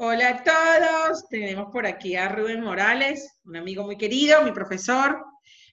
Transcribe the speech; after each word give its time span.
Hola 0.00 0.28
a 0.28 0.44
todos, 0.44 1.28
tenemos 1.28 1.72
por 1.72 1.84
aquí 1.84 2.14
a 2.14 2.28
Rubén 2.28 2.62
Morales, 2.62 3.40
un 3.44 3.56
amigo 3.56 3.82
muy 3.82 3.96
querido, 3.96 4.44
mi 4.44 4.52
profesor. 4.52 5.24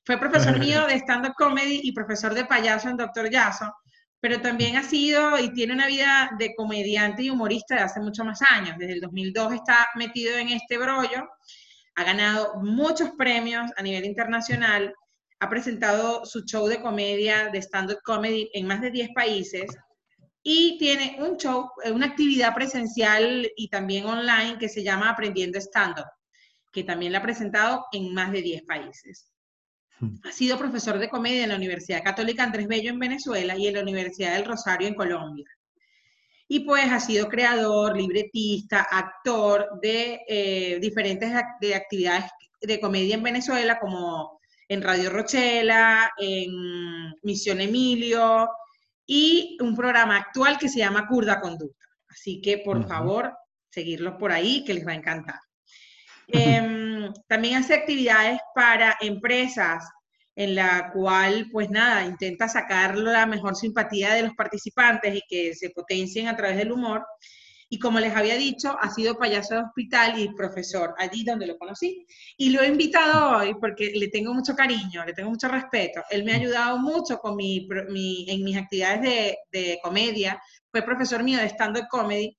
Fue 0.04 0.18
profesor 0.18 0.58
mío 0.58 0.84
de 0.88 0.96
stand-up 0.96 1.36
comedy 1.38 1.82
y 1.84 1.92
profesor 1.92 2.34
de 2.34 2.46
payaso 2.46 2.90
en 2.90 2.98
Doctor 2.98 3.30
Yaso, 3.30 3.72
pero 4.20 4.42
también 4.42 4.78
ha 4.78 4.82
sido 4.82 5.38
y 5.38 5.54
tiene 5.54 5.74
una 5.74 5.86
vida 5.86 6.32
de 6.40 6.56
comediante 6.56 7.22
y 7.22 7.30
humorista 7.30 7.76
de 7.76 7.82
hace 7.82 8.00
muchos 8.00 8.26
más 8.26 8.42
años. 8.42 8.76
Desde 8.80 8.94
el 8.94 9.02
2002 9.02 9.54
está 9.54 9.90
metido 9.94 10.36
en 10.40 10.50
este 10.50 10.80
brollo, 10.80 11.30
ha 11.94 12.04
ganado 12.04 12.56
muchos 12.64 13.12
premios 13.12 13.70
a 13.78 13.84
nivel 13.84 14.06
internacional, 14.06 14.92
ha 15.40 15.50
presentado 15.50 16.26
su 16.26 16.46
show 16.46 16.66
de 16.66 16.82
comedia, 16.82 17.50
de 17.50 17.62
stand-up 17.62 18.00
comedy 18.04 18.50
en 18.56 18.66
más 18.66 18.82
de 18.82 18.90
10 18.90 19.10
países 19.14 19.68
y 20.48 20.78
tiene 20.78 21.18
un 21.20 21.38
show, 21.38 21.72
eh, 21.84 21.92
una 21.92 22.06
actividad 22.06 22.54
presencial 22.54 23.52
y 23.58 23.68
también 23.68 24.06
online 24.06 24.60
que 24.60 24.70
se 24.70 24.84
llama 24.84 25.10
Aprendiendo 25.10 25.58
Stand-Up, 25.58 26.06
que 26.72 26.84
también 26.84 27.14
la 27.14 27.18
ha 27.18 27.24
presentado 27.24 27.88
en 27.92 28.14
más 28.14 28.32
de 28.32 28.44
10 28.44 28.62
países. 28.62 29.32
Hmm. 30.00 30.18
Ha 30.24 30.32
sido 30.32 30.60
profesor 30.60 31.00
de 31.00 31.10
comedia 31.10 31.44
en 31.44 31.50
la 31.50 31.56
Universidad 31.56 32.04
Católica 32.04 32.44
Andrés 32.44 32.68
Bello 32.68 32.92
en 32.92 33.00
Venezuela 33.00 33.58
y 33.58 33.68
en 33.68 33.74
la 33.74 33.82
Universidad 33.82 34.36
del 34.36 34.46
Rosario 34.46 34.88
en 34.88 34.94
Colombia. 34.94 35.48
Y 36.48 36.60
pues 36.60 36.92
ha 36.92 37.00
sido 37.00 37.28
creador, 37.28 37.98
libretista, 37.98 38.84
actor 38.84 39.68
de 39.82 40.22
eh, 40.28 40.78
diferentes 40.80 41.34
de 41.60 41.74
actividades 41.74 42.26
de 42.62 42.80
comedia 42.80 43.16
en 43.16 43.24
Venezuela, 43.24 43.80
como 43.80 44.40
en 44.68 44.84
Radio 44.84 45.10
Rochela, 45.10 46.12
en 46.20 47.16
Misión 47.24 47.62
Emilio, 47.62 48.48
y 49.06 49.58
un 49.62 49.76
programa 49.76 50.18
actual 50.18 50.58
que 50.58 50.70
se 50.70 50.80
llama 50.80 51.08
Curda 51.08 51.40
Conducta. 51.40 51.86
Así 52.10 52.42
que, 52.42 52.60
por 52.60 52.88
favor, 52.88 53.36
seguirlos 53.70 54.16
por 54.16 54.32
ahí, 54.32 54.64
que 54.64 54.74
les 54.74 54.88
va 54.88 54.92
a 54.92 54.96
encantar. 54.96 55.40
Em, 56.28 57.12
también 57.28 57.56
hace 57.58 57.74
actividades 57.74 58.40
para 58.54 58.98
empresas 59.02 59.84
en 60.36 60.56
la 60.56 60.92
cual, 60.92 61.48
pues 61.52 61.70
nada, 61.70 62.06
intenta 62.06 62.48
sacar 62.48 62.98
la 62.98 63.26
mejor 63.26 63.56
simpatía 63.56 64.14
de 64.14 64.24
los 64.24 64.34
participantes 64.34 65.16
y 65.16 65.22
que 65.28 65.54
se 65.54 65.70
potencien 65.70 66.28
a 66.28 66.36
través 66.36 66.58
del 66.58 66.72
humor. 66.72 67.06
Y 67.68 67.80
como 67.80 68.00
les 68.00 68.16
había 68.16 68.36
dicho, 68.36 68.78
ha 68.80 68.92
sido 68.92 69.18
payaso 69.18 69.56
de 69.56 69.62
hospital 69.62 70.20
y 70.20 70.34
profesor 70.36 70.94
allí 70.98 71.24
donde 71.24 71.48
lo 71.48 71.58
conocí. 71.58 72.06
Y 72.38 72.50
lo 72.50 72.62
he 72.62 72.68
invitado 72.68 73.38
hoy 73.38 73.56
porque 73.60 73.92
le 73.96 74.10
tengo 74.10 74.34
mucho 74.34 74.56
cariño, 74.56 75.04
le 75.04 75.14
tengo 75.14 75.32
mucho 75.32 75.48
respeto. 75.48 76.02
Él 76.10 76.24
me 76.24 76.34
ha 76.34 76.36
ayudado 76.36 76.78
mucho 76.78 77.18
con 77.18 77.36
mi, 77.36 77.68
en 78.28 78.44
mis 78.44 78.58
actividades 78.58 79.02
de, 79.02 79.38
de, 79.52 79.80
comedia. 79.82 80.40
Fue 80.72 80.84
profesor 80.84 81.24
mío 81.24 81.40
de 81.40 81.50
stand-up 81.50 81.88
comedy. 81.90 82.38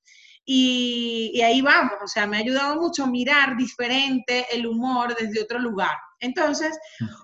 Y, 0.49 1.33
y, 1.35 1.43
ahí 1.43 1.61
vamos, 1.61 1.95
o 2.05 2.07
sea, 2.07 2.25
me 2.25 2.37
ha 2.37 2.41
ayudado 2.41 2.81
mucho 2.81 3.05
mirar 3.09 3.57
diferente 3.57 4.47
el 4.53 4.65
humor 4.65 5.17
desde 5.19 5.43
otro 5.43 5.59
lugar. 5.59 5.97
Entonces, 6.21 6.79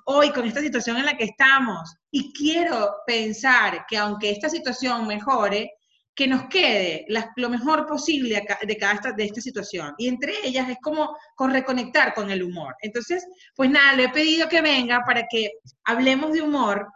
hoy 0.07 0.31
con 0.31 0.45
esta 0.45 0.61
situación 0.61 0.97
en 0.97 1.07
la 1.07 1.17
que 1.17 1.25
estamos, 1.25 1.95
y 2.11 2.33
quiero 2.33 2.97
pensar 3.07 3.87
que 3.89 3.97
aunque 3.97 4.31
esta 4.31 4.49
situación 4.49 5.07
mejore, 5.07 5.73
que 6.15 6.27
nos 6.27 6.45
quede 6.45 7.07
lo 7.37 7.49
mejor 7.49 7.87
posible 7.87 8.45
de 8.67 8.77
cada 8.77 9.13
de 9.13 9.25
esta 9.25 9.41
situación. 9.41 9.95
Y 9.97 10.09
entre 10.09 10.35
ellas 10.45 10.69
es 10.69 10.77
como 10.83 11.17
con 11.35 11.51
reconectar 11.51 12.13
con 12.15 12.31
el 12.31 12.43
humor. 12.43 12.75
Entonces, 12.83 13.27
pues 13.57 13.71
nada, 13.71 13.95
le 13.97 14.05
he 14.05 14.09
pedido 14.11 14.49
que 14.49 14.61
venga 14.61 15.03
para 15.07 15.27
que 15.31 15.53
hablemos 15.85 16.33
de 16.33 16.43
humor 16.43 16.87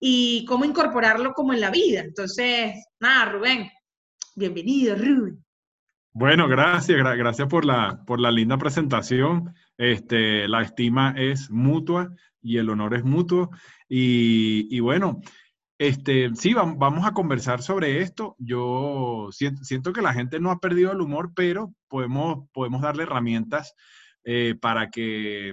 y 0.00 0.44
cómo 0.46 0.64
incorporarlo 0.64 1.32
como 1.32 1.52
en 1.52 1.60
la 1.60 1.70
vida. 1.70 2.00
Entonces, 2.00 2.74
nada, 3.00 3.26
Rubén, 3.26 3.70
bienvenido, 4.34 4.96
Rubén. 4.96 5.44
Bueno, 6.12 6.48
gracias, 6.48 6.98
gracias 6.98 7.46
por 7.46 7.64
la, 7.64 8.02
por 8.04 8.18
la 8.18 8.32
linda 8.32 8.58
presentación. 8.58 9.54
Este, 9.76 10.48
la 10.48 10.62
estima 10.62 11.14
es 11.16 11.48
mutua 11.48 12.10
y 12.42 12.56
el 12.56 12.70
honor 12.70 12.94
es 12.94 13.04
mutuo. 13.04 13.50
Y, 13.88 14.66
y 14.74 14.80
bueno, 14.80 15.20
este, 15.78 16.34
sí, 16.34 16.54
vamos 16.54 17.06
a 17.06 17.12
conversar 17.12 17.62
sobre 17.62 18.02
esto. 18.02 18.34
Yo 18.38 19.28
siento, 19.30 19.92
que 19.92 20.02
la 20.02 20.12
gente 20.12 20.40
no 20.40 20.50
ha 20.50 20.58
perdido 20.58 20.90
el 20.90 21.00
humor, 21.00 21.32
pero 21.34 21.72
podemos, 21.86 22.48
podemos 22.52 22.82
darle 22.82 23.04
herramientas 23.04 23.74
eh, 24.24 24.56
para, 24.60 24.90
que, 24.90 25.52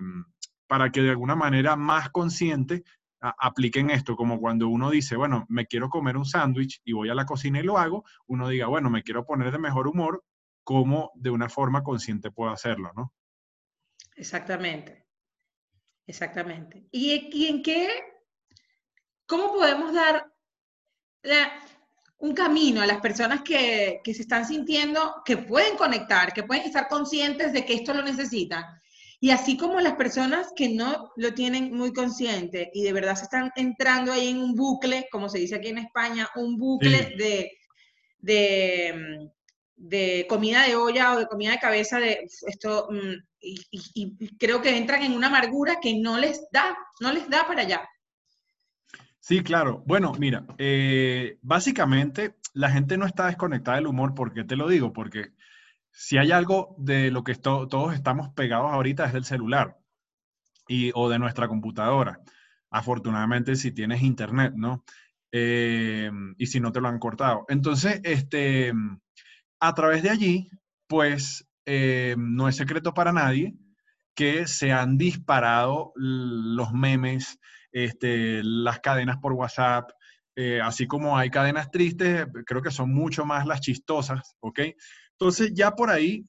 para 0.68 0.92
que 0.92 1.04
de 1.04 1.12
alguna 1.12 1.36
manera 1.36 1.76
más 1.76 2.10
consciente 2.10 2.84
apliquen 3.20 3.90
esto, 3.90 4.16
como 4.16 4.40
cuando 4.40 4.68
uno 4.68 4.90
dice, 4.90 5.16
bueno, 5.16 5.46
me 5.48 5.68
quiero 5.68 5.90
comer 5.90 6.18
un 6.18 6.26
sándwich 6.26 6.82
y 6.84 6.94
voy 6.94 7.10
a 7.10 7.16
la 7.16 7.26
cocina 7.26 7.60
y 7.60 7.64
lo 7.64 7.78
hago, 7.78 8.04
uno 8.28 8.50
diga, 8.50 8.68
bueno, 8.68 8.90
me 8.90 9.04
quiero 9.04 9.26
poner 9.26 9.52
de 9.52 9.58
mejor 9.58 9.88
humor, 9.88 10.24
¿cómo 10.64 11.12
de 11.16 11.32
una 11.32 11.50
forma 11.50 11.82
consciente 11.82 12.30
puedo 12.30 12.52
hacerlo, 12.52 12.92
no? 12.96 13.14
Exactamente, 14.16 15.08
exactamente. 16.06 16.88
¿Y, 16.92 17.30
y 17.32 17.48
en 17.48 17.64
qué 17.64 18.15
¿cómo 19.26 19.54
podemos 19.54 19.94
dar 19.94 20.32
un 22.18 22.34
camino 22.34 22.82
a 22.82 22.88
las 22.88 23.02
personas 23.02 23.42
que, 23.42 24.02
se 24.06 24.22
están 24.22 24.46
sintiendo 24.46 25.22
que 25.26 25.38
pueden 25.38 25.78
conectar, 25.78 26.34
que 26.34 26.44
pueden 26.44 26.64
estar 26.64 26.88
conscientes 26.88 27.54
de 27.54 27.66
que 27.66 27.76
esto 27.76 27.94
lo 27.94 28.04
necesitan? 28.04 28.64
Y 29.20 29.32
así 29.32 29.58
como 29.58 29.80
las 29.80 29.94
personas 29.94 30.52
que 30.56 30.70
no 30.70 31.12
lo 31.16 31.34
tienen 31.34 31.74
muy 31.74 31.94
consciente 31.94 32.70
y 32.74 32.84
de 32.84 32.94
verdad 32.94 33.16
se 33.16 33.24
están 33.24 33.52
entrando 33.56 34.12
ahí 34.12 34.28
en 34.28 34.38
un 34.38 34.56
bucle, 34.56 35.08
como 35.12 35.30
se 35.30 35.40
dice 35.40 35.56
aquí 35.56 35.70
en 35.70 35.80
España, 35.80 36.30
un 36.36 36.58
bucle 36.58 37.16
de, 37.18 37.52
de, 39.76 40.26
comida 40.28 40.64
de 40.64 40.76
olla 40.76 41.14
o 41.14 41.20
de 41.20 41.28
comida 41.28 41.52
de 41.52 41.60
cabeza, 41.60 42.00
de 42.00 42.28
esto, 42.48 42.88
mm, 42.90 43.14
y, 43.40 43.66
y, 43.72 44.38
creo 44.38 44.62
que 44.62 44.76
entran 44.76 45.04
en 45.04 45.14
una 45.14 45.28
amargura 45.28 45.80
que 45.82 45.96
no 45.96 46.18
les 46.18 46.42
da, 46.52 46.78
no 47.00 47.14
les 47.14 47.30
da 47.30 47.48
para 47.48 47.62
allá. 47.62 47.88
Sí, 49.28 49.42
claro. 49.42 49.84
Bueno, 49.88 50.14
mira, 50.20 50.46
eh, 50.60 51.40
básicamente 51.42 52.36
la 52.54 52.70
gente 52.70 52.96
no 52.96 53.08
está 53.08 53.26
desconectada 53.26 53.78
del 53.78 53.88
humor. 53.88 54.14
¿Por 54.14 54.32
qué 54.32 54.44
te 54.44 54.56
lo 54.56 54.68
digo? 54.68 54.94
Porque 54.94 55.32
si 55.90 56.20
hay 56.20 56.32
algo 56.32 56.76
de 56.78 57.10
lo 57.10 57.24
que 57.24 57.34
todos 57.34 57.96
estamos 57.96 58.30
pegados 58.36 58.72
ahorita 58.72 59.04
es 59.06 59.14
del 59.14 59.26
celular 59.26 59.80
y, 60.68 60.92
o 60.94 61.10
de 61.10 61.18
nuestra 61.18 61.48
computadora. 61.48 62.22
Afortunadamente, 62.70 63.56
si 63.56 63.72
tienes 63.72 64.04
internet, 64.04 64.54
¿no? 64.56 64.86
Eh, 65.32 66.12
y 66.38 66.46
si 66.46 66.60
no 66.60 66.72
te 66.72 66.80
lo 66.80 66.88
han 66.88 67.00
cortado. 67.00 67.46
Entonces, 67.50 68.02
este, 68.04 68.74
a 69.60 69.74
través 69.74 70.04
de 70.04 70.12
allí, 70.12 70.52
pues 70.86 71.50
eh, 71.66 72.14
no 72.20 72.48
es 72.48 72.58
secreto 72.58 72.94
para 72.94 73.12
nadie 73.12 73.56
que 74.14 74.46
se 74.46 74.72
han 74.72 75.00
disparado 75.00 75.94
los 75.96 76.74
memes, 76.74 77.40
este, 77.76 78.42
las 78.42 78.80
cadenas 78.80 79.18
por 79.18 79.34
WhatsApp, 79.34 79.92
eh, 80.38 80.62
así 80.62 80.88
como 80.88 81.18
hay 81.18 81.30
cadenas 81.30 81.70
tristes, 81.72 82.26
creo 82.46 82.62
que 82.62 82.72
son 82.72 82.94
mucho 82.94 83.26
más 83.26 83.46
las 83.46 83.60
chistosas, 83.60 84.38
¿ok? 84.40 84.60
Entonces 85.12 85.52
ya 85.54 85.72
por 85.72 85.90
ahí 85.90 86.26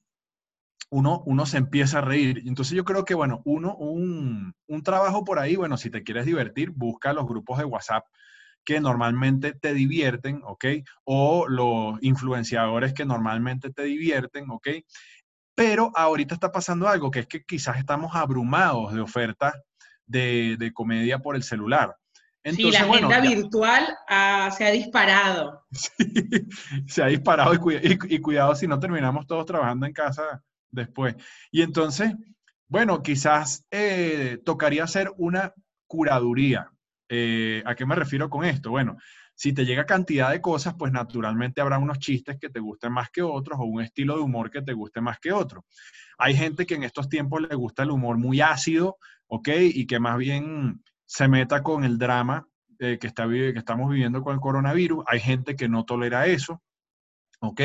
uno, 0.89 1.23
uno 1.25 1.45
se 1.45 1.57
empieza 1.57 1.99
a 1.99 2.01
reír. 2.01 2.43
Entonces 2.45 2.75
yo 2.75 2.83
creo 2.83 3.05
que, 3.05 3.13
bueno, 3.13 3.41
uno, 3.45 3.77
un, 3.77 4.53
un 4.67 4.83
trabajo 4.83 5.23
por 5.23 5.39
ahí, 5.39 5.55
bueno, 5.55 5.77
si 5.77 5.89
te 5.89 6.03
quieres 6.03 6.25
divertir, 6.25 6.71
busca 6.71 7.13
los 7.13 7.25
grupos 7.25 7.59
de 7.59 7.65
WhatsApp 7.65 8.03
que 8.65 8.81
normalmente 8.81 9.53
te 9.53 9.73
divierten, 9.73 10.41
¿ok? 10.43 10.65
O 11.05 11.47
los 11.47 11.97
influenciadores 12.01 12.93
que 12.93 13.05
normalmente 13.05 13.69
te 13.71 13.83
divierten, 13.83 14.49
¿ok? 14.49 14.67
Pero 15.55 15.93
ahorita 15.95 16.33
está 16.33 16.51
pasando 16.51 16.89
algo, 16.89 17.09
que 17.09 17.19
es 17.19 17.27
que 17.27 17.45
quizás 17.45 17.77
estamos 17.77 18.13
abrumados 18.15 18.93
de 18.93 18.99
ofertas 18.99 19.53
de, 20.07 20.71
comedia 20.73 21.19
por 21.19 21.35
el 21.35 21.43
celular. 21.43 21.95
sí, 22.43 22.71
la 22.71 22.79
agenda 22.79 23.19
virtual 23.21 23.85
se 24.57 24.65
ha 24.65 24.71
disparado. 24.71 25.65
se 26.87 27.03
ha 27.03 27.07
disparado 27.07 27.53
y, 27.53 28.19
cuidado 28.19 28.55
si 28.55 28.67
no 28.67 28.79
terminamos 28.79 29.27
todos 29.27 29.45
trabajando 29.45 29.85
en 29.85 29.93
casa 29.93 30.43
después. 30.71 31.15
Y 31.51 31.61
entonces, 31.61 32.13
bueno, 32.67 33.01
quizás 33.01 33.65
eh, 33.71 34.39
tocaría 34.43 34.83
hacer 34.83 35.11
una 35.17 35.53
curaduría. 35.85 36.71
Eh, 37.09 37.63
¿A 37.65 37.75
qué 37.75 37.85
me 37.85 37.95
refiero 37.95 38.29
con 38.29 38.43
esto? 38.43 38.71
Bueno, 38.71 38.97
si 39.37 39.53
te 39.53 39.65
llega 39.65 39.85
cantidad 39.85 40.31
de 40.31 40.41
cosas, 40.41 40.73
pues 40.73 40.91
naturalmente 40.91 41.61
habrá 41.61 41.77
unos 41.77 41.99
chistes 41.99 42.37
que 42.39 42.49
te 42.49 42.59
gusten 42.59 42.91
más 42.91 43.11
que 43.11 43.21
otros 43.21 43.59
o 43.59 43.65
un 43.65 43.83
estilo 43.83 44.15
de 44.15 44.23
humor 44.23 44.49
que 44.49 44.63
te 44.63 44.73
guste 44.73 44.99
más 44.99 45.19
que 45.19 45.31
otro. 45.31 45.63
Hay 46.17 46.35
gente 46.35 46.65
que 46.65 46.73
en 46.73 46.83
estos 46.83 47.07
tiempos 47.07 47.43
le 47.47 47.53
gusta 47.53 47.83
el 47.83 47.91
humor 47.91 48.17
muy 48.17 48.41
ácido, 48.41 48.97
¿ok? 49.27 49.49
Y 49.61 49.87
que 49.87 49.99
más 49.99 50.17
bien 50.17 50.83
se 51.05 51.27
meta 51.27 51.63
con 51.63 51.83
el 51.83 51.97
drama 51.97 52.47
eh, 52.79 52.97
que, 52.99 53.07
está, 53.07 53.27
que 53.27 53.53
estamos 53.55 53.89
viviendo 53.89 54.21
con 54.21 54.33
el 54.33 54.41
coronavirus. 54.41 55.03
Hay 55.07 55.19
gente 55.19 55.55
que 55.55 55.69
no 55.69 55.85
tolera 55.85 56.27
eso, 56.27 56.61
¿ok? 57.39 57.61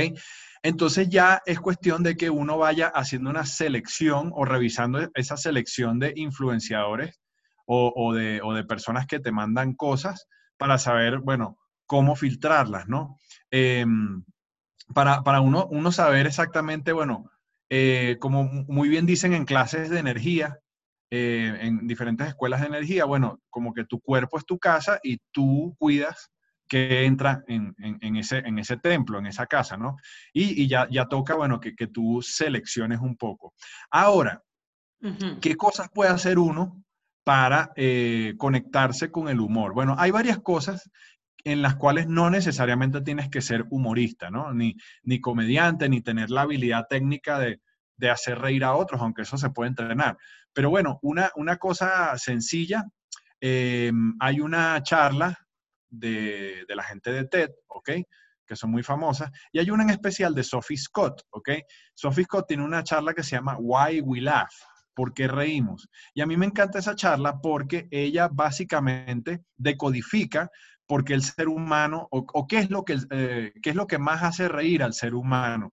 Entonces 0.62 1.08
ya 1.08 1.42
es 1.44 1.60
cuestión 1.60 2.02
de 2.02 2.16
que 2.16 2.30
uno 2.30 2.56
vaya 2.56 2.88
haciendo 2.88 3.30
una 3.30 3.44
selección 3.44 4.30
o 4.34 4.44
revisando 4.44 5.10
esa 5.14 5.36
selección 5.36 5.98
de 5.98 6.12
influenciadores 6.16 7.20
o, 7.66 8.12
de, 8.12 8.40
o 8.42 8.52
de 8.52 8.64
personas 8.64 9.06
que 9.06 9.18
te 9.18 9.32
mandan 9.32 9.74
cosas 9.74 10.28
para 10.56 10.78
saber, 10.78 11.18
bueno, 11.18 11.58
cómo 11.86 12.16
filtrarlas, 12.16 12.86
¿no? 12.86 13.18
Em, 13.50 14.24
para, 14.94 15.40
uno, 15.40 15.66
uno 15.70 15.92
saber 15.92 16.26
exactamente, 16.26 16.92
bueno, 16.92 17.30
eh, 17.70 18.16
como 18.20 18.44
muy 18.44 18.88
bien 18.88 19.06
dicen 19.06 19.32
en 19.32 19.44
clases 19.44 19.90
de 19.90 19.98
energía, 19.98 20.58
eh, 21.14 21.58
en 21.60 21.86
diferentes 21.86 22.26
escuelas 22.26 22.62
de 22.62 22.68
energía, 22.68 23.04
bueno, 23.04 23.38
como 23.50 23.74
que 23.74 23.84
tu 23.84 24.00
cuerpo 24.00 24.38
es 24.38 24.46
tu 24.46 24.58
casa 24.58 24.98
y 25.02 25.18
tú 25.30 25.76
cuidas 25.78 26.30
que 26.66 27.04
entra 27.04 27.44
en, 27.48 27.74
ese, 28.16 28.38
en 28.38 28.58
ese 28.58 28.78
templo, 28.78 29.18
en 29.18 29.26
esa 29.26 29.44
casa, 29.46 29.76
¿no? 29.76 29.96
Y, 30.32 30.66
ya, 30.68 30.88
ya 30.90 31.04
toca, 31.04 31.34
bueno, 31.34 31.60
que, 31.60 31.74
que, 31.76 31.88
tú 31.88 32.22
selecciones 32.22 33.00
un 33.00 33.18
poco. 33.18 33.52
Ahora, 33.90 34.42
¿qué 35.42 35.54
cosas 35.54 35.90
puede 35.92 36.10
hacer 36.10 36.38
uno 36.38 36.82
para 37.24 37.72
eh, 37.76 38.32
conectarse 38.38 39.10
con 39.10 39.28
el 39.28 39.40
humor? 39.40 39.74
Bueno, 39.74 39.94
hay 39.98 40.12
varias 40.12 40.38
cosas 40.38 40.90
en 41.44 41.60
las 41.60 41.74
cuales 41.74 42.06
no 42.06 42.30
necesariamente 42.30 43.02
tienes 43.02 43.28
que 43.28 43.42
ser 43.42 43.66
humorista, 43.68 44.30
¿no? 44.30 44.54
Ni, 44.54 44.76
ni 45.02 45.20
comediante, 45.20 45.90
ni 45.90 46.00
tener 46.00 46.30
la 46.30 46.40
habilidad 46.40 46.86
técnica 46.88 47.38
de, 47.38 47.60
de 47.96 48.10
hacer 48.10 48.38
reír 48.38 48.64
a 48.64 48.74
otros, 48.74 49.00
aunque 49.00 49.22
eso 49.22 49.36
se 49.36 49.50
puede 49.50 49.70
entrenar. 49.70 50.16
Pero 50.52 50.70
bueno, 50.70 50.98
una, 51.02 51.30
una 51.36 51.56
cosa 51.56 52.16
sencilla, 52.18 52.84
eh, 53.40 53.92
hay 54.20 54.40
una 54.40 54.82
charla 54.82 55.36
de, 55.92 56.64
la 56.68 56.82
gente 56.82 57.12
de 57.12 57.24
TED, 57.24 57.50
¿ok? 57.68 57.90
Que 58.46 58.56
son 58.56 58.70
muy 58.70 58.82
famosas. 58.82 59.30
Y 59.52 59.58
hay 59.58 59.70
una 59.70 59.84
en 59.84 59.90
especial 59.90 60.34
de 60.34 60.42
Sophie 60.42 60.76
Scott, 60.76 61.22
¿ok? 61.30 61.50
Sophie 61.94 62.24
Scott 62.24 62.46
tiene 62.48 62.64
una 62.64 62.82
charla 62.82 63.14
que 63.14 63.22
se 63.22 63.36
llama 63.36 63.56
Why 63.58 64.00
We 64.00 64.20
Laugh. 64.20 64.52
¿Por 64.94 65.14
qué 65.14 65.26
reímos? 65.26 65.88
Y 66.12 66.20
a 66.20 66.26
mí 66.26 66.36
me 66.36 66.46
encanta 66.46 66.78
esa 66.78 66.94
charla 66.94 67.40
porque 67.40 67.88
ella 67.90 68.28
básicamente 68.30 69.42
decodifica 69.56 70.50
por 70.86 71.04
qué 71.04 71.14
el 71.14 71.22
ser 71.22 71.48
humano 71.48 72.08
o, 72.10 72.46
qué, 72.46 72.58
es 72.58 72.70
lo 72.70 72.84
que, 72.84 72.98
eh, 73.10 73.52
qué 73.62 73.70
es 73.70 73.76
lo 73.76 73.86
que 73.86 73.98
más 73.98 74.22
hace 74.22 74.48
reír 74.48 74.82
al 74.82 74.92
ser 74.92 75.14
humano. 75.14 75.72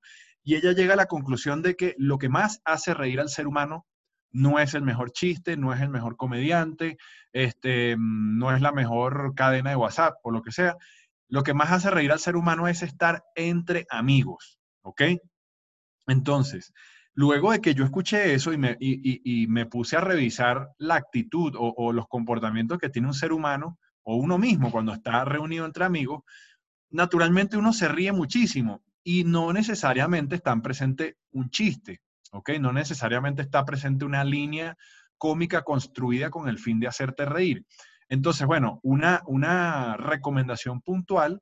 Y 0.49 0.55
ella 0.55 0.71
llega 0.71 0.93
a 0.93 0.97
la 0.97 1.05
conclusión 1.05 1.61
de 1.61 1.75
que 1.75 1.93
lo 1.99 2.17
que 2.17 2.27
más 2.27 2.59
hace 2.65 2.95
reír 2.95 3.19
al 3.19 3.29
ser 3.29 3.45
humano 3.45 3.85
no 4.31 4.57
es 4.57 4.73
el 4.73 4.81
mejor 4.81 5.11
chiste, 5.11 5.55
no 5.57 5.73
es 5.75 5.79
el 5.79 5.89
mejor 5.89 6.17
comediante, 6.17 6.97
este, 7.33 7.95
no 7.99 8.51
es 8.51 8.59
la 8.59 8.71
mejor 8.71 9.35
cadena 9.35 9.69
de 9.69 9.75
WhatsApp 9.75 10.15
o 10.23 10.31
lo 10.31 10.41
que 10.41 10.51
sea. 10.51 10.75
Lo 11.27 11.43
que 11.43 11.53
más 11.53 11.71
hace 11.71 11.91
reír 11.91 12.11
al 12.11 12.17
ser 12.17 12.35
humano 12.35 12.67
es 12.67 12.81
estar 12.81 13.23
entre 13.35 13.85
amigos, 13.91 14.59
¿ok? 14.81 15.03
Entonces, 16.07 16.73
luego 17.13 17.51
de 17.51 17.61
que 17.61 17.75
yo 17.75 17.83
escuché 17.83 18.33
eso 18.33 18.51
y 18.51 18.57
me, 18.57 18.75
y, 18.79 19.45
me 19.49 19.67
puse 19.67 19.97
a 19.97 20.01
revisar 20.01 20.69
la 20.79 20.95
actitud 20.95 21.53
o, 21.59 21.75
o, 21.77 21.93
los 21.93 22.07
comportamientos 22.07 22.79
que 22.79 22.89
tiene 22.89 23.07
un 23.07 23.13
ser 23.13 23.33
humano 23.33 23.77
o 24.01 24.15
uno 24.15 24.39
mismo 24.39 24.71
cuando 24.71 24.93
está 24.93 25.23
reunido 25.25 25.67
entre 25.67 25.85
amigos, 25.85 26.23
naturalmente 26.89 27.55
uno 27.55 27.71
se 27.71 27.87
ríe 27.87 28.11
muchísimo 28.11 28.81
y 29.03 29.23
no 29.23 29.53
necesariamente 29.53 30.35
está 30.35 30.55
presente 30.61 31.17
un 31.31 31.49
chiste. 31.49 32.01
¿ok? 32.31 32.51
No 32.59 32.71
necesariamente 32.71 33.41
está 33.41 33.65
presente 33.65 34.05
una 34.05 34.23
línea 34.23 34.77
cómica 35.17 35.63
construida 35.63 36.29
con 36.29 36.47
el 36.47 36.59
fin 36.59 36.79
de 36.79 36.87
hacerte 36.87 37.25
reír. 37.25 37.65
Entonces, 38.07 38.47
bueno, 38.47 38.79
una, 38.83 39.21
una 39.27 39.97
recomendación 39.97 40.81
puntual, 40.81 41.41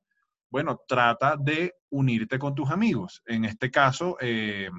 bueno, 0.50 0.80
trata 0.86 1.36
de 1.38 1.74
unirte 1.90 2.38
con 2.38 2.54
tus 2.54 2.70
amigos. 2.70 3.22
En 3.26 3.44
este 3.44 3.70
caso, 3.70 4.16
eh, 4.20 4.70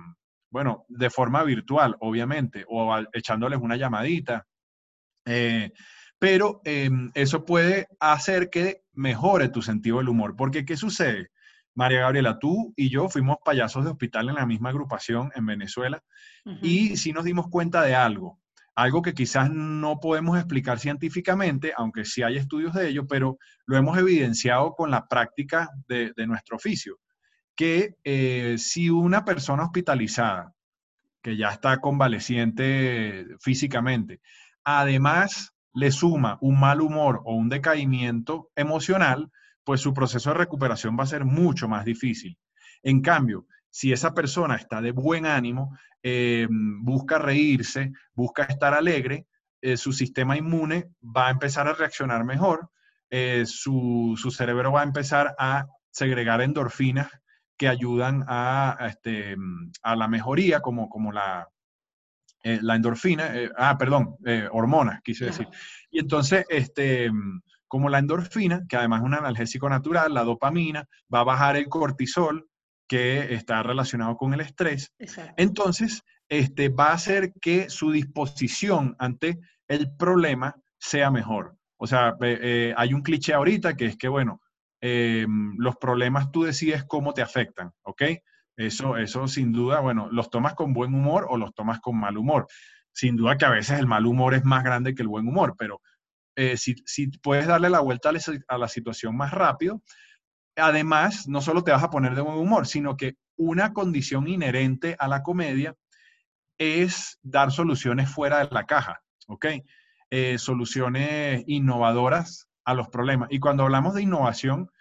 bueno, 0.51 0.85
de 0.87 1.09
forma 1.09 1.43
virtual, 1.43 1.95
obviamente, 1.99 2.65
o 2.67 2.95
echándoles 3.13 3.59
una 3.59 3.75
llamadita. 3.75 4.45
Eh, 5.25 5.71
pero 6.17 6.61
em, 6.65 7.11
eso 7.13 7.45
puede 7.45 7.87
hacer 7.99 8.49
que 8.49 8.83
mejore 8.93 9.49
tu 9.49 9.61
sentido 9.61 9.97
del 9.97 10.09
humor, 10.09 10.35
porque 10.35 10.65
¿qué 10.65 10.75
sucede? 10.75 11.29
María 11.79 12.01
Gabriela, 12.01 12.37
tú 12.39 12.73
y 12.75 12.89
yo 12.89 13.07
fuimos 13.07 13.37
payasos 13.41 13.85
de 13.85 13.91
hospital 13.91 14.27
en 14.27 14.35
la 14.35 14.45
misma 14.45 14.67
agrupación 14.67 15.31
en 15.33 15.45
Venezuela 15.45 16.03
y 16.61 16.97
sí 16.97 17.13
nos 17.13 17.23
dimos 17.23 17.47
cuenta 17.47 17.81
de 17.83 17.95
algo, 17.95 18.37
algo 18.75 19.01
que 19.01 19.13
quizás 19.13 19.49
no 19.49 20.01
podemos 20.01 20.37
explicar 20.37 20.77
científicamente, 20.77 21.71
aunque 21.77 22.03
sí 22.03 22.21
hay 22.21 22.35
estudios 22.35 22.73
de 22.73 22.89
ello, 22.89 23.07
pero 23.07 23.37
lo 23.65 23.77
hemos 23.77 23.97
evidenciado 23.97 24.73
con 24.73 24.91
la 24.91 25.07
práctica 25.07 25.69
de, 25.87 26.11
nuestro 26.27 26.57
oficio, 26.57 26.99
que 27.55 27.95
eh, 28.03 28.55
si 28.57 28.89
una 28.89 29.23
persona 29.23 29.63
hospitalizada, 29.63 30.53
que 31.21 31.37
ya 31.37 31.47
está 31.47 31.77
convaleciente 31.77 33.25
físicamente, 33.39 34.19
además 34.65 35.53
le 35.73 35.93
suma 35.93 36.37
un 36.41 36.59
mal 36.59 36.81
humor 36.81 37.21
o 37.23 37.35
un 37.35 37.47
decaimiento 37.47 38.51
emocional, 38.57 39.31
pues 39.69 39.81
su 39.81 39.93
proceso 39.93 40.31
de 40.31 40.37
recuperación 40.39 40.97
va 40.99 41.03
a 41.03 41.05
ser 41.05 41.25
mucho 41.25 41.67
más 41.67 41.85
difícil. 41.85 42.35
En 42.81 43.01
cambio, 43.01 43.45
si 43.69 43.93
esa 43.93 44.15
persona 44.15 44.55
está 44.55 44.81
de 44.81 44.89
buen 44.89 45.27
ánimo, 45.27 45.77
eh, 46.01 46.47
busca 46.49 47.19
reírse, 47.19 47.91
busca 48.15 48.45
estar 48.45 48.73
alegre, 48.73 49.27
eh, 49.61 49.77
su 49.77 49.93
sistema 49.93 50.35
inmune 50.35 50.89
va 51.03 51.27
a 51.27 51.29
empezar 51.29 51.67
a 51.67 51.73
reaccionar 51.73 52.23
mejor, 52.23 52.71
eh, 53.11 53.43
su, 53.45 54.17
cerebro 54.35 54.71
va 54.71 54.81
a 54.81 54.85
empezar 54.85 55.35
a 55.37 55.67
segregar 55.91 56.41
endorfinas 56.41 57.11
que 57.55 57.67
ayudan 57.67 58.25
a, 58.27 58.75
este, 58.87 59.35
a 59.83 59.95
la 59.95 60.07
mejoría, 60.07 60.61
como, 60.61 60.89
como 60.89 61.11
la, 61.11 61.47
la 62.43 62.75
endorfina, 62.75 63.33
ah, 63.55 63.77
perdón, 63.77 64.17
hormonas, 64.49 64.99
quise 65.03 65.25
decir. 65.25 65.47
Y 65.91 65.99
entonces, 65.99 66.43
este, 66.49 67.11
como 67.69 67.87
la 67.87 67.99
endorfina, 67.99 68.65
que 68.67 68.75
además 68.75 68.99
es 68.99 69.05
un 69.05 69.13
analgésico 69.13 69.69
natural, 69.69 70.13
la 70.13 70.25
dopamina, 70.25 70.85
va 71.13 71.21
a 71.21 71.23
bajar 71.23 71.55
el 71.55 71.69
cortisol, 71.69 72.49
que 72.89 73.35
está 73.35 73.61
relacionado 73.61 74.17
con 74.17 74.33
el 74.33 74.41
estrés. 74.41 74.93
Entonces, 75.37 76.03
este, 76.27 76.69
va 76.69 76.87
a 76.87 76.93
hacer 76.93 77.33
que 77.39 77.69
su 77.69 77.91
disposición 77.91 78.95
ante 78.97 79.39
el 79.67 79.95
problema 79.95 80.55
sea 80.79 81.11
mejor. 81.11 81.55
O 81.77 81.85
sea, 81.85 82.17
eh, 82.21 82.73
hay 82.75 82.93
un 82.93 83.03
cliché 83.03 83.33
ahorita 83.33 83.77
que 83.77 83.85
es 83.85 83.95
que, 83.95 84.07
bueno, 84.07 84.41
em, 84.81 85.55
los 85.57 85.75
problemas 85.77 86.31
tú 86.31 86.43
decides 86.43 86.83
cómo 86.83 87.13
te 87.13 87.21
afectan, 87.21 87.71
¿ok? 87.83 88.01
Eso, 88.57 88.97
eso 88.97 89.27
sin 89.27 89.51
duda, 89.51 89.79
bueno, 89.79 90.09
los 90.11 90.31
tomas 90.31 90.55
con 90.55 90.73
buen 90.73 90.93
humor 90.93 91.27
o 91.29 91.37
los 91.37 91.53
tomas 91.53 91.79
con 91.79 91.97
mal 91.97 92.17
humor. 92.17 92.47
Sin 92.91 93.15
duda 93.15 93.37
que 93.37 93.45
a 93.45 93.51
veces 93.51 93.79
el 93.79 93.87
mal 93.87 94.05
humor 94.05 94.33
es 94.33 94.43
más 94.43 94.63
grande 94.63 94.95
que 94.95 95.03
el 95.03 95.07
buen 95.07 95.27
humor, 95.27 95.55
pero 95.57 95.79
eh, 96.41 96.55
si, 96.55 97.07
puedes 97.21 97.47
darle 97.47 97.69
la 97.69 97.81
vuelta 97.81 98.11
a 98.47 98.57
la 98.57 98.67
situación 98.69 99.17
más 99.17 99.31
rápido, 99.31 99.83
además, 100.55 101.27
no 101.27 101.41
solo 101.41 101.65
te 101.65 101.71
vas 101.71 101.83
a 101.83 101.89
poner 101.89 102.15
de 102.15 102.21
buen 102.21 102.37
humor, 102.37 102.65
sino 102.65 102.95
que 102.95 103.17
una 103.35 103.73
condición 103.73 104.25
inherente 104.29 104.95
a 104.99 105.09
la 105.09 105.21
comedia 105.21 105.75
es 106.57 107.19
dar 107.23 107.51
soluciones 107.51 108.09
fuera 108.09 108.39
de 108.39 108.47
la 108.53 108.65
caja, 108.65 109.01
¿ok? 109.27 109.47
Eh, 110.11 110.37
soluciones 110.37 111.43
innovadoras 111.45 112.47
a 112.63 112.73
los 112.73 112.87
problemas. 112.87 113.27
Y 113.31 113.39
cuando 113.39 113.63
hablamos 113.63 113.93
de 113.93 114.03
innovación, 114.03 114.71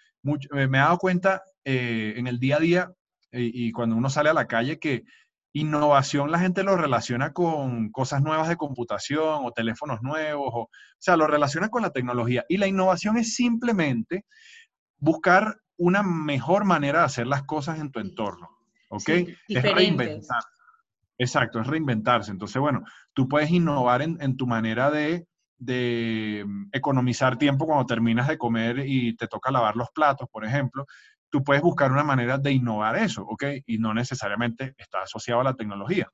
eh, 0.54 0.68
me 0.68 0.78
he 0.78 0.80
dado 0.80 0.98
cuenta 0.98 1.42
en 1.64 2.28
el 2.28 2.38
día 2.38 2.58
a 2.58 2.60
día 2.60 2.92
y 3.32 3.72
cuando 3.72 3.96
uno 3.96 4.08
sale 4.08 4.30
a 4.30 4.34
la 4.34 4.46
calle 4.46 4.78
que 4.78 5.04
Innovación 5.52 6.30
la 6.30 6.38
gente 6.38 6.62
lo 6.62 6.76
relaciona 6.76 7.32
con 7.32 7.90
cosas 7.90 8.22
nuevas 8.22 8.48
de 8.48 8.56
computación 8.56 9.44
o 9.44 9.52
teléfonos 9.52 10.02
nuevos, 10.02 10.50
o, 10.52 10.70
sea, 10.98 11.16
lo 11.16 11.26
relaciona 11.26 11.68
con 11.70 11.82
la 11.82 11.90
tecnología. 11.90 12.44
Y 12.48 12.58
la 12.58 12.66
innovación 12.66 13.16
es 13.16 13.34
simplemente 13.34 14.26
buscar 14.98 15.56
una 15.76 16.02
mejor 16.02 16.64
manera 16.64 17.00
de 17.00 17.04
hacer 17.06 17.26
las 17.26 17.44
cosas 17.44 17.78
en 17.78 17.90
tu 17.90 18.00
entorno. 18.00 18.48
¿Ok? 18.90 19.08
es 19.08 19.62
reinventar. 19.62 20.42
Exacto, 21.18 21.60
es 21.60 21.66
reinventarse. 21.66 22.30
Entonces, 22.30 22.60
bueno, 22.60 22.84
tú 23.12 23.28
puedes 23.28 23.50
innovar 23.50 24.02
en, 24.02 24.36
tu 24.36 24.46
manera 24.46 24.90
de, 24.90 25.26
de, 25.56 26.46
economizar 26.72 27.36
tiempo 27.36 27.66
cuando 27.66 27.86
terminas 27.86 28.28
de 28.28 28.38
comer 28.38 28.84
y 28.86 29.16
te 29.16 29.26
toca 29.26 29.50
lavar 29.50 29.76
los 29.76 29.90
platos, 29.90 30.28
por 30.30 30.44
ejemplo 30.44 30.86
tú 31.30 31.42
puedes 31.42 31.62
buscar 31.62 31.92
una 31.92 32.04
manera 32.04 32.38
de 32.38 32.52
innovar 32.52 32.96
eso, 32.96 33.22
¿ok? 33.22 33.44
Y 33.66 33.78
no 33.78 33.94
necesariamente 33.94 34.74
está 34.78 35.02
asociado 35.02 35.40
a 35.40 35.44
la 35.44 35.54
tecnología. 35.54 36.08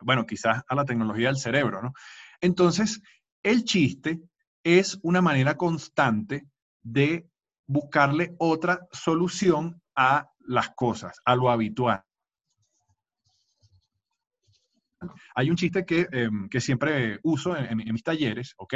Bueno, 0.00 0.26
quizás 0.26 0.62
a 0.66 0.74
la 0.74 0.84
tecnología 0.84 1.28
del 1.28 1.36
cerebro, 1.36 1.82
¿no? 1.82 1.92
Entonces, 2.40 3.02
el 3.42 3.64
chiste 3.64 4.20
es 4.62 4.98
una 5.02 5.20
manera 5.20 5.56
constante 5.56 6.46
de 6.82 7.26
buscarle 7.66 8.34
otra 8.38 8.86
solución 8.92 9.80
a 9.94 10.30
las 10.40 10.70
cosas, 10.70 11.20
a 11.24 11.36
lo 11.36 11.50
habitual. 11.50 12.02
Hay 15.34 15.50
un 15.50 15.56
chiste 15.56 15.84
que, 15.84 16.06
em, 16.12 16.48
siempre 16.58 17.18
uso 17.22 17.56
en, 17.56 17.78
mis 17.78 18.02
talleres, 18.02 18.54
¿ok? 18.58 18.74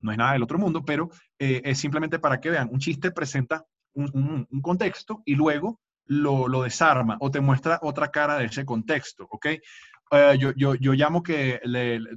No 0.00 0.12
es 0.12 0.18
nada 0.18 0.32
del 0.32 0.42
otro 0.42 0.58
mundo, 0.58 0.84
pero 0.84 1.08
eh, 1.38 1.62
es 1.64 1.78
simplemente 1.78 2.18
para 2.18 2.40
que 2.40 2.50
vean, 2.50 2.68
un 2.70 2.78
chiste 2.78 3.10
presenta 3.10 3.64
un, 3.94 4.46
contexto 4.62 5.22
y 5.24 5.34
luego 5.34 5.80
lo, 6.06 6.62
desarma 6.62 7.16
o 7.20 7.30
te 7.30 7.40
muestra 7.40 7.78
otra 7.82 8.10
cara 8.10 8.38
de 8.38 8.46
ese 8.46 8.64
contexto, 8.64 9.26
¿ok? 9.30 9.46
Eh, 9.46 10.36
yo, 10.38 10.52
yo, 10.56 10.74
yo, 10.74 10.92
llamo 10.92 11.22
que 11.22 11.60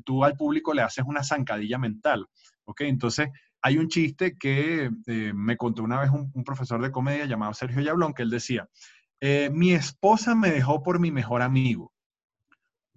tú 0.04 0.24
al 0.24 0.36
público 0.36 0.74
le 0.74 0.82
haces 0.82 1.06
una 1.08 1.24
zancadilla 1.24 1.78
mental, 1.78 2.26
¿ok? 2.66 2.82
Entonces, 2.82 3.30
hay 3.62 3.78
un 3.78 3.88
chiste 3.88 4.38
que 4.38 4.92
eh, 5.08 5.34
me 5.34 5.58
contó 5.58 5.84
una 5.84 6.00
vez 6.00 6.10
un, 6.12 6.44
profesor 6.44 6.82
de 6.82 6.92
comedia 6.92 7.26
llamado 7.26 7.54
Sergio 7.54 7.82
Yablón, 7.82 8.14
que 8.14 8.24
él 8.24 8.30
decía, 8.30 8.68
eh, 9.22 9.50
mi 9.52 9.72
esposa 9.72 10.36
me 10.36 10.52
dejó 10.52 10.84
por 10.84 11.00
mi 11.00 11.12
mejor 11.12 11.42
amigo. 11.42 11.96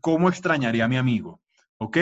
¿cómo 0.00 0.28
extrañaría 0.28 0.84
a 0.84 0.88
mi 0.88 0.96
amigo? 0.96 1.40
¿Ok? 1.78 1.98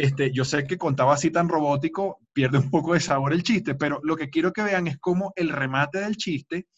Este, 0.00 0.32
yo 0.32 0.46
sé 0.46 0.66
que 0.66 0.78
contaba 0.78 1.12
así 1.12 1.30
tan 1.30 1.46
robótico, 1.46 2.20
pierde 2.32 2.56
un 2.56 2.70
poco 2.70 2.94
de 2.94 3.00
sabor 3.00 3.34
el 3.34 3.42
chiste, 3.42 3.74
pero 3.74 4.00
lo 4.02 4.16
que 4.16 4.30
quiero 4.30 4.50
que 4.50 4.62
vean 4.62 4.86
es 4.86 4.96
cómo 4.96 5.34
el 5.36 5.50
remate 5.50 5.98
del 5.98 6.16
chiste 6.16 6.68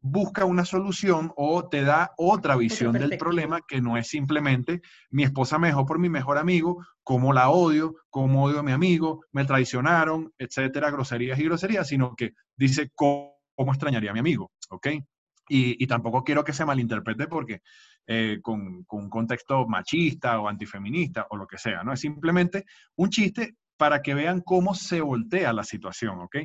busca 0.00 0.44
una 0.44 0.64
solución 0.64 1.32
o 1.34 1.68
te 1.68 1.82
da 1.82 2.12
otra 2.16 2.54
visión 2.54 2.92
del 2.92 3.18
problema 3.18 3.60
que 3.66 3.80
no 3.80 3.96
es 3.96 4.06
simplemente 4.06 4.82
mi 5.10 5.24
esposa 5.24 5.58
me 5.58 5.66
dejó 5.66 5.84
por 5.84 5.98
mi 5.98 6.08
mejor 6.08 6.38
amigo, 6.38 6.86
cómo 7.02 7.32
la 7.32 7.50
odio, 7.50 7.96
cómo 8.08 8.44
odio 8.44 8.60
a 8.60 8.62
mi 8.62 8.70
amigo, 8.70 9.24
me 9.32 9.44
traicionaron, 9.44 10.32
etcétera, 10.38 10.92
groserías 10.92 11.40
y 11.40 11.44
groserías, 11.44 11.88
sino 11.88 12.14
que 12.14 12.34
dice 12.56 12.88
cómo, 12.94 13.34
extrañaría 13.66 14.10
a 14.10 14.14
mi 14.14 14.20
amigo, 14.20 14.52
¿ok? 14.70 14.88
Y, 15.48 15.86
tampoco 15.88 16.22
quiero 16.22 16.44
que 16.44 16.52
se 16.52 16.64
malinterprete 16.64 17.26
porque 17.26 17.62
eh, 18.06 18.40
con, 18.42 18.84
un 18.86 19.08
contexto 19.08 19.66
machista 19.66 20.38
o 20.38 20.46
antifeminista 20.46 21.26
o 21.30 21.38
lo 21.38 21.46
que 21.46 21.56
sea, 21.56 21.82
¿no? 21.82 21.94
Es 21.94 22.00
simplemente 22.00 22.66
un 22.96 23.08
chiste 23.08 23.56
para 23.78 24.02
que 24.02 24.12
vean 24.12 24.42
cómo 24.42 24.74
se 24.74 25.00
voltea 25.00 25.54
la 25.54 25.64
situación, 25.64 26.20
¿ok? 26.20 26.36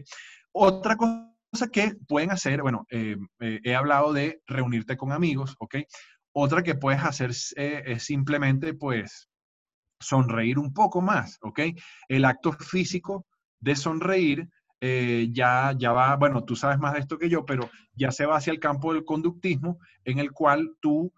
Otra 0.53 0.95
cosa 0.95 1.67
que 1.69 1.95
pueden 2.07 2.31
hacer, 2.31 2.61
bueno, 2.61 2.85
eh, 2.89 3.17
eh, 3.41 3.59
he 3.61 3.75
hablado 3.75 4.13
de 4.13 4.41
reunirte 4.47 4.95
con 4.95 5.11
amigos, 5.11 5.57
¿ok? 5.59 5.75
Otra 6.31 6.63
que 6.63 6.75
puedes 6.75 7.03
hacer 7.03 7.31
es 7.31 8.03
simplemente, 8.03 8.73
pues, 8.73 9.27
sonreír 9.99 10.59
un 10.59 10.73
poco 10.73 11.01
más, 11.01 11.37
¿ok? 11.41 11.59
El 12.07 12.23
acto 12.23 12.53
físico 12.53 13.25
de 13.59 13.75
sonreír 13.75 14.47
ya, 14.79 15.73
ya 15.77 15.91
va, 15.91 16.15
bueno, 16.15 16.45
tú 16.45 16.55
sabes 16.55 16.79
más 16.79 16.93
de 16.93 16.99
esto 16.99 17.17
que 17.17 17.27
yo, 17.27 17.45
pero 17.45 17.69
ya 17.93 18.11
se 18.11 18.25
va 18.25 18.37
hacia 18.37 18.53
el 18.53 18.61
campo 18.61 18.93
del 18.93 19.03
conductismo, 19.03 19.79
en 20.05 20.19
el 20.19 20.31
cual 20.31 20.77
tú, 20.79 21.11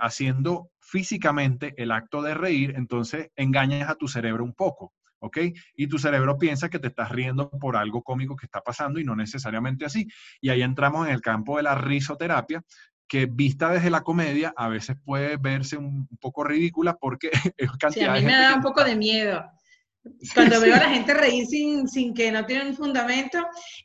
haciendo 0.00 0.70
físicamente 0.80 1.74
el 1.76 1.90
acto 1.90 2.22
de 2.22 2.34
reír, 2.34 2.74
entonces 2.76 3.28
engañas 3.36 3.90
a 3.90 3.94
tu 3.94 4.08
cerebro 4.08 4.44
un 4.44 4.54
poco. 4.54 4.92
¿ok? 5.24 5.38
Y 5.74 5.86
tu 5.86 5.98
cerebro 5.98 6.38
piensa 6.38 6.68
que 6.68 6.78
te 6.78 6.88
estás 6.88 7.10
riendo 7.10 7.50
por 7.50 7.76
algo 7.76 8.02
cómico 8.02 8.36
que 8.36 8.46
está 8.46 8.60
pasando 8.60 9.00
y 9.00 9.04
no 9.04 9.16
necesariamente 9.16 9.86
así. 9.86 10.06
Y 10.40 10.50
ahí 10.50 10.62
entramos 10.62 11.08
en 11.08 11.14
el 11.14 11.22
campo 11.22 11.56
de 11.56 11.62
la 11.62 11.74
risoterapia, 11.74 12.62
que 13.08 13.26
vista 13.26 13.70
desde 13.70 13.90
la 13.90 14.02
comedia 14.02 14.52
a 14.56 14.68
veces 14.68 14.96
puede 15.02 15.36
verse 15.36 15.76
un, 15.76 16.06
poco 16.20 16.44
ridícula 16.44 16.94
porque 16.94 17.30
es 17.56 17.70
cantidad 17.72 18.14
sí, 18.14 18.18
a 18.18 18.20
mí 18.20 18.26
me 18.26 18.36
da 18.36 18.54
un 18.54 18.62
poco 18.62 18.84
de 18.84 18.96
miedo. 18.96 19.44
Cuando 20.34 20.60
veo 20.60 20.74
a 20.74 20.80
la 20.80 20.90
gente 20.90 21.14
reír 21.14 21.46
sin, 21.46 21.88
sin 21.88 22.12
que 22.12 22.30
no 22.30 22.44
tienen 22.44 22.68
un 22.68 22.76
fundamento, 22.76 23.38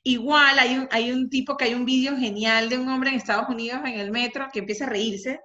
igual 0.04 0.60
hay 0.60 0.78
un, 0.78 0.88
hay 0.92 1.12
un 1.12 1.30
tipo 1.30 1.56
que 1.56 1.66
hay 1.66 1.74
un 1.74 1.86
vídeo 1.86 2.18
genial 2.18 2.68
de 2.68 2.78
un 2.78 2.89
hombre 2.89 3.12
en 3.12 3.16
Estados 3.16 3.48
Unidos 3.48 3.80
en 3.86 3.98
el 3.98 4.12
metro 4.12 4.50
que 4.51 4.60
empieza 4.60 4.84
a 4.86 4.89
reírse 4.89 5.39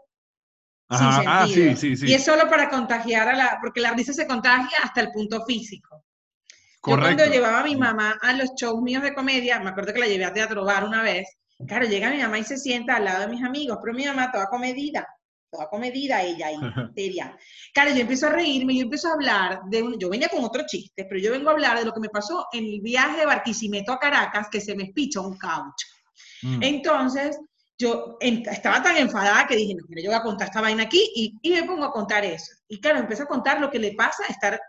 ah, 0.89 1.47
sí, 1.47 1.77
sí, 1.77 1.97
sí. 1.97 2.07
Y 2.07 2.15
es 2.15 2.25
solo 2.25 2.49
para 2.49 2.69
contagiar 2.69 3.29
a 3.29 3.37
la, 3.37 3.59
porque 3.61 3.81
la 3.81 3.93
risa 3.93 4.13
se 4.13 4.27
contagia 4.27 4.79
hasta 4.83 5.01
el 5.01 5.11
punto 5.11 5.45
físico. 5.45 6.05
Correcto. 6.81 7.11
Yo 7.11 7.17
cuando 7.17 7.35
llevaba 7.35 7.61
a 7.61 7.65
mi 7.65 7.77
mamá 7.77 8.19
a 8.21 8.33
los 8.35 8.51
shows 8.57 8.83
míos 8.83 9.03
de 9.03 9.15
comedia, 9.15 9.59
me 9.61 9.71
acuerdo 9.71 9.95
que 9.95 10.01
la 10.01 10.07
llevé 10.07 10.27
a 10.27 10.33
Teatro 10.33 10.65
Bar 10.65 10.85
una 10.85 11.03
vez, 11.03 11.27
claro, 11.67 11.87
llega 11.87 12.11
mi 12.11 12.21
mamá 12.21 12.39
y 12.39 12.45
se 12.45 12.59
sienta 12.59 12.97
al 12.97 13.05
lado 13.05 13.23
de 13.23 13.29
mis 13.29 13.43
amigos, 13.43 13.79
pero 13.83 13.97
mi 13.97 14.05
mamá 14.05 14.31
toda 14.31 14.47
comedida, 14.49 15.07
toda 15.51 15.69
comedida 15.71 16.23
ella 16.23 16.49
ahí, 16.49 16.59
seria. 16.95 17.37
Claro, 17.73 17.93
yo 17.93 18.01
empiezo 18.01 18.27
a 18.27 18.31
reírme, 18.31 18.75
yo 18.77 18.83
empiezo 18.83 19.09
a 19.09 19.15
hablar 19.15 19.61
de 19.71 19.83
un, 19.83 19.99
yo 19.99 20.11
venía 20.11 20.29
con 20.29 20.45
otro 20.45 20.65
chiste, 20.67 21.07
pero 21.09 21.21
yo 21.21 21.31
vengo 21.31 21.49
a 21.49 21.53
hablar 21.53 21.79
de 21.79 21.87
lo 21.87 21.93
que 21.93 22.01
me 22.01 22.11
pasó 22.11 22.49
en 22.53 22.65
el 22.65 22.81
viaje 22.83 23.21
de 23.21 23.27
Barquisimeto 23.27 23.93
a 23.93 23.99
Caracas, 23.99 24.49
que 24.51 24.61
se 24.61 24.77
me 24.77 24.85
espicha 24.85 25.21
un 25.21 25.39
caucho. 25.39 25.87
Mm. 26.43 26.63
Entonces, 26.63 27.39
yo 27.77 28.19
estaba 28.21 28.83
tan 28.83 28.97
enfadada 28.97 29.47
que 29.47 29.57
dije, 29.57 29.75
no, 29.75 29.85
mira, 29.89 30.03
yo 30.03 30.11
voy 30.11 30.19
a 30.19 30.23
contar 30.23 30.49
esta 30.49 30.61
vaina 30.61 30.85
aquí 30.85 31.11
y, 31.15 31.39
y, 31.43 31.51
me 31.51 31.65
pongo 31.65 31.85
a 31.85 31.93
contar 31.93 32.25
eso. 32.25 32.53
Y 32.69 32.81
claro, 32.81 33.01
empiezo 33.01 33.25
a 33.25 33.27
contar 33.27 33.61
lo 33.61 33.71
que 33.71 33.79
le 33.79 33.95
pasa 33.95 34.25
a 34.25 34.33
estar 34.33 34.61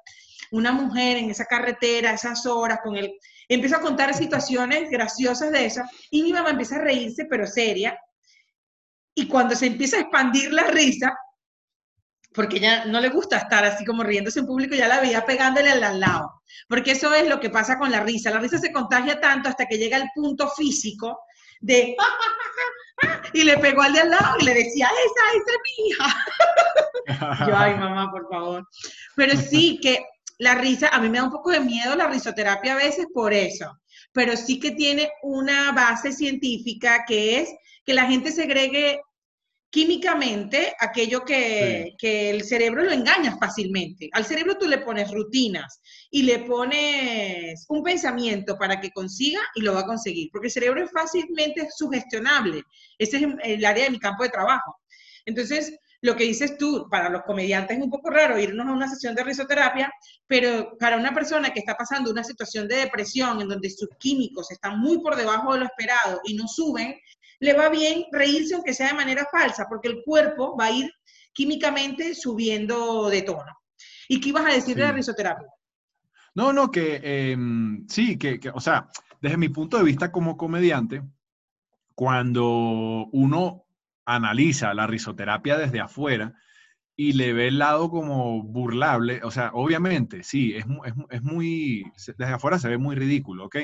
una 0.51 0.71
mujer 0.71 1.17
en 1.17 1.29
esa 1.29 1.45
carretera, 1.45 2.13
esas 2.13 2.45
horas 2.45 2.79
con 2.83 2.95
él. 2.95 3.13
Empiezo 3.47 3.77
a 3.77 3.81
contar 3.81 4.13
situaciones 4.13 4.89
graciosas 4.89 5.51
de 5.51 5.65
eso 5.65 5.81
y 6.09 6.23
mi 6.23 6.33
mamá 6.33 6.51
empieza 6.51 6.77
a 6.77 6.79
reírse, 6.79 7.25
pero 7.25 7.45
seria. 7.45 7.97
Y 9.13 9.27
cuando 9.27 9.55
se 9.55 9.67
empieza 9.67 9.97
a 9.97 10.01
expandir 10.01 10.51
la 10.51 10.63
risa, 10.63 11.15
porque 12.33 12.57
ella 12.57 12.85
no 12.85 12.99
le 12.99 13.09
gusta 13.09 13.37
estar 13.37 13.63
así 13.63 13.85
como 13.85 14.03
riéndose 14.03 14.39
en 14.39 14.45
público, 14.45 14.75
ya 14.75 14.87
la 14.87 14.99
veía 14.99 15.25
pegándole 15.25 15.69
al 15.69 15.99
lado. 15.99 16.41
Porque 16.67 16.91
eso 16.91 17.13
es 17.13 17.27
lo 17.29 17.39
que 17.39 17.49
pasa 17.49 17.77
con 17.77 17.91
la 17.91 18.01
risa. 18.01 18.29
La 18.29 18.39
risa 18.39 18.57
se 18.57 18.73
contagia 18.73 19.21
tanto 19.21 19.47
hasta 19.47 19.65
que 19.65 19.77
llega 19.77 19.97
al 19.97 20.09
punto 20.13 20.49
físico 20.49 21.19
de 21.61 21.95
y 23.33 23.43
le 23.43 23.57
pegó 23.57 23.81
al 23.81 23.93
de 23.93 24.01
al 24.01 24.09
lado 24.09 24.37
y 24.39 24.45
le 24.45 24.53
decía, 24.53 24.87
esa, 24.87 25.37
esa 25.37 25.51
es 25.51 25.59
mi 25.63 25.89
hija. 25.89 27.45
Yo, 27.47 27.57
ay, 27.57 27.75
mamá, 27.79 28.11
por 28.11 28.29
favor. 28.29 28.67
Pero 29.15 29.35
sí 29.37 29.79
que 29.81 30.05
la 30.37 30.55
risa, 30.55 30.89
a 30.89 30.99
mí 30.99 31.09
me 31.09 31.17
da 31.17 31.25
un 31.25 31.31
poco 31.31 31.51
de 31.51 31.59
miedo 31.59 31.95
la 31.95 32.07
risoterapia 32.07 32.73
a 32.73 32.77
veces 32.77 33.07
por 33.13 33.33
eso, 33.33 33.79
pero 34.11 34.35
sí 34.35 34.59
que 34.59 34.71
tiene 34.71 35.11
una 35.23 35.71
base 35.71 36.11
científica 36.11 37.05
que 37.07 37.41
es 37.41 37.49
que 37.85 37.93
la 37.93 38.05
gente 38.05 38.31
segregue 38.31 39.01
químicamente 39.69 40.73
aquello 40.79 41.25
que, 41.25 41.95
el 42.01 42.43
cerebro 42.43 42.83
lo 42.83 42.91
engaña 42.91 43.37
fácilmente. 43.37 44.09
Al 44.13 44.25
cerebro 44.25 44.57
tú 44.57 44.67
le 44.67 44.79
pones 44.79 45.11
rutinas 45.11 45.81
y 46.09 46.23
le 46.23 46.39
pones 46.39 47.65
un 47.69 47.83
pensamiento 47.83 48.57
para 48.57 48.79
que 48.79 48.91
consiga 48.91 49.41
y 49.55 49.61
lo 49.61 49.73
va 49.73 49.81
a 49.81 49.85
conseguir, 49.85 50.29
porque 50.31 50.47
el 50.47 50.53
cerebro 50.53 50.83
es 50.83 50.91
fácilmente 50.91 51.67
sugestionable. 51.75 52.63
Ese 52.97 53.17
es 53.17 53.23
el 53.43 53.65
área 53.65 53.85
de 53.85 53.91
mi 53.91 53.99
campo 53.99 54.23
de 54.23 54.29
trabajo. 54.29 54.77
Entonces, 55.25 55.77
lo 56.01 56.15
que 56.15 56.23
dices 56.23 56.57
tú, 56.57 56.87
para 56.89 57.09
los 57.09 57.23
comediantes 57.23 57.77
es 57.77 57.83
un 57.83 57.89
poco 57.89 58.11
raro 58.11 58.37
irnos 58.37 58.67
a 58.67 58.71
una 58.71 58.87
sesión 58.87 59.15
de 59.15 59.23
risoterapia, 59.23 59.91
pero 60.27 60.77
para 60.79 60.97
una 60.97 61.13
persona 61.13 61.51
que 61.51 61.59
está 61.59 61.75
pasando 61.75 62.11
una 62.11 62.23
situación 62.23 62.67
de 62.67 62.77
depresión 62.77 63.41
en 63.41 63.47
donde 63.47 63.71
sus 63.71 63.89
químicos 63.97 64.51
están 64.51 64.79
muy 64.79 64.99
por 64.99 65.15
debajo 65.15 65.53
de 65.53 65.61
lo 65.61 65.65
esperado 65.65 66.21
y 66.25 66.35
no 66.35 66.47
suben, 66.47 66.95
le 67.39 67.53
va 67.53 67.69
bien 67.69 68.05
reírse 68.11 68.55
aunque 68.55 68.73
sea 68.73 68.87
de 68.87 68.93
manera 68.93 69.27
falsa, 69.31 69.65
porque 69.69 69.87
el 69.89 70.03
cuerpo 70.03 70.55
va 70.57 70.65
a 70.65 70.71
ir 70.71 70.91
químicamente 71.33 72.15
subiendo 72.15 73.09
de 73.09 73.21
tono. 73.21 73.51
¿Y 74.07 74.19
qué 74.19 74.29
ibas 74.29 74.45
a 74.45 74.53
decir 74.53 74.75
de 74.75 74.83
la 74.83 74.91
risoterapia? 74.91 75.47
No, 76.33 76.51
no, 76.51 76.69
que 76.69 76.99
em, 77.03 77.87
sí, 77.87 78.17
que, 78.17 78.39
o 78.53 78.59
sea, 78.59 78.89
desde 79.21 79.37
mi 79.37 79.49
punto 79.49 79.77
de 79.77 79.83
vista 79.83 80.11
como 80.11 80.37
comediante, 80.37 81.01
cuando 81.93 83.07
uno 83.11 83.65
analiza 84.05 84.73
la 84.73 84.85
risoterapia 84.85 85.57
desde 85.57 85.79
afuera 85.79 86.33
y 86.95 87.13
le 87.13 87.33
ve 87.33 87.47
el 87.47 87.57
lado 87.57 87.89
como 87.89 88.43
burlable, 88.43 89.21
o 89.23 89.31
sea, 89.31 89.51
obviamente, 89.53 90.23
sí, 90.23 90.55
es, 90.55 90.65
es, 90.85 90.93
es 91.09 91.23
muy, 91.23 91.85
desde 92.17 92.33
afuera 92.33 92.59
se 92.59 92.69
ve 92.69 92.77
muy 92.77 92.95
ridículo, 92.95 93.45
¿ok? 93.45 93.57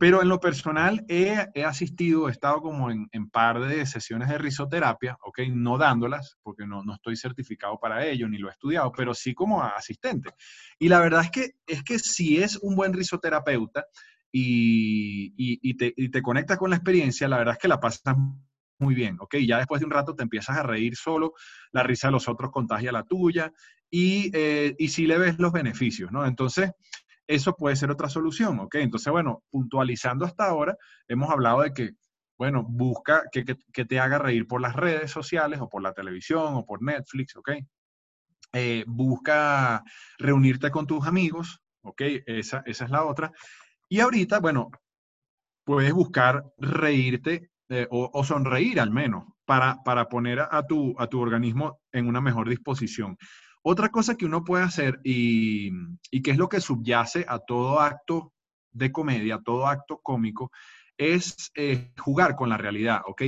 Pero 0.00 0.22
en 0.22 0.30
lo 0.30 0.40
personal 0.40 1.04
he, 1.08 1.62
asistido, 1.62 2.28
he 2.28 2.32
estado 2.32 2.62
como 2.62 2.90
en, 2.90 3.06
en, 3.12 3.28
par 3.28 3.60
de 3.60 3.84
sesiones 3.84 4.30
de 4.30 4.38
risoterapia, 4.38 5.18
¿ok? 5.20 5.40
No 5.50 5.76
dándolas, 5.76 6.38
porque 6.42 6.66
no, 6.66 6.82
no, 6.82 6.94
estoy 6.94 7.16
certificado 7.16 7.78
para 7.78 8.06
ello, 8.06 8.26
ni 8.26 8.38
lo 8.38 8.48
he 8.48 8.52
estudiado, 8.52 8.90
pero 8.92 9.12
sí 9.12 9.34
como 9.34 9.62
asistente. 9.62 10.30
Y 10.78 10.88
la 10.88 11.00
verdad 11.00 11.24
es 11.24 11.30
que, 11.30 11.50
es 11.66 11.84
que 11.84 11.98
si 11.98 12.42
es 12.42 12.56
un 12.62 12.76
buen 12.76 12.94
risoterapeuta 12.94 13.84
y, 14.32 15.34
y, 15.36 15.76
te, 15.76 15.92
y 15.94 16.08
te 16.08 16.22
conectas 16.22 16.56
con 16.56 16.70
la 16.70 16.76
experiencia, 16.76 17.28
la 17.28 17.36
verdad 17.36 17.56
es 17.56 17.60
que 17.60 17.68
la 17.68 17.78
pasas 17.78 18.16
muy 18.78 18.94
bien, 18.94 19.18
¿ok? 19.20 19.36
Ya 19.46 19.58
después 19.58 19.80
de 19.80 19.84
un 19.84 19.92
rato 19.92 20.16
te 20.16 20.22
empiezas 20.22 20.56
a 20.56 20.62
reír 20.62 20.96
solo, 20.96 21.34
la 21.72 21.82
risa 21.82 22.08
de 22.08 22.12
los 22.12 22.26
otros 22.26 22.50
contagia 22.50 22.90
la 22.90 23.04
tuya 23.04 23.52
y, 23.90 24.30
eh, 24.32 24.74
y 24.78 24.88
sí 24.88 25.06
le 25.06 25.18
ves 25.18 25.38
los 25.38 25.52
beneficios, 25.52 26.10
¿no? 26.10 26.24
Entonces, 26.24 26.70
eso 27.30 27.54
puede 27.54 27.76
ser 27.76 27.92
otra 27.92 28.08
solución, 28.08 28.58
¿ok? 28.58 28.74
Entonces, 28.76 29.10
bueno, 29.12 29.44
puntualizando 29.50 30.24
hasta 30.24 30.46
ahora, 30.46 30.76
hemos 31.06 31.30
hablado 31.30 31.62
de 31.62 31.72
que, 31.72 31.90
bueno, 32.36 32.64
busca 32.68 33.22
que, 33.30 33.44
te 33.44 34.00
haga 34.00 34.18
reír 34.18 34.48
por 34.48 34.60
las 34.60 34.74
redes 34.74 35.12
sociales 35.12 35.60
o 35.60 35.68
por 35.68 35.80
la 35.80 35.92
televisión 35.92 36.54
o 36.54 36.66
por 36.66 36.82
Netflix, 36.82 37.36
¿ok? 37.36 37.50
Eh, 38.52 38.84
busca 38.88 39.84
reunirte 40.18 40.72
con 40.72 40.88
tus 40.88 41.06
amigos, 41.06 41.60
¿ok? 41.82 42.02
Esa, 42.26 42.64
esa 42.66 42.84
es 42.84 42.90
la 42.90 43.04
otra. 43.04 43.30
Y 43.88 44.00
ahorita, 44.00 44.40
bueno, 44.40 44.70
puedes 45.64 45.92
buscar 45.92 46.44
reírte 46.58 47.50
eh, 47.68 47.86
o, 47.90 48.24
sonreír 48.24 48.80
al 48.80 48.90
menos 48.90 49.24
para, 49.44 49.76
para 49.84 50.08
poner 50.08 50.40
a 50.40 50.66
tu, 50.66 50.96
a 50.98 51.06
tu 51.06 51.20
organismo 51.20 51.78
en 51.92 52.08
una 52.08 52.20
mejor 52.20 52.48
disposición. 52.48 53.16
Otra 53.62 53.90
cosa 53.90 54.14
que 54.16 54.24
uno 54.24 54.44
puede 54.44 54.64
hacer 54.64 55.00
y, 55.04 55.70
que 56.22 56.30
es 56.30 56.38
lo 56.38 56.48
que 56.48 56.60
subyace 56.60 57.26
a 57.28 57.38
todo 57.38 57.80
acto 57.80 58.32
de 58.72 58.90
comedia, 58.90 59.40
todo 59.44 59.66
acto 59.66 60.00
cómico, 60.02 60.50
es 60.96 61.50
eh, 61.54 61.92
jugar 61.98 62.36
con 62.36 62.48
la 62.48 62.56
realidad, 62.56 63.02
¿ok? 63.06 63.22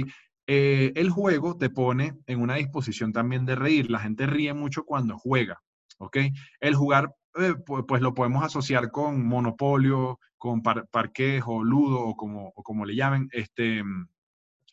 Eh, 0.46 0.92
el 0.96 1.10
juego 1.10 1.56
te 1.56 1.70
pone 1.70 2.18
en 2.26 2.40
una 2.40 2.56
disposición 2.56 3.12
también 3.12 3.46
de 3.46 3.54
reír. 3.54 3.90
La 3.90 4.00
gente 4.00 4.26
ríe 4.26 4.54
mucho 4.54 4.84
cuando 4.84 5.18
juega, 5.18 5.62
¿ok? 5.98 6.18
El 6.60 6.74
jugar, 6.74 7.14
eh, 7.36 7.54
pues, 7.64 8.02
lo 8.02 8.14
podemos 8.14 8.44
asociar 8.44 8.90
con 8.90 9.26
monopolio, 9.26 10.18
con 10.38 10.62
par 10.62 10.88
parquejo, 10.88 11.62
ludo 11.62 12.00
o 12.00 12.16
como, 12.16 12.52
o 12.54 12.62
como 12.62 12.84
le 12.84 12.96
llamen. 12.96 13.28
Este, 13.32 13.82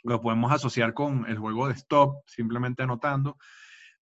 lo 0.04 0.22
podemos 0.22 0.52
asociar 0.52 0.94
con 0.94 1.26
el 1.28 1.38
juego 1.38 1.68
de 1.68 1.74
stop, 1.74 2.24
simplemente 2.26 2.84
anotando. 2.84 3.38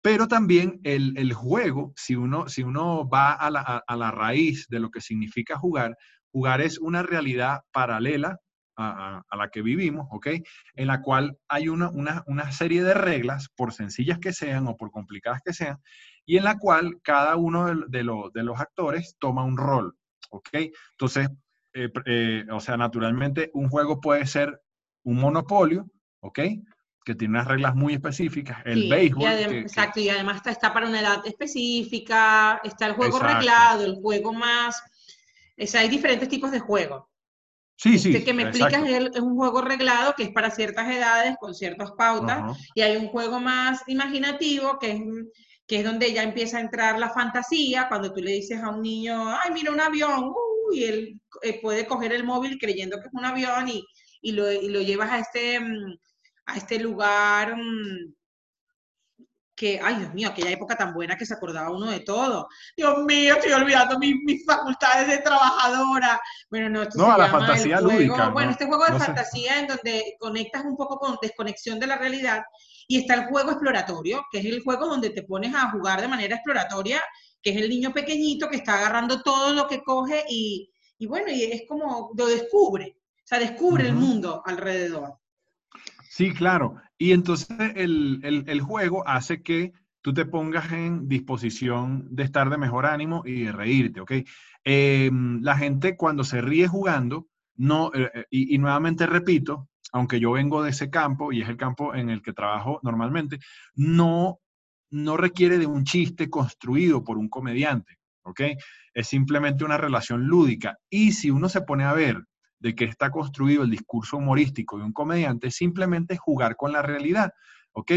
Pero 0.03 0.29
también 0.29 0.81
el, 0.85 1.33
juego, 1.33 1.93
si 1.97 2.17
uno, 2.17 2.49
si 2.49 2.63
uno 2.63 3.09
va 3.09 3.33
a 3.33 3.51
la, 3.51 3.61
a 3.87 3.97
la 3.97 4.11
raíz 4.11 4.67
de 4.69 4.81
lo 4.81 4.91
que 4.91 5.01
significa 5.01 5.57
jugar, 5.57 5.97
jugar 6.33 6.61
es 6.61 6.79
una 6.79 7.03
realidad 7.03 7.61
paralela 7.73 8.39
a, 8.77 9.37
la 9.37 9.49
que 9.49 9.63
vivimos, 9.63 10.07
¿ok? 10.11 10.29
En 10.75 10.87
la 10.87 11.03
cual 11.03 11.39
hay 11.49 11.69
una, 11.69 11.91
una, 12.27 12.53
serie 12.53 12.83
de 12.83 12.95
reglas, 12.95 13.49
por 13.55 13.73
sencillas 13.73 14.19
que 14.19 14.33
sean 14.33 14.67
o 14.67 14.77
por 14.77 14.91
complicadas 14.91 15.41
que 15.45 15.53
sean, 15.53 15.79
y 16.25 16.37
en 16.37 16.45
la 16.45 16.59
cual 16.59 16.99
cada 17.03 17.37
uno 17.37 17.67
de, 17.67 18.05
de 18.35 18.43
los 18.43 18.61
actores 18.61 19.17
toma 19.19 19.45
un 19.45 19.57
rol, 19.57 19.97
¿ok? 20.31 20.49
Entonces, 20.93 21.29
eh, 21.75 21.91
eh, 22.07 22.45
o 22.51 22.61
sea, 22.61 22.77
naturalmente 22.77 23.51
un 23.55 23.69
juego 23.69 24.01
puede 24.01 24.27
ser 24.27 24.61
un 25.05 25.17
monopolio, 25.17 25.87
¿ok? 26.21 26.41
Que 27.05 27.15
tiene 27.15 27.35
unas 27.35 27.49
reglas 27.49 27.75
muy 27.75 27.95
específicas. 27.95 28.59
El 28.65 28.89
béisbol. 28.89 29.27
exacto, 29.27 30.01
y 30.01 30.09
además 30.09 30.37
está, 30.37 30.51
está, 30.51 30.73
para 30.73 30.89
una 30.89 31.01
edad 31.01 31.27
específica, 31.27 32.61
está 32.63 32.87
el 32.87 32.93
juego 32.93 33.19
arreglado, 33.19 33.85
el 33.85 33.97
juego 33.97 34.33
más... 34.33 34.81
O 35.59 35.67
sea, 35.67 35.83
hay 35.83 35.89
diferentes 35.89 36.29
tipos 36.29 36.51
de 36.51 36.61
juegos. 36.61 37.05
Sí, 37.77 37.99
sí. 37.99 38.11
Este 38.11 38.25
que 38.25 38.33
me 38.33 38.45
explicas 38.45 38.83
es, 38.87 39.21
un 39.21 39.37
juego 39.37 39.61
reglado 39.61 40.15
que 40.17 40.25
es 40.25 40.31
para 40.31 40.51
ciertas 40.51 40.89
edades, 40.89 41.37
con 41.41 41.55
ciertas 41.55 41.91
pautas, 41.93 42.57
y 42.75 42.81
hay 42.81 42.97
un 42.97 43.09
juego 43.09 43.41
más 43.41 43.83
imaginativo 43.89 44.79
que 44.79 44.93
es, 44.93 45.01
que 45.67 45.81
es 45.81 45.85
donde 45.85 46.13
ya 46.13 46.23
empieza 46.23 46.59
a 46.59 46.61
entrar 46.61 46.99
la 46.99 47.11
fantasía, 47.11 47.89
cuando 47.89 48.13
tú 48.13 48.21
le 48.21 48.33
dices 48.33 48.63
a 48.63 48.69
un 48.69 48.83
niño, 48.83 49.29
ay, 49.31 49.51
mira 49.53 49.73
un 49.73 49.81
avión, 49.81 50.33
y 50.73 50.85
él 50.85 51.21
eh, 51.43 51.61
puede 51.61 51.87
coger 51.87 52.13
el 52.13 52.25
móvil 52.25 52.59
creyendo 52.59 53.01
que 53.01 53.09
es 53.09 53.15
un 53.15 53.25
avión 53.25 53.69
y, 53.69 53.85
y, 54.21 54.33
lo, 54.33 54.51
y 54.51 54.69
lo, 54.69 54.81
llevas 54.81 55.11
a 55.11 55.19
este, 55.19 55.59
mm, 55.59 55.99
a 56.53 56.57
este 56.57 56.79
lugar 56.79 57.57
mm, 57.57 58.15
que, 59.55 59.79
ay 59.83 59.97
Dios 59.97 60.15
mío, 60.15 60.29
aquella 60.29 60.51
época 60.51 60.77
tan 60.77 60.93
buena 60.93 61.17
que 61.17 61.27
se 61.27 61.35
acordaba 61.35 61.71
uno 61.71 61.91
de 61.91 62.01
todo. 62.01 62.49
Dios 62.77 63.05
mío, 63.05 63.35
estoy 63.35 63.53
olvidando 63.53 63.99
mis, 63.99 64.17
mis 64.25 64.45
facultades 64.45 65.09
de 65.09 65.19
trabajadora. 65.19 66.21
Bueno, 66.51 66.69
no, 66.69 66.83
esto 66.83 66.99
no, 66.99 67.13
a 67.13 67.19
la 67.19 67.29
fantasía 67.29 67.81
lúdica. 67.81 68.29
Bueno, 68.31 68.51
este 68.51 68.67
juego 68.67 68.85
de 68.87 68.99
fantasía 68.99 69.61
en 69.61 69.69
donde 69.69 70.17
conectas 70.19 70.65
un 70.65 70.77
poco 70.77 70.99
con 70.99 71.17
desconexión 71.21 71.79
de 71.79 71.87
la 71.87 71.97
realidad. 71.97 72.43
Y 72.89 72.99
está 72.99 73.15
el 73.15 73.27
juego 73.27 73.53
exploratorio, 73.53 74.25
que 74.31 74.41
es 74.41 74.45
el 74.47 74.63
juego 74.63 74.87
donde 74.87 75.11
te 75.11 75.23
pones 75.23 75.55
a 75.55 75.71
jugar 75.71 76.01
de 76.01 76.09
manera 76.09 76.37
exploratoria, 76.37 77.01
que 77.41 77.51
es 77.51 77.57
el 77.57 77.69
niño 77.69 77.93
pequeñito 77.93 78.49
que 78.49 78.57
está 78.57 78.75
agarrando 78.75 79.23
todo 79.23 79.53
lo 79.53 79.69
que 79.69 79.83
coge 79.83 80.25
y, 80.29 80.71
y 80.99 81.07
bueno, 81.07 81.31
y 81.31 81.45
es 81.45 81.63
como 81.69 82.11
lo 82.17 82.27
descubre, 82.27 82.97
o 82.99 83.27
sea, 83.27 83.39
descubre 83.39 83.87
el 83.87 83.95
mundo 83.95 84.43
alrededor. 84.45 85.22
Sí, 86.15 86.35
claro. 86.35 86.77
Y 86.99 87.13
entonces 87.13 87.57
el, 87.75 88.61
juego 88.61 89.09
hace 89.09 89.43
que 89.43 89.73
tú 90.03 90.13
te 90.13 90.27
pongas 90.27 90.71
en 90.71 91.09
disposición 91.09 92.07
de 92.11 92.25
estar 92.25 92.51
de 92.51 92.59
mejor 92.59 92.85
ánimo 92.85 93.23
y 93.25 93.45
de 93.45 93.53
reírte, 93.53 94.03
¿ok? 94.03 94.13
Em, 94.63 95.41
la 95.41 95.57
gente 95.57 95.97
cuando 95.97 96.23
se 96.23 96.43
ríe 96.43 96.69
jugando, 96.69 97.29
no, 97.57 97.91
eh, 97.95 98.11
eh, 98.13 98.27
y, 98.29 98.59
nuevamente 98.59 99.07
repito, 99.07 99.71
aunque 99.91 100.21
yo 100.21 100.33
vengo 100.33 100.63
de 100.63 100.71
ese 100.71 100.91
campo 100.91 101.33
y 101.33 101.41
es 101.41 101.49
el 101.49 101.57
campo 101.57 101.95
en 101.95 102.11
el 102.11 102.21
que 102.21 102.35
trabajo 102.35 102.79
normalmente, 102.83 103.39
no, 103.75 104.39
no 104.91 105.17
requiere 105.17 105.57
de 105.57 105.67
un 105.67 105.85
chiste 105.85 106.29
construido 106.29 107.03
por 107.05 107.17
un 107.17 107.31
comediante, 107.31 107.97
¿ok? 108.25 108.41
Es 108.93 109.09
simplemente 109.09 109.65
una 109.65 109.79
relación 109.79 110.27
lúdica. 110.27 110.77
Y 110.91 111.13
si 111.13 111.31
uno 111.31 111.49
se 111.49 111.63
pone 111.63 111.85
a 111.85 111.95
ver 111.95 112.23
de 112.63 112.77
que 112.77 112.85
está 112.85 113.11
construido 113.11 113.65
el 113.65 113.71
discurso 113.71 114.19
humorístico 114.19 114.79
de 114.79 114.85
un 114.85 114.93
comediante 114.93 115.51
simplemente 115.51 116.17
jugar 116.17 116.55
con 116.55 116.73
la 116.73 116.81
realidad, 116.81 117.33
¿ok? 117.73 117.93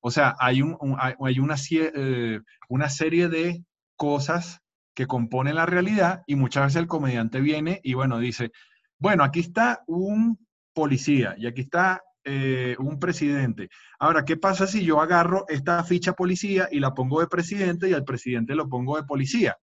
O 0.00 0.10
sea, 0.10 0.34
hay, 0.40 0.60
un, 0.60 0.76
hay 0.98 1.38
una, 1.38 1.54
eh, 1.70 2.40
una 2.68 2.88
serie 2.88 3.28
de 3.28 3.64
cosas 3.96 4.60
que 4.94 5.06
componen 5.06 5.54
la 5.54 5.66
realidad 5.66 6.22
y 6.26 6.34
muchas 6.34 6.64
veces 6.64 6.82
el 6.82 6.88
comediante 6.88 7.40
viene 7.40 7.80
y 7.84 7.94
bueno, 7.94 8.18
dice, 8.18 8.50
bueno, 8.98 9.22
aquí 9.22 9.40
está 9.40 9.84
un 9.86 10.44
policía 10.74 11.36
y 11.38 11.46
aquí 11.46 11.60
está 11.62 12.02
eh, 12.24 12.74
un 12.80 12.98
presidente. 12.98 13.68
Ahora, 14.00 14.24
¿qué 14.24 14.36
pasa 14.36 14.66
si 14.66 14.84
yo 14.84 15.00
agarro 15.00 15.44
esta 15.48 15.84
ficha 15.84 16.12
policía 16.12 16.68
y 16.72 16.80
la 16.80 16.92
pongo 16.92 17.20
de 17.20 17.28
presidente 17.28 17.88
y 17.88 17.92
al 17.92 18.04
presidente 18.04 18.56
lo 18.56 18.68
pongo 18.68 18.96
de 18.96 19.04
policía? 19.04 19.56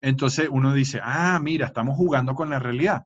Entonces 0.00 0.48
uno 0.50 0.72
dice, 0.72 1.00
ah, 1.02 1.38
mira, 1.42 1.66
estamos 1.66 1.96
jugando 1.96 2.34
con 2.34 2.48
la 2.48 2.58
realidad. 2.58 3.04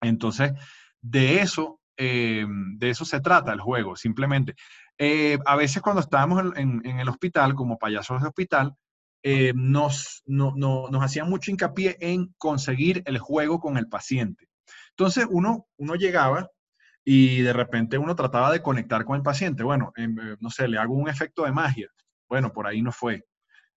Entonces, 0.00 0.52
de 1.00 1.40
eso, 1.40 1.80
eh, 1.96 2.46
de 2.76 2.90
eso 2.90 3.04
se 3.04 3.20
trata 3.20 3.52
el 3.52 3.60
juego, 3.60 3.96
simplemente. 3.96 4.54
Eh, 4.96 5.38
a 5.44 5.56
veces 5.56 5.82
cuando 5.82 6.00
estábamos 6.00 6.56
en, 6.56 6.84
el 6.84 7.08
hospital, 7.08 7.54
como 7.54 7.78
payasos 7.78 8.20
de 8.20 8.28
hospital, 8.28 8.74
eh, 9.22 9.52
nos, 9.54 10.22
nos 10.26 11.02
hacían 11.02 11.28
mucho 11.28 11.50
hincapié 11.50 11.96
en 12.00 12.34
conseguir 12.38 13.02
el 13.06 13.18
juego 13.18 13.60
con 13.60 13.76
el 13.76 13.88
paciente. 13.88 14.48
Entonces, 14.90 15.26
uno, 15.28 15.66
uno 15.76 15.94
llegaba 15.94 16.50
y 17.04 17.42
de 17.42 17.52
repente 17.52 17.98
uno 17.98 18.14
trataba 18.14 18.52
de 18.52 18.62
conectar 18.62 19.04
con 19.04 19.16
el 19.16 19.22
paciente. 19.22 19.62
Bueno, 19.62 19.92
em, 19.96 20.14
no 20.40 20.50
sé, 20.50 20.68
le 20.68 20.78
hago 20.78 20.94
un 20.94 21.08
efecto 21.08 21.44
de 21.44 21.52
magia. 21.52 21.88
Bueno, 22.28 22.52
por 22.52 22.66
ahí 22.66 22.82
no 22.82 22.92
fue. 22.92 23.24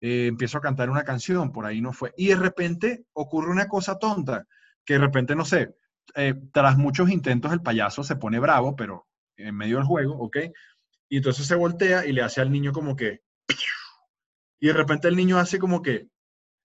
empiezo 0.01 0.57
a 0.57 0.61
cantar 0.61 0.89
una 0.89 1.03
canción, 1.03 1.51
por 1.51 1.65
ahí 1.65 1.81
no 1.81 1.93
fue. 1.93 2.13
Y 2.17 2.27
de 2.27 2.35
repente 2.37 3.05
ocurre 3.13 3.51
una 3.51 3.67
cosa 3.67 3.99
tonta, 3.99 4.45
que 4.85 4.93
de 4.93 4.99
repente, 4.99 5.35
no 5.35 5.45
sé, 5.45 5.75
eh, 6.15 6.35
tras 6.51 6.77
muchos 6.77 7.09
intentos 7.09 7.51
el 7.51 7.61
payaso 7.61 8.03
se 8.03 8.15
pone 8.15 8.39
bravo, 8.39 8.75
pero 8.75 9.07
en 9.37 9.55
medio 9.55 9.77
del 9.77 9.85
juego, 9.85 10.15
¿ok? 10.17 10.37
Y 11.09 11.17
entonces 11.17 11.47
se 11.47 11.55
voltea 11.55 12.05
y 12.05 12.11
le 12.11 12.21
hace 12.21 12.41
al 12.41 12.51
niño 12.51 12.71
como 12.71 12.95
que... 12.95 13.21
Y 14.59 14.67
de 14.67 14.73
repente 14.73 15.07
el 15.07 15.15
niño 15.15 15.37
hace 15.37 15.57
como 15.59 15.81
que... 15.81 16.07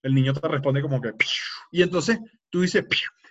El 0.02 0.14
niño 0.14 0.34
te 0.34 0.46
responde 0.46 0.82
como 0.82 1.00
que... 1.00 1.12
Y 1.70 1.82
entonces 1.82 2.18
tú 2.50 2.62
dices... 2.62 2.84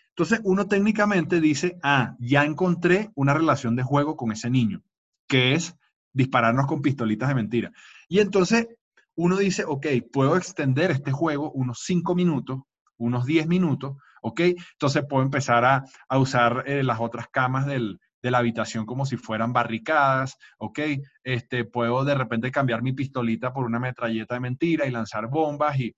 Entonces 0.09 0.41
uno 0.43 0.67
técnicamente 0.67 1.41
dice, 1.41 1.79
ah, 1.81 2.15
ya 2.19 2.45
encontré 2.45 3.11
una 3.15 3.33
relación 3.33 3.75
de 3.75 3.83
juego 3.83 4.15
con 4.15 4.31
ese 4.31 4.49
niño, 4.49 4.83
que 5.27 5.53
es 5.53 5.75
dispararnos 6.13 6.67
con 6.67 6.83
pistolitas 6.83 7.29
de 7.29 7.35
mentira. 7.35 7.71
Y 8.07 8.19
entonces 8.19 8.67
uno 9.15 9.37
dice, 9.37 9.65
ok, 9.65 9.87
puedo 10.11 10.37
extender 10.37 10.91
este 10.91 11.11
juego 11.11 11.51
unos 11.51 11.81
5 11.85 12.13
minutos, 12.13 12.61
unos 12.97 13.25
10 13.25 13.47
minutos, 13.47 13.97
¿ok? 14.23 14.39
Entonces 14.73 15.03
puedo 15.07 15.23
empezar 15.23 15.63
a, 15.65 16.17
usar 16.17 16.63
eh, 16.65 16.81
las 16.81 16.99
otras 16.99 17.27
camas 17.27 17.65
de 17.65 17.99
la 18.21 18.37
habitación 18.37 18.85
como 18.85 19.05
si 19.05 19.17
fueran 19.17 19.53
barricadas, 19.53 20.37
¿ok? 20.57 20.79
Este, 21.23 21.65
puedo 21.65 22.03
de 22.03 22.15
repente 22.15 22.51
cambiar 22.51 22.81
mi 22.81 22.93
pistolita 22.93 23.53
por 23.53 23.65
una 23.65 23.79
metralleta 23.79 24.35
de 24.35 24.39
mentira 24.39 24.85
y 24.85 24.91
lanzar 24.91 25.27
bombas 25.27 25.79
y 25.79 25.95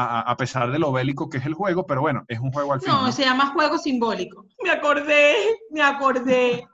a, 0.00 0.36
pesar 0.36 0.70
de 0.70 0.78
lo 0.78 0.92
bélico 0.92 1.28
que 1.28 1.38
es 1.38 1.46
el 1.46 1.54
juego, 1.54 1.84
pero 1.84 2.00
bueno, 2.00 2.24
es 2.28 2.38
un 2.38 2.52
juego 2.52 2.72
al 2.72 2.80
final. 2.80 3.02
No, 3.02 3.12
se 3.12 3.24
llama 3.24 3.52
juego 3.52 3.78
simbólico. 3.78 4.46
Me 4.62 4.70
acordé, 4.70 5.34
me 5.70 5.82
acordé. 5.82 6.64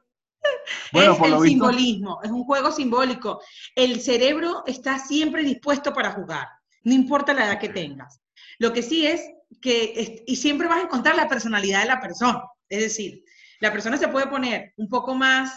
Bueno, 0.92 1.12
es 1.12 1.32
el 1.32 1.40
simbolismo, 1.40 2.20
es 2.22 2.30
un 2.30 2.44
juego 2.44 2.70
simbólico. 2.70 3.40
El 3.74 4.02
cerebro 4.02 4.62
está 4.66 4.98
siempre 4.98 5.42
dispuesto 5.42 5.94
para 5.94 6.12
jugar, 6.12 6.48
no 6.82 6.92
importa 6.92 7.32
la 7.32 7.46
edad 7.46 7.58
que 7.58 7.70
tengas. 7.70 8.20
Lo 8.58 8.74
que 8.74 8.82
sí 8.82 9.06
es 9.06 9.22
que, 9.60 10.22
y 10.26 10.36
siempre 10.36 10.68
vas 10.68 10.78
a 10.78 10.84
encontrar 10.84 11.16
la 11.16 11.28
personalidad 11.28 11.82
de 11.82 11.88
la 11.88 12.00
persona. 12.00 12.42
Es 12.68 12.80
decir, 12.80 13.24
la 13.60 13.72
persona 13.72 13.96
se 13.96 14.08
puede 14.08 14.26
poner 14.26 14.72
un 14.76 14.88
poco 14.88 15.14
más 15.14 15.56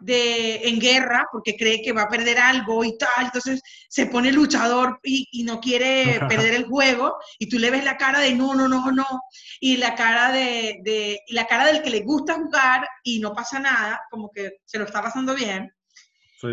de, 0.00 0.68
en 0.68 0.78
guerra 0.78 1.26
porque 1.32 1.56
cree 1.56 1.82
que 1.82 1.92
va 1.92 2.02
a 2.02 2.08
perder 2.08 2.38
algo 2.38 2.84
y 2.84 2.96
tal, 2.96 3.26
entonces 3.26 3.60
se 3.88 4.06
pone 4.06 4.32
luchador 4.32 5.00
y, 5.02 5.42
no 5.44 5.60
quiere 5.60 6.20
perder 6.28 6.54
el 6.54 6.66
juego 6.66 7.16
y 7.38 7.48
tú 7.48 7.58
le 7.58 7.70
ves 7.70 7.84
la 7.84 7.96
cara 7.96 8.20
de 8.20 8.34
no, 8.34 8.54
no, 8.54 8.68
no, 8.68 8.92
no, 8.92 9.06
y 9.60 9.76
la 9.76 9.94
cara 9.94 10.30
de, 10.32 10.80
de 10.84 11.20
la 11.28 11.46
cara 11.46 11.66
del 11.66 11.82
que 11.82 11.90
le 11.90 12.00
gusta 12.00 12.34
jugar 12.34 12.86
y 13.02 13.18
no 13.18 13.34
pasa 13.34 13.58
nada, 13.58 14.00
como 14.10 14.30
que 14.30 14.58
se 14.64 14.78
lo 14.78 14.84
está 14.84 15.02
pasando 15.02 15.34
bien. 15.34 15.72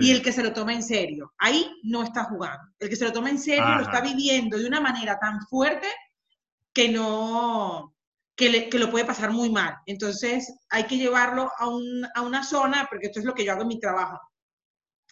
Y 0.01 0.09
el 0.09 0.23
que 0.23 0.31
se 0.31 0.41
lo 0.41 0.51
toma 0.51 0.73
en 0.73 0.81
serio, 0.81 1.35
ahí 1.37 1.71
no 1.83 2.01
está 2.01 2.23
jugando. 2.23 2.73
El 2.79 2.89
que 2.89 2.95
se 2.95 3.05
lo 3.05 3.13
toma 3.13 3.29
en 3.29 3.37
serio 3.37 3.75
lo 3.75 3.83
está 3.83 4.01
viviendo 4.01 4.57
de 4.57 4.65
una 4.65 4.81
manera 4.81 5.19
tan 5.19 5.39
fuerte 5.47 5.87
que 6.75 6.89
no, 6.89 7.95
que, 8.35 8.69
lo 8.73 8.91
puede 8.91 9.05
pasar 9.05 9.31
muy 9.31 9.49
mal. 9.49 9.77
Entonces 9.87 10.53
hay 10.69 10.83
que 10.83 10.97
llevarlo 10.97 11.49
a, 11.57 11.69
a 12.13 12.21
una 12.21 12.43
zona, 12.43 12.85
porque 12.89 13.07
esto 13.07 13.19
es 13.19 13.25
lo 13.25 13.33
que 13.33 13.45
yo 13.45 13.53
hago 13.53 13.61
en 13.61 13.69
mi 13.69 13.79
trabajo, 13.79 14.19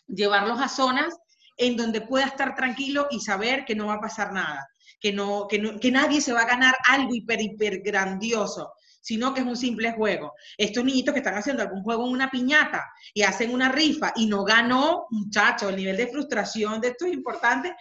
llevarlos 0.06 0.60
a 0.60 0.68
zonas 0.68 1.16
en 1.58 1.78
donde 1.78 2.02
pueda 2.02 2.26
estar 2.26 2.54
tranquilo 2.54 3.08
y 3.10 3.22
saber 3.22 3.64
que 3.64 3.76
no 3.76 3.88
va 3.88 3.96
a 3.96 4.02
pasar 4.02 4.34
nada, 4.34 4.68
que, 5.00 5.14
no, 5.14 5.48
que, 5.48 5.80
que 5.80 5.92
nadie 5.92 6.20
se 6.20 6.34
va 6.34 6.42
a 6.42 6.48
ganar 6.48 6.76
algo 6.88 7.16
hiper, 7.16 7.42
hiper 7.42 7.80
grandioso, 7.82 8.74
sino 9.00 9.34
que 9.34 9.42
es 9.42 9.46
un 9.46 9.58
simple 9.58 9.94
juego. 9.94 10.34
Estos 10.58 10.84
niñitos 10.84 11.14
que 11.14 11.20
están 11.20 11.36
haciendo 11.36 11.62
algún 11.62 11.84
juego 11.84 12.06
en 12.06 12.14
una 12.14 12.32
piñata 12.32 12.84
y 13.14 13.22
hacen 13.22 13.54
una 13.54 13.70
rifa 13.70 14.12
y 14.16 14.26
no 14.26 14.44
ganó, 14.44 15.08
muchachos, 15.12 15.70
el 15.70 15.78
nivel 15.78 15.98
de 15.98 16.08
frustración 16.08 16.82
de 16.82 16.90
esto 16.90 17.06
es 17.06 17.14
importante 17.14 17.74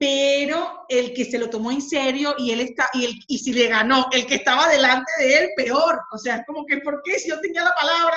pero 0.00 0.86
el 0.88 1.12
que 1.12 1.26
se 1.26 1.38
lo 1.38 1.50
tomó 1.50 1.70
en 1.70 1.82
serio 1.82 2.34
y 2.38 2.52
él 2.52 2.60
está, 2.60 2.88
y, 2.94 3.04
el, 3.04 3.14
y 3.28 3.38
si 3.38 3.52
le 3.52 3.66
ganó, 3.66 4.06
el 4.12 4.24
que 4.24 4.36
estaba 4.36 4.66
delante 4.66 5.12
de 5.18 5.36
él, 5.36 5.50
peor. 5.54 6.00
O 6.10 6.16
sea, 6.16 6.36
es 6.36 6.46
como 6.46 6.64
que, 6.64 6.78
¿por 6.78 7.02
qué 7.04 7.18
si 7.18 7.28
yo 7.28 7.38
tenía 7.38 7.64
la 7.64 7.74
palabra? 7.78 8.16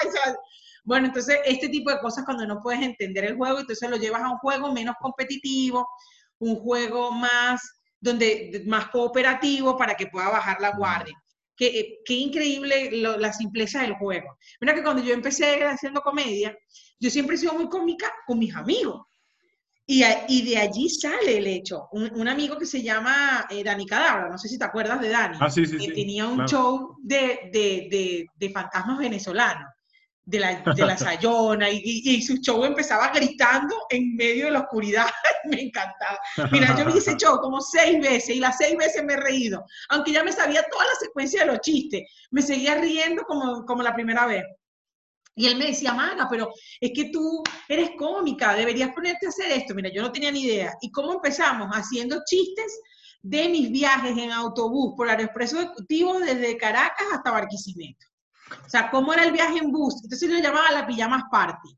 Bueno, 0.86 1.08
entonces 1.08 1.40
este 1.44 1.68
tipo 1.68 1.92
de 1.92 2.00
cosas 2.00 2.24
cuando 2.24 2.48
no 2.48 2.62
puedes 2.62 2.82
entender 2.82 3.26
el 3.26 3.36
juego, 3.36 3.60
entonces 3.60 3.90
lo 3.90 3.98
llevas 3.98 4.22
a 4.22 4.30
un 4.30 4.38
juego 4.38 4.72
menos 4.72 4.96
competitivo, 5.02 5.86
un 6.40 6.56
juego 6.56 7.12
más 7.12 7.62
donde 8.00 8.64
más 8.66 8.88
cooperativo 8.88 9.78
para 9.78 9.96
que 9.96 10.08
pueda 10.08 10.30
bajar 10.30 10.62
la 10.62 10.78
guardia. 10.78 11.22
Qué, 11.54 12.00
qué 12.06 12.14
increíble 12.14 12.92
la 12.94 13.34
simpleza 13.34 13.82
del 13.82 13.96
juego. 13.96 14.38
Mira 14.62 14.74
que 14.74 14.84
cuando 14.84 15.04
yo 15.04 15.14
empecé 15.14 15.62
haciendo 15.66 16.00
comedia, 16.00 16.58
yo 16.98 17.10
siempre 17.10 17.36
he 17.36 17.40
sido 17.40 17.56
muy 17.56 17.68
cómica 17.68 18.10
con 18.26 18.40
mis 18.40 18.56
amigos. 18.56 19.02
Y, 19.86 20.04
y 20.30 20.50
de 20.50 20.58
allí 20.58 20.90
sale 20.90 21.38
el 21.38 21.48
hecho. 21.48 21.90
Un, 21.92 22.28
amigo 22.28 22.58
que 22.58 22.66
se 22.66 22.82
llama 22.82 23.46
eh, 23.50 23.64
Dani 23.64 23.86
Cadabra, 23.86 24.30
no 24.30 24.38
sé 24.38 24.48
si 24.48 24.58
te 24.58 24.64
acuerdas 24.64 25.02
de 25.02 25.10
Dani, 25.10 25.38
ah, 25.42 25.50
sí, 25.50 25.66
sí, 25.66 25.78
que 25.78 25.92
tenía 25.92 26.28
un 26.28 26.46
show 26.46 26.96
de, 27.02 27.50
de, 27.52 27.88
de, 27.92 28.26
de 28.34 28.50
fantasmas 28.50 28.98
venezolanos 28.98 29.68
de 30.26 30.40
la, 30.40 30.62
de 30.62 30.86
la 30.86 30.98
Sayona 30.98 31.70
y, 31.70 31.82
y, 31.84 32.22
su 32.22 32.38
show 32.38 32.64
empezaba 32.64 33.10
gritando 33.10 33.76
en 33.90 34.16
medio 34.16 34.46
de 34.46 34.52
la 34.52 34.62
oscuridad. 34.62 35.08
me 35.46 35.62
encantaba. 35.62 36.18
Mira, 36.52 36.78
yo 36.78 36.86
vi 36.86 36.98
ese 36.98 37.16
show 37.18 37.40
como 37.40 37.60
seis 37.60 38.00
veces 38.02 38.38
y 38.38 38.40
las 38.40 38.58
seis 38.58 38.78
veces 38.78 39.04
me 39.04 39.14
he 39.14 39.18
reído. 39.18 39.66
Aunque 39.90 40.12
ya 40.12 40.24
me 40.24 40.32
sabía 40.32 40.64
toda 40.72 40.86
la 40.86 40.96
secuencia 40.96 41.42
de 41.42 41.52
los 41.52 41.60
chistes, 41.60 42.04
me 42.32 42.42
seguía 42.42 42.76
riendo 42.76 43.24
como, 43.24 43.66
como 43.66 43.84
la 43.84 43.94
primera 43.94 44.26
vez. 44.26 44.44
Y 45.36 45.48
él 45.48 45.58
me 45.58 45.66
decía, 45.66 45.94
Maga, 45.94 46.28
pero 46.30 46.52
es 46.80 46.92
que 46.94 47.10
tú 47.10 47.44
eres 47.68 47.92
cómica, 47.98 48.54
deberías 48.54 48.94
ponerte 48.94 49.26
a 49.26 49.30
hacer 49.30 49.52
esto. 49.52 49.74
Mira, 49.74 49.90
yo 49.92 50.02
no 50.02 50.12
tenía 50.12 50.32
ni 50.32 50.44
idea. 50.44 50.74
¿Y 50.82 50.92
cómo 50.92 51.14
empezamos? 51.14 51.70
Haciendo 51.72 52.22
chistes 52.26 52.80
de 53.22 53.50
mis 53.50 53.72
viajes 53.72 54.18
en 54.18 54.32
autobús 54.32 54.94
por 54.96 55.10
Aeroexpreso 55.10 55.60
Ejecutivo 55.60 56.20
desde 56.20 56.58
Caracas 56.58 57.08
hasta 57.14 57.32
Barquisimeto. 57.32 58.06
O 58.66 58.70
sea, 58.70 58.92
¿cómo 58.92 59.14
era 59.14 59.24
el 59.24 59.32
viaje 59.32 59.58
en 59.58 59.72
bus? 59.72 60.04
Entonces 60.04 60.30
yo 60.30 60.38
llamaba 60.38 60.72
la 60.72 60.86
pijamas 60.86 61.24
party. 61.32 61.78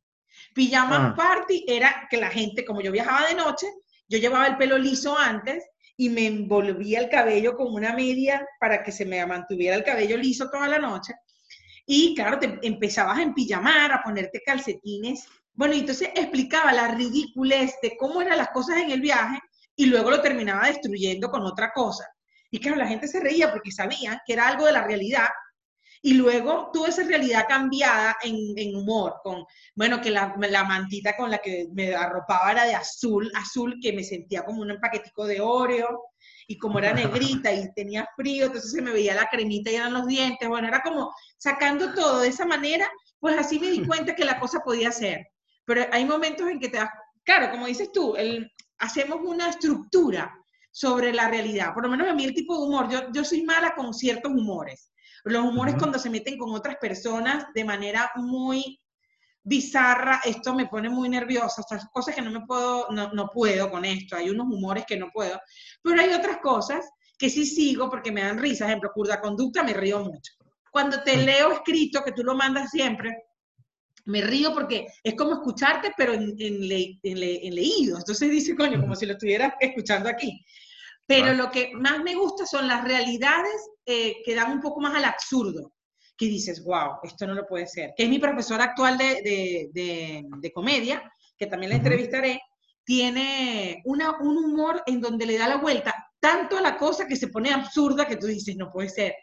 Pijamas 0.53 1.11
ah. 1.11 1.15
party 1.15 1.65
era 1.67 2.07
que 2.09 2.17
la 2.17 2.29
gente, 2.29 2.65
como 2.65 2.81
yo 2.81 2.91
viajaba 2.91 3.27
de 3.27 3.35
noche, 3.35 3.67
yo 4.07 4.17
llevaba 4.17 4.47
el 4.47 4.57
pelo 4.57 4.77
liso 4.77 5.17
antes 5.17 5.63
y 5.97 6.09
me 6.09 6.25
envolvía 6.25 6.99
el 6.99 7.09
cabello 7.09 7.55
con 7.55 7.73
una 7.73 7.93
media 7.93 8.45
para 8.59 8.83
que 8.83 8.91
se 8.91 9.05
me 9.05 9.25
mantuviera 9.25 9.75
el 9.75 9.83
cabello 9.83 10.17
liso 10.17 10.49
toda 10.49 10.67
la 10.67 10.79
noche. 10.79 11.13
Y 11.85 12.15
claro, 12.15 12.39
te 12.39 12.59
empezabas 12.63 13.19
a 13.19 13.23
empillamar, 13.23 13.91
a 13.91 14.01
ponerte 14.03 14.41
calcetines. 14.45 15.25
Bueno, 15.53 15.73
y 15.73 15.79
entonces 15.79 16.09
explicaba 16.15 16.73
la 16.73 16.89
ridiculez 16.89 17.75
de 17.81 17.95
cómo 17.97 18.21
eran 18.21 18.37
las 18.37 18.49
cosas 18.49 18.77
en 18.77 18.91
el 18.91 19.01
viaje 19.01 19.39
y 19.75 19.85
luego 19.85 20.09
lo 20.09 20.21
terminaba 20.21 20.67
destruyendo 20.67 21.29
con 21.29 21.43
otra 21.43 21.71
cosa. 21.71 22.07
Y 22.49 22.59
claro, 22.59 22.77
la 22.77 22.87
gente 22.87 23.07
se 23.07 23.19
reía 23.19 23.51
porque 23.51 23.71
sabía 23.71 24.21
que 24.25 24.33
era 24.33 24.47
algo 24.47 24.65
de 24.65 24.71
la 24.71 24.83
realidad 24.83 25.27
y 26.05 26.13
luego 26.13 26.69
tuve 26.71 26.89
esa 26.89 27.03
realidad 27.03 27.45
cambiada 27.47 28.15
en, 28.21 28.75
humor, 28.75 29.15
con, 29.23 29.43
bueno, 29.73 29.99
que 29.99 30.11
la, 30.11 30.35
mantita 30.37 31.15
con 31.17 31.31
la 31.31 31.39
que 31.39 31.67
me 31.73 31.95
arropaba 31.95 32.51
era 32.51 32.65
de 32.65 32.75
azul, 32.75 33.31
azul, 33.33 33.79
que 33.81 33.91
me 33.91 34.03
sentía 34.03 34.45
como 34.45 34.61
un 34.61 34.79
paquetico 34.79 35.25
de 35.25 35.41
Oreo, 35.41 36.11
y 36.47 36.57
como 36.57 36.79
era 36.79 36.93
negrita 36.93 37.51
y 37.53 37.73
tenía 37.73 38.07
frío, 38.15 38.45
entonces 38.45 38.71
se 38.71 38.81
me 38.81 38.91
veía 38.91 39.15
la 39.15 39.27
cremita 39.29 39.71
y 39.71 39.75
eran 39.75 39.93
los 39.93 40.07
dientes, 40.07 40.47
bueno, 40.47 40.67
era 40.67 40.81
como 40.81 41.13
sacando 41.37 41.93
todo 41.93 42.21
de 42.21 42.29
esa 42.29 42.45
manera, 42.45 42.89
pues 43.19 43.37
así 43.37 43.59
me 43.59 43.71
di 43.71 43.85
cuenta 43.85 44.15
que 44.15 44.25
la 44.25 44.39
cosa 44.39 44.59
podía 44.59 44.91
ser. 44.91 45.27
Pero 45.65 45.85
hay 45.91 46.05
momentos 46.05 46.47
en 46.49 46.59
que 46.59 46.69
te 46.69 46.77
das, 46.77 46.89
claro, 47.23 47.51
como 47.51 47.65
dices 47.65 47.91
tú, 47.91 48.15
el, 48.15 48.51
hacemos 48.77 49.19
una 49.23 49.49
estructura 49.49 50.33
sobre 50.71 51.13
la 51.13 51.29
realidad, 51.29 51.73
por 51.73 51.83
lo 51.83 51.89
menos 51.89 52.07
a 52.07 52.13
mí 52.13 52.25
el 52.25 52.33
tipo 52.33 52.55
de 52.57 52.67
humor, 52.67 52.89
yo, 52.89 53.11
yo 53.11 53.23
soy 53.23 53.43
mala 53.43 53.73
con 53.75 53.93
ciertos 53.93 54.31
humores, 54.31 54.91
los 55.23 55.43
humores 55.43 55.75
cuando 55.79 55.97
se 55.97 56.09
meten 56.09 56.37
con 56.37 56.53
otras 56.53 56.75
personas 56.75 57.45
de 57.55 57.63
manera 57.63 58.11
muy 58.15 58.79
bizarra, 59.45 60.21
esto 60.25 60.55
me 60.55 60.65
pone 60.65 60.89
muy 60.89 61.07
nerviosa, 61.07 61.61
estas 61.61 61.87
cosas 61.91 62.15
que 62.15 62.21
no 62.21 62.31
me 62.31 62.45
puedo, 62.45 62.87
no, 62.89 63.13
no 63.13 63.29
puedo 63.29 63.69
con 63.69 63.85
esto, 63.85 64.15
hay 64.15 64.29
unos 64.29 64.47
humores 64.47 64.85
que 64.87 64.97
no 64.97 65.11
puedo, 65.13 65.39
pero 65.83 66.01
hay 66.01 66.13
otras 66.13 66.39
cosas 66.39 66.83
que 67.17 67.29
sí 67.29 67.45
sigo 67.45 67.89
porque 67.89 68.11
me 68.11 68.23
dan 68.23 68.39
risa, 68.39 68.65
ejemplo, 68.65 68.91
curda 68.91 69.21
conducta, 69.21 69.63
me 69.63 69.73
río 69.73 69.99
mucho. 69.99 70.33
Cuando 70.71 71.03
te 71.03 71.15
leo 71.15 71.51
escrito, 71.51 72.03
que 72.03 72.11
tú 72.11 72.23
lo 72.23 72.35
mandas 72.35 72.71
siempre, 72.71 73.15
me 74.05 74.21
río 74.21 74.53
porque 74.53 74.87
es 75.03 75.15
como 75.15 75.33
escucharte, 75.33 75.93
pero 75.95 76.13
en, 76.13 76.35
en, 76.39 76.67
leído. 76.67 77.97
Entonces 77.97 78.29
dice, 78.29 78.55
coño, 78.55 78.81
como 78.81 78.95
si 78.95 79.05
lo 79.05 79.13
estuvieras 79.13 79.53
escuchando 79.59 80.09
aquí. 80.09 80.43
Pero 81.07 81.33
lo 81.33 81.51
que 81.51 81.71
más 81.75 82.03
me 82.03 82.15
gusta 82.15 82.47
son 82.47 82.67
las 82.67 82.83
realidades 82.83 83.69
eh, 83.85 84.17
que 84.25 84.33
dan 84.33 84.51
un 84.51 84.59
poco 84.59 84.81
más 84.81 84.95
al 84.95 85.05
absurdo, 85.05 85.71
que 86.17 86.25
dices, 86.25 86.63
wow, 86.63 86.99
esto 87.03 87.27
no 87.27 87.33
lo 87.33 87.45
puede 87.45 87.67
ser. 87.67 87.93
Que 87.95 88.03
es 88.03 88.09
mi 88.09 88.19
profesor 88.19 88.61
actual 88.61 88.97
de, 88.97 89.69
de, 89.73 90.51
comedia, 90.53 91.11
que 91.37 91.47
también 91.47 91.71
la 91.71 91.77
entrevistaré, 91.77 92.41
tiene 92.83 93.81
una, 93.85 94.17
un 94.19 94.37
humor 94.37 94.83
en 94.85 95.01
donde 95.01 95.25
le 95.25 95.37
da 95.37 95.47
la 95.47 95.57
vuelta 95.57 95.93
tanto 96.19 96.57
a 96.57 96.61
la 96.61 96.77
cosa 96.77 97.07
que 97.07 97.15
se 97.15 97.27
pone 97.27 97.51
absurda 97.51 98.07
que 98.07 98.15
tú 98.15 98.27
dices, 98.27 98.55
no 98.55 98.71
puede 98.71 98.89
ser. 98.89 99.15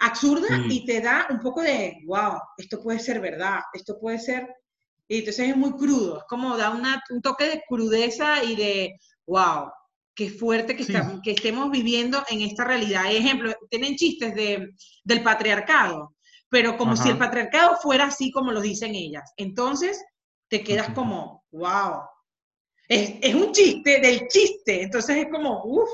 Absurda 0.00 0.48
y 0.68 0.84
te 0.84 1.00
da 1.00 1.26
un 1.30 1.40
poco 1.40 1.62
de, 1.62 1.98
wow, 2.04 2.38
esto 2.58 2.82
puede 2.82 2.98
ser 2.98 3.20
verdad, 3.20 3.60
esto 3.72 3.98
puede 3.98 4.18
ser... 4.18 4.46
Y 5.08 5.20
entonces 5.20 5.50
es 5.50 5.56
muy 5.56 5.72
crudo, 5.72 6.18
es 6.18 6.24
como 6.28 6.56
da 6.56 6.70
un 6.70 7.22
toque 7.22 7.44
de 7.44 7.62
crudeza 7.68 8.42
y 8.42 8.56
de, 8.56 8.98
wow, 9.26 9.70
qué 10.16 10.30
fuerte 10.30 10.74
que, 10.74 10.84
que 11.22 11.30
estemos 11.30 11.70
viviendo 11.70 12.24
en 12.28 12.40
esta 12.40 12.64
realidad. 12.64 13.04
Ejemplo, 13.12 13.54
tienen 13.70 13.94
chistes 13.94 14.34
de, 14.34 14.74
del 15.04 15.22
patriarcado, 15.22 16.15
pero 16.48 16.76
como 16.76 16.96
si 16.96 17.08
el 17.08 17.18
patriarcado 17.18 17.76
fuera 17.76 18.06
así 18.06 18.30
como 18.30 18.52
lo 18.52 18.60
dicen 18.60 18.94
ellas. 18.94 19.32
Entonces, 19.36 20.02
te 20.48 20.62
quedas 20.62 20.90
como, 20.90 21.44
wow. 21.50 22.02
Es, 22.88 23.14
es, 23.20 23.34
un 23.34 23.52
chiste 23.52 24.00
del 24.00 24.28
chiste, 24.28 24.82
entonces 24.82 25.16
es 25.16 25.26
como, 25.30 25.64
uff, 25.64 25.90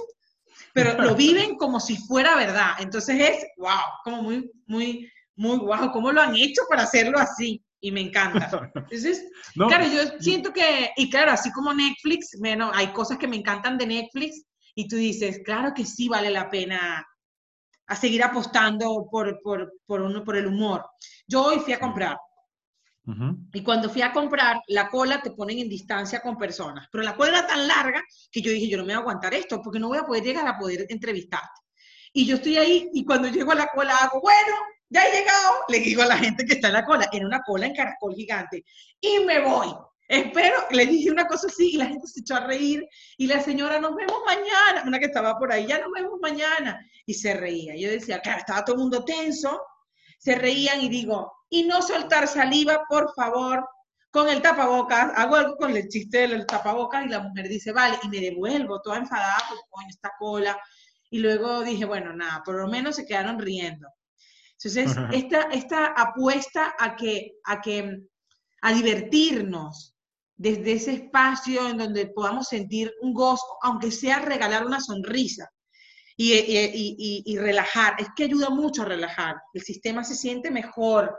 pero 0.75 1.01
lo 1.01 1.15
viven 1.17 1.57
como 1.57 1.81
si 1.81 1.97
fuera 1.97 2.37
verdad. 2.37 2.73
Entonces 2.81 3.19
es, 3.19 3.47
wow, 3.57 3.81
como 4.05 4.23
muy, 4.23 4.51
muy, 4.67 5.11
muy 5.37 5.59
wow, 5.59 5.91
¿cómo 5.91 6.13
lo 6.13 6.21
han 6.21 6.37
hecho 6.37 6.63
para 6.69 6.83
hacerlo 6.83 7.19
así? 7.19 7.65
y 7.83 7.91
me 7.91 8.01
encanta. 8.01 8.71
Entonces, 8.75 9.29
claro, 9.55 9.85
yo 9.87 10.19
siento 10.21 10.53
que, 10.53 10.93
y 10.97 11.11
claro, 11.11 11.33
así 11.33 11.51
como 11.51 11.75
Netflix, 11.75 12.31
bueno, 12.39 12.71
hay 12.73 12.93
cosas 12.93 13.19
que 13.19 13.29
me 13.29 13.37
encantan 13.37 13.77
de 13.77 13.87
Netflix 13.87 14.45
y 14.75 14.89
tú 14.89 14.97
dices, 14.97 15.41
claro 15.45 15.75
que 15.75 15.85
sí 15.85 16.09
vale 16.09 16.31
la 16.31 16.49
pena 16.49 17.05
a 17.93 17.97
seguir 17.97 18.23
apostando 18.23 19.07
por, 19.11 19.41
por, 19.43 19.75
por, 19.85 20.01
uno, 20.01 20.25
por 20.25 20.35
el 20.37 20.47
humor. 20.47 20.87
Yo 21.27 21.45
hoy 21.45 21.61
fui 21.61 21.75
a 21.75 21.79
comprar. 21.79 22.17
Y 23.53 23.63
cuando 23.63 23.91
fui 23.91 24.01
a 24.01 24.13
comprar, 24.13 24.63
la 24.69 24.89
cola 24.89 25.21
te 25.21 25.33
ponen 25.33 25.59
en 25.59 25.69
distancia 25.69 26.21
con 26.21 26.39
personas, 26.39 26.87
pero 26.91 27.03
la 27.03 27.17
cola 27.17 27.31
era 27.31 27.47
tan 27.47 27.67
larga 27.67 28.01
que 28.31 28.41
yo 28.41 28.51
dije, 28.53 28.69
yo 28.69 28.79
no 28.79 28.85
me 28.85 28.93
voy 28.93 28.99
a 28.99 29.01
aguantar 29.01 29.35
esto 29.35 29.61
porque 29.61 29.81
no 29.81 29.89
voy 29.89 29.99
a 29.99 30.07
poder 30.07 30.23
llegar 30.23 30.47
a 30.47 30.57
poder 30.57 30.87
entrevistarte. 30.89 31.61
Y 32.13 32.25
yo 32.25 32.37
estoy 32.37 32.57
ahí 32.57 32.91
y 32.95 33.05
cuando 33.05 33.29
llego 33.29 33.53
a 33.53 33.57
la 33.57 33.67
cola 33.67 33.95
hago, 33.97 34.21
bueno, 34.21 34.57
ya 34.89 35.05
he 35.05 35.13
llegado, 35.13 35.65
le 35.69 35.81
digo 35.81 36.03
a 36.03 36.07
la 36.07 36.17
gente 36.17 36.47
que 36.47 36.55
está 36.55 36.69
en 36.69 36.75
la 36.75 36.85
cola, 36.85 37.09
en 37.13 37.27
una 37.27 37.43
cola 37.43 37.67
en 37.67 37.75
caracol 37.75 38.15
gigante, 38.15 38.65
y 39.01 39.19
me 39.27 39.41
voy. 39.41 39.69
Espero, 40.09 40.57
le 40.71 40.87
dije 40.87 41.11
una 41.11 41.27
cosa 41.27 41.47
así 41.47 41.75
y 41.75 41.77
la 41.77 41.87
gente 41.87 42.07
se 42.07 42.21
echó 42.21 42.37
a 42.37 42.47
reír 42.47 42.87
y 43.17 43.27
la 43.27 43.41
señora, 43.41 43.81
nos 43.81 43.95
vemos 43.95 44.19
mañana, 44.27 44.85
una 44.87 44.99
que 44.99 45.07
estaba 45.07 45.39
por 45.39 45.53
ahí, 45.53 45.67
ya 45.67 45.79
nos 45.79 45.91
vemos 45.93 46.19
mañana, 46.21 46.79
y 47.07 47.15
se 47.15 47.35
reía. 47.35 47.75
Yo 47.77 47.91
decía, 47.91 48.21
claro, 48.21 48.41
estaba 48.41 48.65
todo 48.65 48.77
el 48.77 48.83
mundo 48.83 49.05
tenso, 49.05 49.61
se 50.19 50.35
reían 50.35 50.81
y 50.81 50.89
digo, 50.89 51.33
y 51.49 51.65
no 51.65 51.83
soltar 51.83 52.29
saliva, 52.29 52.85
por 52.89 53.15
favor, 53.15 53.67
con 54.11 54.29
el 54.29 54.43
tapabocas, 54.43 55.11
hago 55.17 55.37
algo 55.37 55.57
con 55.57 55.75
el 55.75 55.89
chiste 55.89 56.29
del 56.29 56.47
tapabocas 56.47 57.07
y 57.07 57.09
la 57.09 57.21
mujer 57.21 57.49
dice, 57.49 57.73
vale, 57.73 57.99
y 58.03 58.09
me 58.09 58.21
devuelvo 58.21 58.81
toda 58.83 58.99
enfadada, 58.99 59.39
pues 59.49 59.61
con 59.71 59.85
esta 59.89 60.13
cola. 60.19 60.61
Y 61.11 61.19
luego 61.19 61.63
dije, 61.63 61.87
bueno, 61.87 62.13
nada, 62.13 62.43
por 62.45 62.57
lo 62.57 62.69
menos 62.69 62.97
se 62.97 63.07
quedaron 63.07 63.39
riendo. 63.39 63.89
Entonces, 64.53 64.97
esta, 65.13 65.41
esta 65.51 65.87
apuesta 65.87 66.75
a 66.79 66.95
que, 66.95 67.33
a 67.45 67.61
que, 67.61 68.03
a 68.61 68.73
divertirnos 68.73 69.92
desde 70.37 70.73
ese 70.73 70.93
espacio 70.95 71.69
en 71.69 71.79
donde 71.79 72.07
podamos 72.07 72.49
sentir 72.49 72.93
un 73.01 73.13
gozo, 73.13 73.47
aunque 73.63 73.91
sea 73.91 74.19
regalar 74.21 74.67
una 74.67 74.81
sonrisa 74.81 75.49
y, 76.17 76.33
y, 76.33 77.23
y, 77.25 77.39
relajar, 77.39 77.95
es 77.99 78.09
que 78.15 78.25
ayuda 78.25 78.51
mucho 78.51 78.83
a 78.83 78.87
relajar. 78.87 79.37
El 79.55 79.63
sistema 79.63 80.05
se 80.05 80.15
siente 80.15 80.51
mejor 80.51 81.17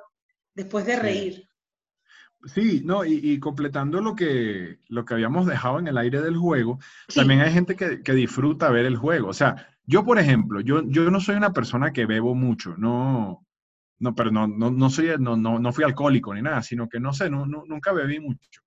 después 0.54 0.86
de 0.86 0.99
reír. 0.99 1.47
Sí, 2.45 2.82
no, 2.84 3.06
y, 3.06 3.39
completando 3.39 4.02
lo 4.02 4.15
que, 4.15 4.80
lo 4.89 5.06
que 5.06 5.13
habíamos 5.13 5.45
dejado 5.45 5.80
en 5.80 5.88
el 5.88 5.97
aire 5.97 6.21
del 6.21 6.36
juego, 6.36 6.80
también 7.13 7.39
hay 7.39 7.54
gente 7.54 7.76
que, 7.76 8.02
que, 8.04 8.13
disfruta 8.13 8.69
ver 8.69 8.86
el 8.86 8.97
juego. 8.97 9.30
O 9.30 9.34
sea, 9.34 9.67
yo, 9.86 10.04
por 10.04 10.19
ejemplo, 10.19 10.60
yo, 10.60 10.84
yo 10.88 11.10
no 11.10 11.21
soy 11.21 11.36
una 11.36 11.54
persona 11.54 11.93
que 11.93 12.06
bebo 12.06 12.36
mucho, 12.36 12.76
no, 12.78 13.45
no, 13.99 14.13
pero 14.13 14.32
no, 14.32 14.47
no, 14.47 14.71
no 14.71 14.89
soy, 14.89 15.12
no, 15.19 15.38
no, 15.38 15.60
no 15.60 15.71
fui 15.71 15.86
alcohólico 15.86 16.34
ni 16.34 16.41
nada, 16.41 16.62
sino 16.62 16.89
que 16.89 16.99
no 16.99 17.13
sé, 17.13 17.30
no, 17.30 17.45
nunca 17.45 17.93
bebí 17.93 18.19
mucho. 18.19 18.62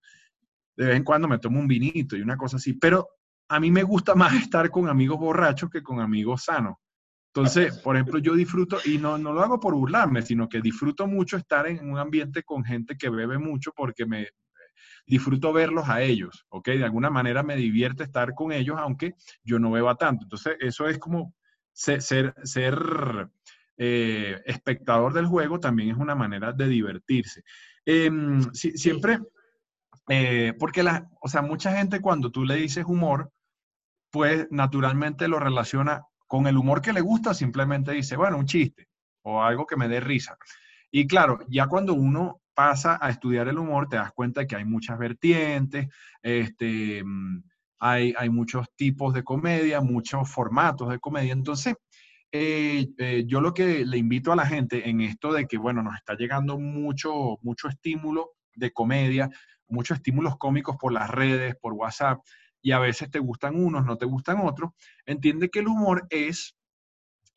De 0.77 0.87
vez 0.87 0.97
en 0.97 1.05
cuando 1.05 1.29
me 1.29 1.39
tomo 1.39 1.59
un 1.59 1.67
vinito 1.67 2.17
y 2.17 2.21
una 2.21 2.37
cosa 2.37 2.57
así, 2.57 2.75
pero 2.75 3.09
a 3.49 3.61
mí 3.61 3.71
me 3.71 3.83
gusta 3.83 4.15
más 4.15 4.35
estar 4.51 4.71
con 4.71 4.89
amigos 4.89 5.19
borrachos 5.19 5.71
que 5.71 5.83
con 5.83 6.01
amigos 6.01 6.45
sanos, 6.45 6.77
Entonces, 7.29 7.79
por 7.79 7.97
ejemplo, 7.97 8.19
yo 8.19 8.35
disfruto, 8.35 8.79
y 8.85 8.99
no, 8.99 9.19
no 9.19 9.33
lo 9.33 9.43
hago 9.43 9.61
por 9.61 9.75
burlarme, 9.75 10.23
sino 10.23 10.49
que 10.49 10.61
disfruto 10.61 11.07
mucho 11.07 11.37
estar 11.37 11.67
en 11.67 11.89
un 11.89 11.99
ambiente 11.99 12.43
con 12.43 12.65
gente 12.65 12.97
que 12.97 13.11
bebe 13.11 13.39
mucho 13.39 13.73
porque 13.75 14.07
me 14.07 14.29
disfruto 15.07 15.53
verlos 15.53 15.89
a 15.89 16.03
ellos, 16.03 16.47
¿ok? 16.49 16.69
De 16.69 16.85
alguna 16.85 17.11
manera 17.11 17.43
me 17.43 17.57
divierte 17.57 18.03
estar 18.03 18.35
con 18.35 18.53
ellos, 18.53 18.77
aunque 18.79 19.15
yo 19.45 19.59
no 19.59 19.71
beba 19.71 19.95
tanto. 19.95 20.25
Entonces, 20.25 20.57
eso 20.61 20.89
es 20.89 20.99
como 20.99 21.35
ser, 21.73 22.03
ser, 22.03 23.29
eh, 23.77 24.41
espectador 24.47 25.12
del 25.12 25.27
juego 25.27 25.61
también 25.61 25.91
es 25.91 25.97
una 25.97 26.15
manera 26.15 26.53
de 26.53 26.67
divertirse. 26.69 27.45
Em, 27.85 28.43
siempre, 28.53 29.21
eh, 30.09 30.55
porque 30.59 30.83
la, 30.83 31.09
o 31.21 31.29
sea, 31.29 31.42
mucha 31.42 31.77
gente 31.77 32.01
cuando 32.01 32.31
tú 32.31 32.45
le 32.45 32.57
dices 32.57 32.85
humor, 32.87 33.31
pues 34.11 34.47
naturalmente 34.51 35.29
lo 35.29 35.38
relaciona 35.38 36.03
con 36.27 36.47
el 36.47 36.57
humor 36.57 36.81
que 36.81 36.92
le 36.92 37.01
gusta, 37.01 37.35
simplemente 37.35 37.92
dice, 37.92 38.16
bueno, 38.16 38.38
un 38.38 38.47
chiste 38.47 38.88
o 39.23 39.42
algo 39.42 39.66
que 39.66 39.77
me 39.77 39.88
dé 39.88 40.01
risa. 40.01 40.37
Y 40.90 41.07
claro, 41.07 41.40
ya 41.49 41.66
cuando 41.66 41.95
uno 41.95 42.40
pasa 42.55 42.99
a 43.01 43.11
estudiar 43.11 43.49
el 43.49 43.59
humor, 43.59 43.88
te 43.88 43.97
das 43.97 44.12
cuenta 44.12 44.47
que 44.47 44.57
hay 44.57 44.64
muchas 44.64 44.99
vertientes, 44.99 45.88
este, 46.23 47.03
mm, 47.05 47.42
hay, 47.81 48.14
hay 48.16 48.31
muchos 48.31 48.69
tipos 48.77 49.12
de 49.12 49.23
comedia, 49.23 49.81
muchos 49.81 50.31
formatos 50.31 50.88
de 50.88 50.99
comedia. 50.99 51.33
Entonces, 51.33 51.75
eh, 52.33 52.88
eh, 52.99 53.25
yo 53.27 53.40
lo 53.40 53.53
que 53.53 53.85
le 53.85 53.99
invito 53.99 54.33
a 54.33 54.37
la 54.37 54.47
gente 54.47 54.88
en 54.88 55.01
esto 55.01 55.33
de 55.33 55.47
que, 55.47 55.59
bueno, 55.59 55.83
nos 55.83 55.97
está 55.97 56.14
llegando 56.14 56.59
mucho, 56.59 57.38
mucho 57.42 57.69
estímulo 57.69 58.33
de 58.55 58.73
comedia, 58.73 59.29
muchos 59.68 59.98
estímulos 59.98 60.37
cómicos 60.38 60.76
por 60.76 60.92
las 60.92 61.11
redes, 61.11 61.57
por 61.57 61.72
WhatsApp, 61.74 62.20
y 62.62 62.72
a 62.72 62.79
veces 62.79 63.11
te 63.11 63.18
gustan 63.20 63.55
unos, 63.57 63.85
no 63.85 63.96
te 63.98 64.07
gustan 64.07 64.38
otros, 64.42 64.72
entiende 65.07 65.50
que 65.50 65.61
el 65.61 65.68
humor 65.68 66.07
es, 66.11 66.57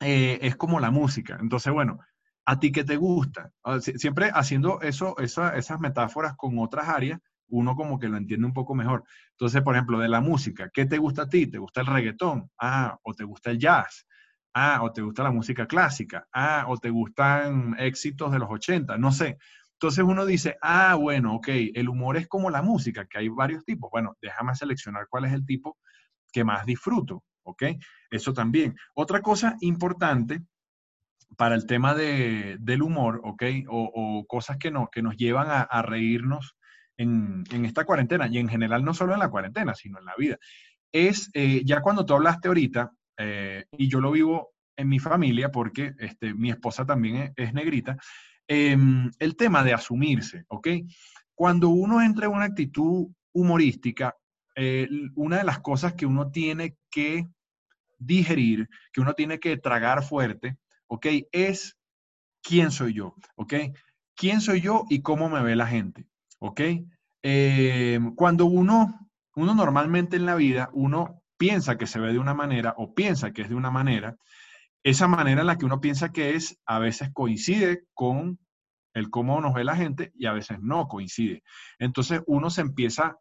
eh, 0.00 0.38
es 0.42 0.56
como 0.56 0.80
la 0.80 0.90
música. 0.90 1.38
Entonces, 1.40 1.72
bueno, 1.72 1.98
¿a 2.46 2.58
ti 2.58 2.72
qué 2.72 2.84
te 2.84 2.96
gusta? 2.96 3.52
Ah, 3.64 3.80
siempre 3.80 4.30
haciendo 4.34 4.80
eso, 4.80 5.16
esas 5.18 5.80
metáforas 5.80 6.34
con 6.36 6.58
otras 6.58 6.88
áreas, 6.88 7.20
uno 7.48 7.74
como 7.76 7.98
que 7.98 8.08
lo 8.08 8.16
entiende 8.16 8.46
un 8.46 8.52
poco 8.54 8.74
mejor. 8.74 9.04
Entonces, 9.32 9.62
por 9.62 9.74
ejemplo, 9.74 9.98
de 9.98 10.08
la 10.08 10.20
música, 10.20 10.70
¿qué 10.72 10.86
te 10.86 10.98
gusta 10.98 11.22
a 11.22 11.28
ti? 11.28 11.46
¿Te 11.48 11.58
gusta 11.58 11.80
el 11.80 11.86
reggaetón? 11.88 12.50
Ah, 12.58 12.98
o 13.02 13.14
te 13.14 13.24
gusta 13.24 13.50
el 13.50 13.58
jazz. 13.58 14.06
Ah, 14.54 14.80
o 14.82 14.92
te 14.92 15.02
gusta 15.02 15.22
la 15.24 15.30
música 15.32 15.66
clásica. 15.66 16.26
Ah, 16.32 16.64
o 16.68 16.76
te 16.78 16.90
gustan 16.90 17.76
éxitos 17.78 18.32
de 18.32 18.38
los 18.38 18.48
80, 18.50 18.96
no 18.98 19.12
sé. 19.12 19.38
Entonces 19.80 20.04
uno 20.04 20.26
dice, 20.26 20.58
ah, 20.60 20.94
bueno, 20.94 21.36
ok, 21.36 21.48
el 21.72 21.88
humor 21.88 22.18
es 22.18 22.28
como 22.28 22.50
la 22.50 22.60
música, 22.60 23.06
que 23.06 23.16
hay 23.16 23.30
varios 23.30 23.64
tipos. 23.64 23.90
Bueno, 23.90 24.14
déjame 24.20 24.54
seleccionar 24.54 25.06
cuál 25.08 25.24
es 25.24 25.32
el 25.32 25.46
tipo 25.46 25.78
que 26.30 26.44
más 26.44 26.66
disfruto, 26.66 27.24
¿ok? 27.44 27.62
Eso 28.10 28.34
también. 28.34 28.76
Otra 28.94 29.22
cosa 29.22 29.56
importante 29.62 30.42
para 31.38 31.54
el 31.54 31.64
tema 31.64 31.94
del 31.94 32.82
humor, 32.82 33.22
¿ok? 33.24 33.42
O, 33.68 34.26
cosas 34.28 34.58
que, 34.58 34.70
no, 34.70 34.90
que 34.92 35.00
nos 35.00 35.16
llevan 35.16 35.46
a, 35.48 35.80
reírnos 35.80 36.58
en, 36.98 37.46
esta 37.64 37.86
cuarentena, 37.86 38.28
y 38.30 38.36
en 38.36 38.48
general 38.50 38.84
no 38.84 38.92
solo 38.92 39.14
en 39.14 39.20
la 39.20 39.30
cuarentena, 39.30 39.74
sino 39.74 39.98
en 39.98 40.04
la 40.04 40.14
vida, 40.18 40.36
es, 40.92 41.30
eh, 41.32 41.62
ya 41.64 41.80
cuando 41.80 42.04
tú 42.04 42.12
hablaste 42.12 42.48
ahorita, 42.48 42.92
eh, 43.16 43.64
y 43.78 43.88
yo 43.88 44.02
lo 44.02 44.10
vivo 44.10 44.50
en 44.76 44.90
mi 44.90 44.98
familia, 44.98 45.50
porque 45.50 45.94
este, 45.98 46.34
mi 46.34 46.50
esposa 46.50 46.84
también 46.84 47.32
es 47.34 47.54
negrita, 47.54 47.96
Em, 48.52 49.12
el 49.20 49.36
tema 49.36 49.62
de 49.62 49.72
asumirse, 49.72 50.44
¿ok? 50.48 50.66
Cuando 51.36 51.68
uno 51.68 52.02
entra 52.02 52.26
en 52.26 52.32
una 52.32 52.46
actitud 52.46 53.06
humorística, 53.32 54.16
eh, 54.56 54.88
una 55.14 55.36
de 55.38 55.44
las 55.44 55.60
cosas 55.60 55.94
que 55.94 56.04
uno 56.04 56.32
tiene 56.32 56.74
que 56.90 57.28
digerir, 57.96 58.68
que 58.92 59.02
uno 59.02 59.14
tiene 59.14 59.38
que 59.38 59.56
tragar 59.56 60.02
fuerte, 60.02 60.58
¿ok? 60.88 61.06
Es 61.30 61.76
quién 62.42 62.72
soy 62.72 62.94
yo, 62.94 63.14
¿ok? 63.36 63.54
¿Quién 64.16 64.40
soy 64.40 64.60
yo 64.60 64.84
y 64.90 65.00
cómo 65.00 65.28
me 65.28 65.44
ve 65.44 65.54
la 65.54 65.68
gente, 65.68 66.08
¿ok? 66.40 66.60
Em, 67.22 68.16
cuando 68.16 68.46
uno, 68.46 69.08
uno 69.36 69.54
normalmente 69.54 70.16
en 70.16 70.26
la 70.26 70.34
vida, 70.34 70.70
uno 70.72 71.22
piensa 71.36 71.78
que 71.78 71.86
se 71.86 72.00
ve 72.00 72.12
de 72.12 72.18
una 72.18 72.34
manera 72.34 72.74
o 72.78 72.94
piensa 72.96 73.32
que 73.32 73.42
es 73.42 73.48
de 73.48 73.54
una 73.54 73.70
manera, 73.70 74.16
esa 74.82 75.08
manera 75.08 75.42
en 75.42 75.46
la 75.46 75.58
que 75.58 75.66
uno 75.66 75.80
piensa 75.80 76.12
que 76.12 76.34
es, 76.34 76.58
a 76.66 76.78
veces 76.78 77.10
coincide 77.12 77.84
con 77.94 78.38
el 78.94 79.10
cómo 79.10 79.40
nos 79.40 79.54
ve 79.54 79.64
la 79.64 79.76
gente 79.76 80.12
y 80.14 80.26
a 80.26 80.32
veces 80.32 80.58
no 80.60 80.88
coincide. 80.88 81.42
Entonces 81.78 82.22
uno 82.26 82.50
se 82.50 82.62
empieza 82.62 83.18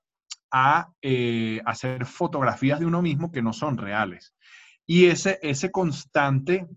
a 0.52 0.92
eh, 1.02 1.62
hacer 1.66 2.06
fotografías 2.06 2.80
de 2.80 2.86
uno 2.86 3.02
mismo 3.02 3.32
que 3.32 3.42
no 3.42 3.54
son 3.54 3.78
reales. 3.78 4.34
Y 4.86 5.06
ese, 5.06 5.38
ese 5.44 5.72
constante, 5.72 6.68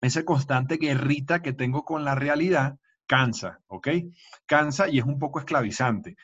ese 0.00 0.24
constante 0.24 0.78
guerrita 0.78 1.42
que 1.42 1.52
tengo 1.52 1.84
con 1.84 2.04
la 2.04 2.14
realidad 2.14 2.76
cansa, 3.06 3.60
¿ok? 3.68 3.88
Cansa 4.46 4.88
y 4.88 4.98
es 4.98 5.04
un 5.04 5.18
poco 5.18 5.38
esclavizante. 5.38 6.16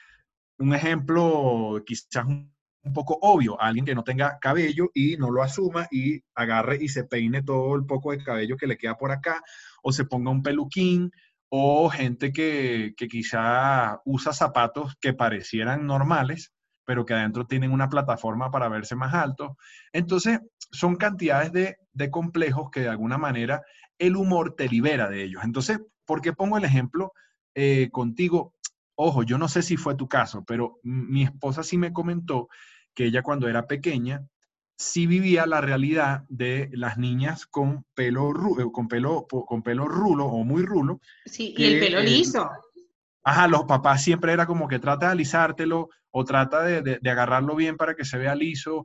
Un 0.59 0.75
ejemplo 0.75 1.81
quizás 1.87 2.27
un 2.85 2.93
poco 2.93 3.19
obvio, 3.23 3.61
alguien 3.61 3.85
que 3.85 3.95
no 3.95 4.03
tenga 4.03 4.39
cabello 4.41 4.91
y 4.93 5.17
no 5.17 5.31
lo 5.31 5.43
asuma 5.43 5.87
y 5.91 6.21
agarre 6.35 6.79
y 6.81 6.89
se 6.89 7.05
peine 7.05 7.43
todo 7.43 7.77
el 7.77 7.87
poco 7.87 8.11
de 8.11 8.23
cabello 8.23 8.57
que 8.57 8.67
le 8.67 8.77
queda 8.77 8.97
por 8.97 9.13
acá, 9.13 9.43
o 9.83 9.93
se 9.93 10.05
ponga 10.05 10.31
un 10.31 10.43
peluquín, 10.43 11.13
o 11.55 11.91
gente 11.91 12.33
que, 12.33 12.95
quizá 12.97 14.01
usa 14.07 14.33
zapatos 14.33 14.95
que 14.99 15.13
parecieran 15.13 15.87
normales, 15.87 16.51
pero 16.87 17.05
que 17.05 17.13
adentro 17.13 17.47
tienen 17.47 17.73
una 17.73 17.91
plataforma 17.91 18.51
para 18.51 18.71
verse 18.71 18.97
más 18.97 19.13
alto. 19.13 19.59
Entonces, 19.93 20.41
son 20.71 20.97
cantidades 20.97 21.53
de, 21.53 22.11
complejos 22.11 22.71
que 22.71 22.81
de 22.81 22.89
alguna 22.89 23.19
manera 23.19 23.63
el 23.99 24.17
humor 24.17 24.57
te 24.57 24.67
libera 24.67 25.11
de 25.11 25.25
ellos. 25.25 25.45
Entonces, 25.45 25.79
¿por 26.07 26.23
qué 26.23 26.33
pongo 26.33 26.57
el 26.57 26.65
ejemplo 26.65 27.13
eh, 27.55 27.91
contigo? 27.93 28.55
Ojo, 28.95 29.23
yo 29.23 29.39
no 29.39 29.49
sé 29.49 29.63
si 29.63 29.77
fue 29.77 29.95
tu 29.95 30.09
caso, 30.09 30.45
pero 30.45 30.79
mi 30.83 31.23
esposa 31.23 31.63
sí 31.63 31.79
me 31.79 31.93
comentó 31.93 32.49
que 32.95 33.07
ella 33.07 33.23
cuando 33.23 33.49
era 33.49 33.67
pequeña 33.67 34.27
sí 34.77 35.07
vivía 35.07 35.47
la 35.47 35.61
realidad 35.61 36.25
de 36.29 36.69
las 36.73 36.99
niñas 36.99 37.47
con 37.47 37.85
pelo, 37.95 38.31
eh, 38.59 38.67
con 38.73 38.89
pelo, 38.89 39.27
con 39.29 39.63
pelo 39.63 39.87
rulo 39.87 40.27
o 40.27 40.45
muy 40.45 40.63
rulo. 40.65 41.01
Sí, 41.25 41.55
y 41.57 41.65
el 41.65 41.81
pelo 41.81 42.01
liso. 42.01 42.51
Ajá, 43.25 43.47
los 43.47 43.65
papás 43.65 44.03
siempre 44.03 44.33
era 44.33 44.47
como 44.47 44.67
que 44.67 44.81
trata 44.81 45.07
de 45.07 45.13
alisártelo 45.13 45.89
o 46.11 46.25
trata 46.25 46.63
de, 46.63 46.99
agarrarlo 47.09 47.55
bien 47.55 47.77
para 47.77 47.95
que 47.95 48.05
se 48.05 48.19
vea 48.19 48.35
liso, 48.35 48.85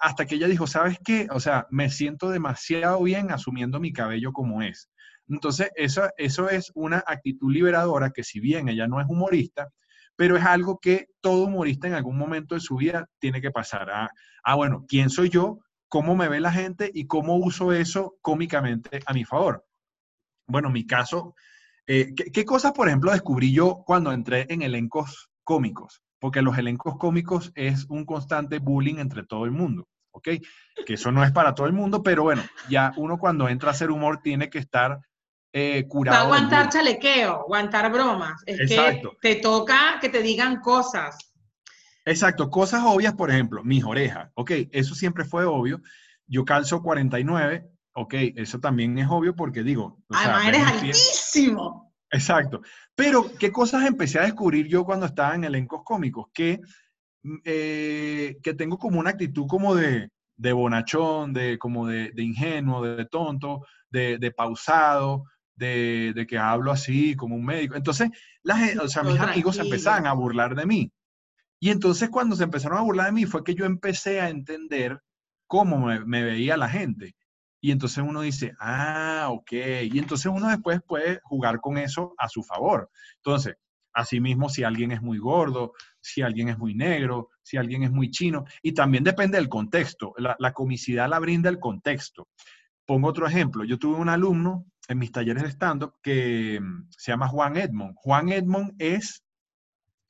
hasta 0.00 0.24
que 0.24 0.36
ella 0.36 0.46
dijo, 0.46 0.66
¿sabes 0.68 0.98
qué? 1.04 1.26
O 1.32 1.40
sea, 1.40 1.66
me 1.70 1.90
siento 1.90 2.30
demasiado 2.30 3.02
bien 3.02 3.32
asumiendo 3.32 3.80
mi 3.80 3.92
cabello 3.92 4.32
como 4.32 4.62
es. 4.62 4.88
Entonces, 5.32 5.70
eso, 5.76 6.10
eso 6.18 6.50
es 6.50 6.70
una 6.74 7.02
actitud 7.06 7.50
liberadora 7.50 8.10
que 8.10 8.22
si 8.22 8.38
bien 8.38 8.68
ella 8.68 8.86
no 8.86 9.00
es 9.00 9.06
humorista, 9.08 9.70
pero 10.14 10.36
es 10.36 10.44
algo 10.44 10.78
que 10.78 11.06
todo 11.22 11.46
humorista 11.46 11.86
en 11.86 11.94
algún 11.94 12.18
momento 12.18 12.54
de 12.54 12.60
su 12.60 12.76
vida 12.76 13.08
tiene 13.18 13.40
que 13.40 13.50
pasar 13.50 13.90
a, 13.90 14.10
ah, 14.44 14.54
bueno, 14.54 14.84
¿quién 14.86 15.08
soy 15.08 15.30
yo? 15.30 15.60
¿Cómo 15.88 16.14
me 16.14 16.28
ve 16.28 16.38
la 16.38 16.52
gente? 16.52 16.90
¿Y 16.92 17.06
cómo 17.06 17.36
uso 17.36 17.72
eso 17.72 18.16
cómicamente 18.20 19.00
a 19.06 19.14
mi 19.14 19.24
favor? 19.24 19.64
Bueno, 20.46 20.68
mi 20.68 20.86
caso, 20.86 21.34
eh, 21.86 22.12
¿qué, 22.14 22.44
cosas, 22.44 22.72
por 22.72 22.88
ejemplo, 22.88 23.10
descubrí 23.10 23.54
yo 23.54 23.82
cuando 23.86 24.12
entré 24.12 24.46
en 24.50 24.60
elencos 24.60 25.30
cómicos? 25.44 26.02
Porque 26.18 26.42
los 26.42 26.58
elencos 26.58 26.98
cómicos 26.98 27.52
es 27.54 27.86
un 27.86 28.04
constante 28.04 28.58
bullying 28.58 28.96
entre 28.96 29.24
todo 29.24 29.46
el 29.46 29.50
mundo, 29.50 29.88
¿ok? 30.10 30.28
Que 30.84 30.94
eso 30.94 31.10
no 31.10 31.24
es 31.24 31.32
para 31.32 31.54
todo 31.54 31.66
el 31.66 31.72
mundo, 31.72 32.02
pero 32.02 32.22
bueno, 32.22 32.42
ya 32.68 32.92
uno 32.98 33.18
cuando 33.18 33.48
entra 33.48 33.70
a 33.70 33.72
hacer 33.72 33.90
humor 33.90 34.20
tiene 34.22 34.50
que 34.50 34.58
estar 34.58 35.00
eh, 35.52 35.86
curado. 35.86 36.18
Va 36.18 36.24
aguantar 36.24 36.68
chalequeo, 36.70 37.40
aguantar 37.42 37.92
bromas. 37.92 38.42
Es 38.46 38.68
que 38.68 39.02
te 39.20 39.36
toca 39.36 39.98
que 40.00 40.08
te 40.08 40.22
digan 40.22 40.60
cosas. 40.60 41.16
Exacto, 42.04 42.50
cosas 42.50 42.82
obvias, 42.84 43.14
por 43.14 43.30
ejemplo, 43.30 43.62
mis 43.62 43.84
orejas. 43.84 44.30
Ok, 44.34 44.50
eso 44.72 44.94
siempre 44.94 45.24
fue 45.24 45.44
obvio. 45.44 45.80
Yo 46.26 46.44
calzo 46.44 46.82
49, 46.82 47.66
ok, 47.94 48.14
eso 48.34 48.58
también 48.60 48.98
es 48.98 49.06
obvio 49.08 49.36
porque 49.36 49.62
digo. 49.62 49.98
Además, 50.10 50.46
eres 50.46 50.66
altísimo. 50.66 51.92
Exacto. 52.10 52.62
Pero, 52.94 53.30
¿qué 53.38 53.50
cosas 53.50 53.86
empecé 53.86 54.18
a 54.18 54.24
descubrir 54.24 54.66
yo 54.68 54.84
cuando 54.84 55.06
estaba 55.06 55.34
en 55.34 55.44
elencos 55.44 55.82
cómicos? 55.84 56.26
Que, 56.32 56.60
mm, 57.22 57.36
eh, 57.44 58.38
que 58.42 58.54
tengo 58.54 58.78
como 58.78 59.00
una 59.00 59.10
actitud 59.10 59.46
como 59.46 59.74
de, 59.74 60.10
de 60.36 60.52
bonachón, 60.52 61.32
de, 61.32 61.58
como 61.58 61.86
de, 61.86 62.10
de 62.12 62.22
ingenuo, 62.22 62.82
de, 62.82 63.06
tonto, 63.06 63.64
de, 63.88 64.18
de 64.18 64.30
pausado, 64.30 65.24
de, 65.56 66.26
que 66.28 66.38
hablo 66.38 66.72
así 66.72 67.14
como 67.16 67.36
un 67.36 67.44
médico. 67.44 67.74
Entonces, 67.76 68.10
o 68.80 68.88
sea, 68.88 69.02
mis 69.02 69.20
amigos 69.20 69.58
empezaban 69.58 70.06
a 70.06 70.12
burlar 70.12 70.54
de 70.54 70.66
mí. 70.66 70.92
Y 71.60 71.70
entonces 71.70 72.10
cuando 72.10 72.34
se 72.34 72.44
empezaron 72.44 72.78
a 72.78 72.82
burlar 72.82 73.06
de 73.06 73.12
mí 73.12 73.24
fue 73.24 73.44
que 73.44 73.54
yo 73.54 73.64
empecé 73.64 74.20
a 74.20 74.28
entender 74.30 75.00
cómo 75.46 75.78
me, 75.78 76.22
veía 76.24 76.56
la 76.56 76.68
gente. 76.68 77.14
Y 77.60 77.70
entonces 77.70 78.02
uno 78.02 78.22
dice, 78.22 78.52
ah, 78.58 79.28
ok. 79.30 79.52
Y 79.84 79.98
entonces 79.98 80.26
uno 80.26 80.48
después 80.48 80.80
puede 80.84 81.20
jugar 81.22 81.60
con 81.60 81.78
eso 81.78 82.14
a 82.18 82.28
su 82.28 82.42
favor. 82.42 82.90
Entonces, 83.18 83.54
asimismo, 83.92 84.48
si 84.48 84.64
alguien 84.64 84.90
es 84.90 85.00
muy 85.00 85.18
gordo, 85.18 85.74
si 86.00 86.22
alguien 86.22 86.48
es 86.48 86.58
muy 86.58 86.74
negro, 86.74 87.30
si 87.42 87.58
alguien 87.58 87.84
es 87.84 87.92
muy 87.92 88.10
chino, 88.10 88.44
y 88.60 88.72
también 88.72 89.04
depende 89.04 89.38
del 89.38 89.48
contexto. 89.48 90.14
La, 90.16 90.34
la 90.40 90.52
comicidad 90.52 91.08
la 91.08 91.20
brinda 91.20 91.48
el 91.48 91.60
contexto. 91.60 92.26
pongo 92.84 93.06
otro 93.06 93.28
ejemplo. 93.28 93.62
Yo 93.62 93.78
tuve 93.78 93.98
un 93.98 94.08
alumno 94.08 94.66
en 94.92 94.98
mis 94.98 95.12
talleres 95.12 95.42
de 95.42 95.50
stand-up 95.50 95.94
que 96.02 96.60
mm, 96.60 96.88
se 96.90 97.12
llama 97.12 97.28
Juan 97.28 97.56
Edmond. 97.56 97.94
Juan 97.96 98.28
Edmond 98.28 98.74
es, 98.78 99.24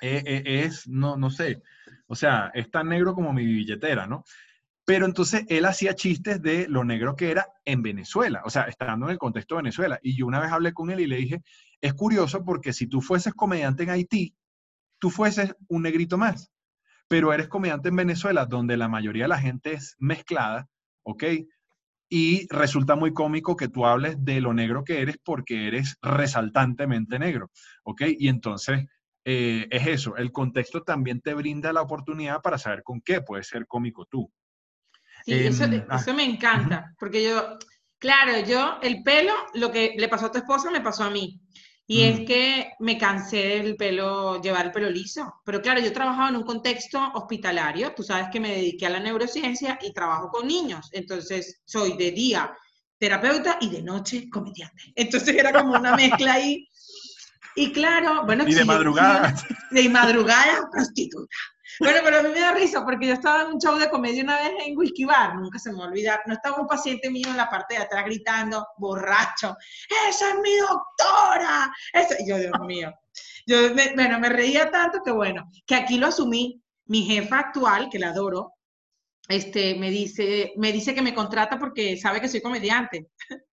eh, 0.01 0.43
es, 0.45 0.87
no, 0.89 1.17
no 1.17 1.31
sé, 1.31 1.63
o 2.07 2.15
sea, 2.15 2.51
es 2.55 2.71
tan 2.71 2.89
negro 2.89 3.15
como 3.15 3.33
mi 3.33 3.47
billetera, 3.47 4.07
¿no? 4.07 4.25
Pero 4.85 5.07
entonces 5.07 5.45
él 5.49 5.65
hacía 5.65 5.95
chistes 5.95 6.43
de 6.43 6.67
lo 6.69 6.85
negro 6.85 7.15
que 7.15 7.31
era 7.31 7.47
en 7.65 7.83
Venezuela, 7.83 8.43
o 8.45 8.51
sea, 8.51 8.65
estando 8.65 9.07
en 9.07 9.13
el 9.13 9.19
contexto 9.19 9.55
de 9.55 9.63
Venezuela. 9.63 10.01
Y 10.03 10.17
yo 10.17 10.27
una 10.27 10.41
vez 10.41 10.51
hablé 10.51 10.73
con 10.75 10.91
él 10.91 11.01
y 11.01 11.07
le 11.07 11.17
dije, 11.17 11.43
es 11.81 11.95
curioso 11.95 12.45
porque 12.45 12.73
si 12.73 12.89
tú 12.89 13.01
fueses 13.01 13.33
comediante 13.33 13.85
en 13.85 13.91
Haití, 13.91 14.35
tú 14.99 15.11
fueses 15.11 15.55
un 15.69 15.83
negrito 15.83 16.19
más, 16.19 16.51
pero 17.07 17.33
eres 17.33 17.47
comediante 17.47 17.91
en 17.91 17.97
Venezuela, 17.97 18.47
donde 18.47 18.77
la 18.77 18.89
mayoría 18.89 19.25
de 19.25 19.29
la 19.29 19.39
gente 19.39 19.75
es 19.75 19.95
mezclada, 20.01 20.69
¿ok? 21.05 21.25
Y 22.15 22.47
resulta 22.51 22.95
muy 22.95 23.15
cómico 23.15 23.57
que 23.57 23.69
tú 23.69 23.87
hables 23.87 24.23
de 24.23 24.43
lo 24.43 24.53
negro 24.53 24.85
que 24.85 25.01
eres 25.01 25.17
porque 25.25 25.67
eres 25.67 25.97
resaltantemente 26.03 27.19
negro, 27.19 27.51
¿ok? 27.85 28.03
Y 28.19 28.29
entonces 28.29 28.85
eh, 29.25 29.67
es 29.71 29.87
eso, 29.87 30.15
el 30.19 30.31
contexto 30.31 30.83
también 30.83 31.23
te 31.23 31.33
brinda 31.33 31.73
la 31.73 31.81
oportunidad 31.81 32.43
para 32.43 32.59
saber 32.59 32.83
con 32.83 33.01
qué 33.01 33.23
puedes 33.23 33.49
ser 33.49 33.67
cómico 33.67 34.05
tú. 34.05 34.31
Sí, 35.25 35.33
eso, 35.33 35.65
em, 35.65 35.87
ah, 35.89 36.05
me 36.15 36.25
encanta, 36.25 36.95
porque 36.99 37.25
yo, 37.25 37.57
claro, 37.99 38.45
yo, 38.47 38.79
el 38.83 39.03
pelo, 39.03 39.33
lo 39.55 39.73
que 39.73 39.95
le 39.97 40.09
pasó 40.09 40.27
a 40.27 40.33
tu 40.33 40.37
esposa 40.37 40.71
me 40.71 40.83
pasó 40.83 41.05
a 41.05 41.11
mí. 41.11 41.41
Y 41.87 42.03
es 42.03 42.21
mm. 42.21 42.25
que 42.25 42.73
me 42.81 42.97
cansé 42.97 43.61
del 43.61 43.77
pelo, 43.77 44.41
llevar 44.41 44.67
el 44.67 44.73
pelo 44.73 44.89
liso. 44.89 45.41
Pero 45.45 45.61
claro, 45.61 45.81
yo 45.81 45.93
trabajaba 45.93 46.29
en 46.29 46.37
un 46.37 46.45
contexto 46.45 46.99
hospitalario. 47.15 47.93
Tú 47.95 48.03
sabes 48.03 48.29
que 48.33 48.41
me 48.41 48.53
dediqué 48.53 48.87
a 48.87 48.91
la 48.91 49.01
neurociencia 49.01 49.79
y 49.83 49.93
trabajo 49.93 50.29
con 50.29 50.47
niños. 50.47 50.89
Entonces, 50.93 51.61
soy 51.65 51.97
de 51.97 52.13
día 52.13 52.53
terapeuta 52.99 53.59
y 53.61 53.69
de 53.69 53.83
noche 53.83 54.31
comediante. 54.31 54.83
Entonces 54.95 55.35
era 55.35 55.53
como 55.53 55.75
una 55.75 55.97
mezcla 55.97 56.35
ahí. 56.35 56.69
Y 57.57 57.73
claro, 57.73 58.25
bueno. 58.25 58.45
Y 58.47 58.55
de 58.55 58.65
madrugada. 58.65 59.35
De 59.71 59.89
madrugada, 59.89 60.71
prostituta. 60.71 61.35
Bueno, 61.79 62.01
pero 62.05 62.19
a 62.19 62.23
mí 62.23 62.29
me 62.31 62.41
da 62.41 62.53
risa 62.53 62.85
porque 62.85 63.07
yo 63.07 63.15
estaba 63.15 63.43
en 63.43 63.55
un 63.55 63.61
show 63.61 63.77
de 63.77 63.91
comedia 63.91 64.23
una 64.23 64.39
vez 64.39 64.53
en 64.65 64.77
Whisky 64.77 65.05
Bar, 65.05 65.37
nunca 65.37 65.59
se 65.59 65.73
me 65.73 65.79
va 65.79 65.85
a 65.85 65.89
olvidar. 65.89 66.23
No 66.27 66.35
estaba 66.35 66.61
un 66.61 66.67
paciente 66.67 67.11
mío 67.11 67.29
en 67.29 67.37
la 67.37 67.49
parte 67.49 67.75
de 67.75 67.83
atrás 67.83 68.05
gritando, 68.05 68.67
borracho, 68.79 69.57
¡Esa 70.09 70.29
es 70.31 70.35
mi 70.43 70.57
doctora! 70.59 71.73
Eso, 71.93 72.15
yo, 72.27 72.39
Dios 72.39 72.53
mío. 72.67 72.93
Yo, 73.47 73.75
bueno, 73.95 74.19
me 74.19 74.29
reía 74.29 74.71
tanto 74.71 75.01
que 75.05 75.11
bueno, 75.11 75.49
que 75.67 75.75
aquí 75.75 75.99
lo 75.99 76.09
asumí. 76.09 76.59
Mi 76.87 77.05
jefa 77.05 77.39
actual, 77.39 77.89
que 77.91 77.99
la 77.99 78.09
adoro, 78.09 78.55
este, 79.29 79.77
me 79.77 79.91
dice, 79.91 80.53
me 80.57 80.73
dice 80.73 80.95
que 80.95 81.03
me 81.03 81.15
contrata 81.15 81.59
porque 81.59 81.97
sabe 81.97 82.21
que 82.21 82.29
soy 82.29 82.43
comediante. 82.43 83.09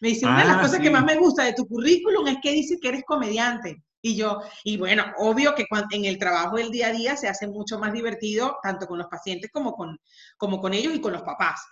me 0.00 0.08
dice, 0.08 0.26
una 0.26 0.42
de 0.42 0.48
las 0.48 0.58
ah, 0.58 0.60
cosas 0.60 0.80
que 0.80 0.90
más 0.90 1.04
me 1.04 1.16
gusta 1.16 1.44
de 1.44 1.54
tu 1.54 1.66
currículum 1.66 2.26
es 2.28 2.36
que 2.42 2.52
dice 2.52 2.76
que 2.80 2.88
eres 2.88 3.04
comediante. 3.04 3.82
Y 4.06 4.16
yo, 4.16 4.42
y 4.64 4.76
bueno, 4.76 5.02
obvio 5.16 5.54
que 5.54 5.64
en 5.92 6.04
el 6.04 6.18
trabajo 6.18 6.58
del 6.58 6.70
día 6.70 6.88
a 6.88 6.92
día 6.92 7.16
se 7.16 7.26
hace 7.26 7.48
mucho 7.48 7.78
más 7.78 7.90
divertido, 7.90 8.58
tanto 8.62 8.86
con 8.86 8.98
los 8.98 9.06
pacientes 9.06 9.50
como 9.50 9.72
con, 9.72 9.98
como 10.36 10.60
con 10.60 10.74
ellos 10.74 10.94
y 10.94 11.00
con 11.00 11.14
los 11.14 11.22
papás. 11.22 11.62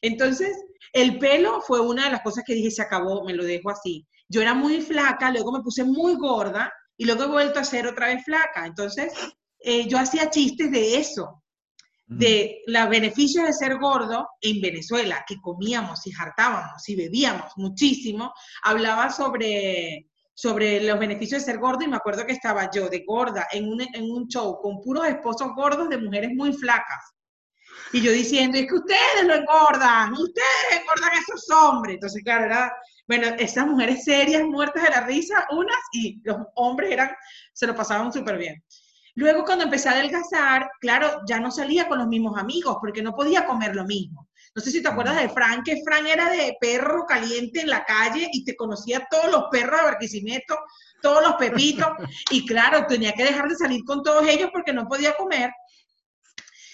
Entonces, 0.00 0.56
el 0.94 1.18
pelo 1.18 1.60
fue 1.60 1.80
una 1.80 2.06
de 2.06 2.12
las 2.12 2.22
cosas 2.22 2.42
que 2.46 2.54
dije, 2.54 2.70
se 2.70 2.80
acabó, 2.80 3.22
me 3.22 3.34
lo 3.34 3.44
dejo 3.44 3.68
así. 3.68 4.06
Yo 4.30 4.40
era 4.40 4.54
muy 4.54 4.80
flaca, 4.80 5.30
luego 5.30 5.52
me 5.52 5.60
puse 5.60 5.84
muy 5.84 6.14
gorda 6.14 6.72
y 6.96 7.04
luego 7.04 7.24
he 7.24 7.28
vuelto 7.28 7.60
a 7.60 7.64
ser 7.64 7.86
otra 7.86 8.06
vez 8.06 8.24
flaca. 8.24 8.64
Entonces, 8.64 9.12
eh, 9.58 9.86
yo 9.86 9.98
hacía 9.98 10.30
chistes 10.30 10.70
de 10.70 10.96
eso, 10.96 11.44
de 12.06 12.62
los 12.66 12.88
beneficios 12.88 13.44
de 13.44 13.52
ser 13.52 13.76
gordo 13.78 14.26
en 14.40 14.62
Venezuela, 14.62 15.22
que 15.28 15.36
comíamos 15.38 16.06
y 16.06 16.12
jartábamos 16.12 16.88
y 16.88 16.96
bebíamos 16.96 17.52
muchísimo. 17.56 18.32
Hablaba 18.62 19.10
sobre 19.10 20.08
sobre 20.34 20.82
los 20.82 20.98
beneficios 20.98 21.40
de 21.44 21.52
ser 21.52 21.60
gordo 21.60 21.84
y 21.84 21.88
me 21.88 21.96
acuerdo 21.96 22.26
que 22.26 22.32
estaba 22.32 22.70
yo 22.70 22.88
de 22.88 23.04
gorda 23.06 23.46
en 23.52 23.68
un, 23.68 23.80
en 23.80 24.10
un 24.10 24.26
show 24.26 24.58
con 24.60 24.80
puros 24.80 25.06
esposos 25.06 25.48
gordos 25.54 25.88
de 25.88 25.98
mujeres 25.98 26.30
muy 26.34 26.52
flacas. 26.52 27.14
Y 27.92 28.02
yo 28.02 28.10
diciendo, 28.10 28.58
es 28.58 28.66
que 28.66 28.74
ustedes 28.74 29.24
lo 29.24 29.34
engordan, 29.34 30.12
ustedes 30.12 30.80
engordan 30.80 31.10
a 31.10 31.20
esos 31.20 31.48
hombres. 31.50 31.94
Entonces, 31.94 32.22
claro, 32.24 32.46
era, 32.46 32.72
bueno, 33.06 33.28
esas 33.38 33.66
mujeres 33.66 34.04
serias, 34.04 34.42
muertas 34.42 34.82
de 34.82 34.90
la 34.90 35.06
risa, 35.06 35.46
unas, 35.50 35.78
y 35.92 36.20
los 36.24 36.38
hombres 36.56 36.90
eran, 36.90 37.10
se 37.52 37.66
lo 37.66 37.74
pasaban 37.74 38.12
súper 38.12 38.36
bien. 38.36 38.62
Luego, 39.14 39.44
cuando 39.44 39.64
empecé 39.64 39.88
a 39.88 39.92
adelgazar, 39.92 40.68
claro, 40.80 41.20
ya 41.28 41.38
no 41.38 41.52
salía 41.52 41.86
con 41.86 41.98
los 41.98 42.08
mismos 42.08 42.36
amigos, 42.36 42.78
porque 42.80 43.02
no 43.02 43.14
podía 43.14 43.46
comer 43.46 43.76
lo 43.76 43.84
mismo. 43.84 44.28
No 44.54 44.62
sé 44.62 44.70
si 44.70 44.82
te 44.82 44.88
acuerdas 44.88 45.20
de 45.20 45.28
Fran, 45.28 45.62
que 45.64 45.82
Fran 45.84 46.06
era 46.06 46.30
de 46.30 46.56
perro 46.60 47.04
caliente 47.06 47.60
en 47.60 47.70
la 47.70 47.84
calle 47.84 48.28
y 48.32 48.44
te 48.44 48.54
conocía 48.54 49.06
todos 49.10 49.30
los 49.30 49.44
perros 49.50 49.80
de 49.80 49.86
Barquisimeto, 49.86 50.56
todos 51.02 51.22
los 51.22 51.34
pepitos. 51.34 51.88
Y 52.30 52.46
claro, 52.46 52.86
tenía 52.86 53.12
que 53.12 53.24
dejar 53.24 53.48
de 53.48 53.56
salir 53.56 53.82
con 53.84 54.02
todos 54.02 54.26
ellos 54.28 54.50
porque 54.52 54.72
no 54.72 54.86
podía 54.86 55.16
comer. 55.16 55.50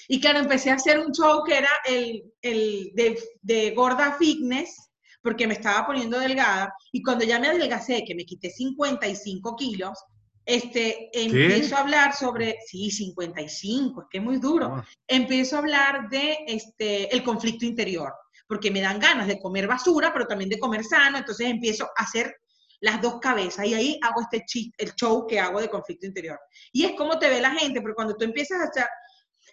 Y 0.08 0.20
claro, 0.20 0.40
empecé 0.40 0.70
a 0.70 0.74
hacer 0.74 0.98
un 0.98 1.12
show 1.12 1.42
que 1.44 1.56
era 1.56 1.70
el, 1.86 2.24
el 2.42 2.90
de, 2.94 3.18
de 3.40 3.70
gorda 3.70 4.16
fitness, 4.18 4.90
porque 5.22 5.46
me 5.46 5.54
estaba 5.54 5.86
poniendo 5.86 6.18
delgada. 6.18 6.74
Y 6.92 7.02
cuando 7.02 7.24
ya 7.24 7.38
me 7.38 7.48
adelgacé, 7.48 8.04
que 8.04 8.14
me 8.14 8.24
quité 8.24 8.50
55 8.50 9.56
kilos, 9.56 9.98
este, 10.44 11.10
empiezo 11.12 11.76
a 11.76 11.80
hablar 11.80 12.14
sobre, 12.14 12.58
sí, 12.66 12.90
55, 12.90 14.02
es 14.02 14.06
que 14.10 14.18
es 14.18 14.24
muy 14.24 14.38
duro. 14.38 14.74
Ah. 14.74 14.84
Empiezo 15.06 15.56
a 15.56 15.60
hablar 15.60 16.08
de 16.08 16.38
este, 16.46 17.14
el 17.14 17.22
conflicto 17.22 17.64
interior, 17.64 18.12
porque 18.48 18.70
me 18.70 18.80
dan 18.80 18.98
ganas 18.98 19.26
de 19.26 19.38
comer 19.38 19.66
basura, 19.66 20.12
pero 20.12 20.26
también 20.26 20.50
de 20.50 20.58
comer 20.58 20.84
sano, 20.84 21.18
entonces 21.18 21.46
empiezo 21.46 21.84
a 21.96 22.02
hacer 22.02 22.34
las 22.80 23.00
dos 23.02 23.18
cabezas 23.20 23.66
y 23.66 23.74
ahí 23.74 24.00
hago 24.02 24.22
este 24.22 24.44
el 24.78 24.94
show 24.94 25.26
que 25.26 25.38
hago 25.38 25.60
de 25.60 25.68
conflicto 25.68 26.06
interior. 26.06 26.38
Y 26.72 26.84
es 26.84 26.92
como 26.92 27.18
te 27.18 27.28
ve 27.28 27.40
la 27.40 27.52
gente, 27.52 27.80
porque 27.80 27.94
cuando 27.94 28.16
tú 28.16 28.24
empiezas 28.24 28.60
a 28.60 28.64
hacer, 28.64 28.86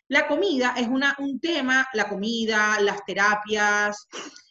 la 0.08 0.28
comida 0.28 0.74
es 0.78 0.88
una, 0.88 1.16
un 1.20 1.40
tema, 1.40 1.86
la 1.94 2.08
comida, 2.08 2.80
las 2.80 3.04
terapias, 3.06 4.08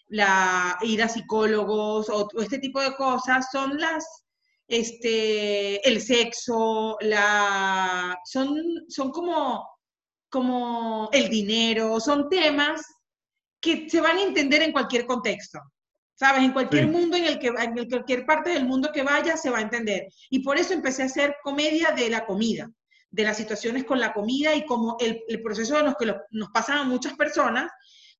la 0.08 0.78
ir 0.82 1.02
a 1.02 1.08
psicólogos 1.08 2.08
o 2.10 2.28
este 2.40 2.58
tipo 2.58 2.80
de 2.80 2.94
cosas 2.94 3.48
son 3.50 3.78
las 3.78 4.25
este, 4.68 5.86
el 5.88 6.00
sexo, 6.00 6.96
la, 7.00 8.18
son, 8.24 8.84
son 8.88 9.10
como, 9.10 9.68
como 10.28 11.08
el 11.12 11.28
dinero, 11.28 12.00
son 12.00 12.28
temas 12.28 12.82
que 13.60 13.88
se 13.88 14.00
van 14.00 14.18
a 14.18 14.22
entender 14.22 14.62
en 14.62 14.72
cualquier 14.72 15.06
contexto. 15.06 15.60
¿Sabes? 16.18 16.44
En 16.44 16.52
cualquier 16.52 16.86
mundo, 16.86 17.14
en 17.14 17.26
el 17.26 17.38
que, 17.38 17.48
en 17.48 17.88
cualquier 17.90 18.24
parte 18.24 18.48
del 18.48 18.64
mundo 18.64 18.90
que 18.90 19.02
vaya, 19.02 19.36
se 19.36 19.50
va 19.50 19.58
a 19.58 19.62
entender. 19.62 20.06
Y 20.30 20.38
por 20.38 20.56
eso 20.56 20.72
empecé 20.72 21.02
a 21.02 21.06
hacer 21.06 21.36
comedia 21.42 21.90
de 21.90 22.08
la 22.08 22.24
comida, 22.24 22.70
de 23.10 23.22
las 23.22 23.36
situaciones 23.36 23.84
con 23.84 24.00
la 24.00 24.14
comida 24.14 24.54
y 24.54 24.64
como 24.64 24.96
el, 24.98 25.22
el 25.28 25.42
proceso 25.42 25.76
de 25.76 25.82
los 25.82 25.94
que 25.96 26.14
nos 26.30 26.48
pasan 26.54 26.78
a 26.78 26.84
muchas 26.84 27.12
personas 27.16 27.70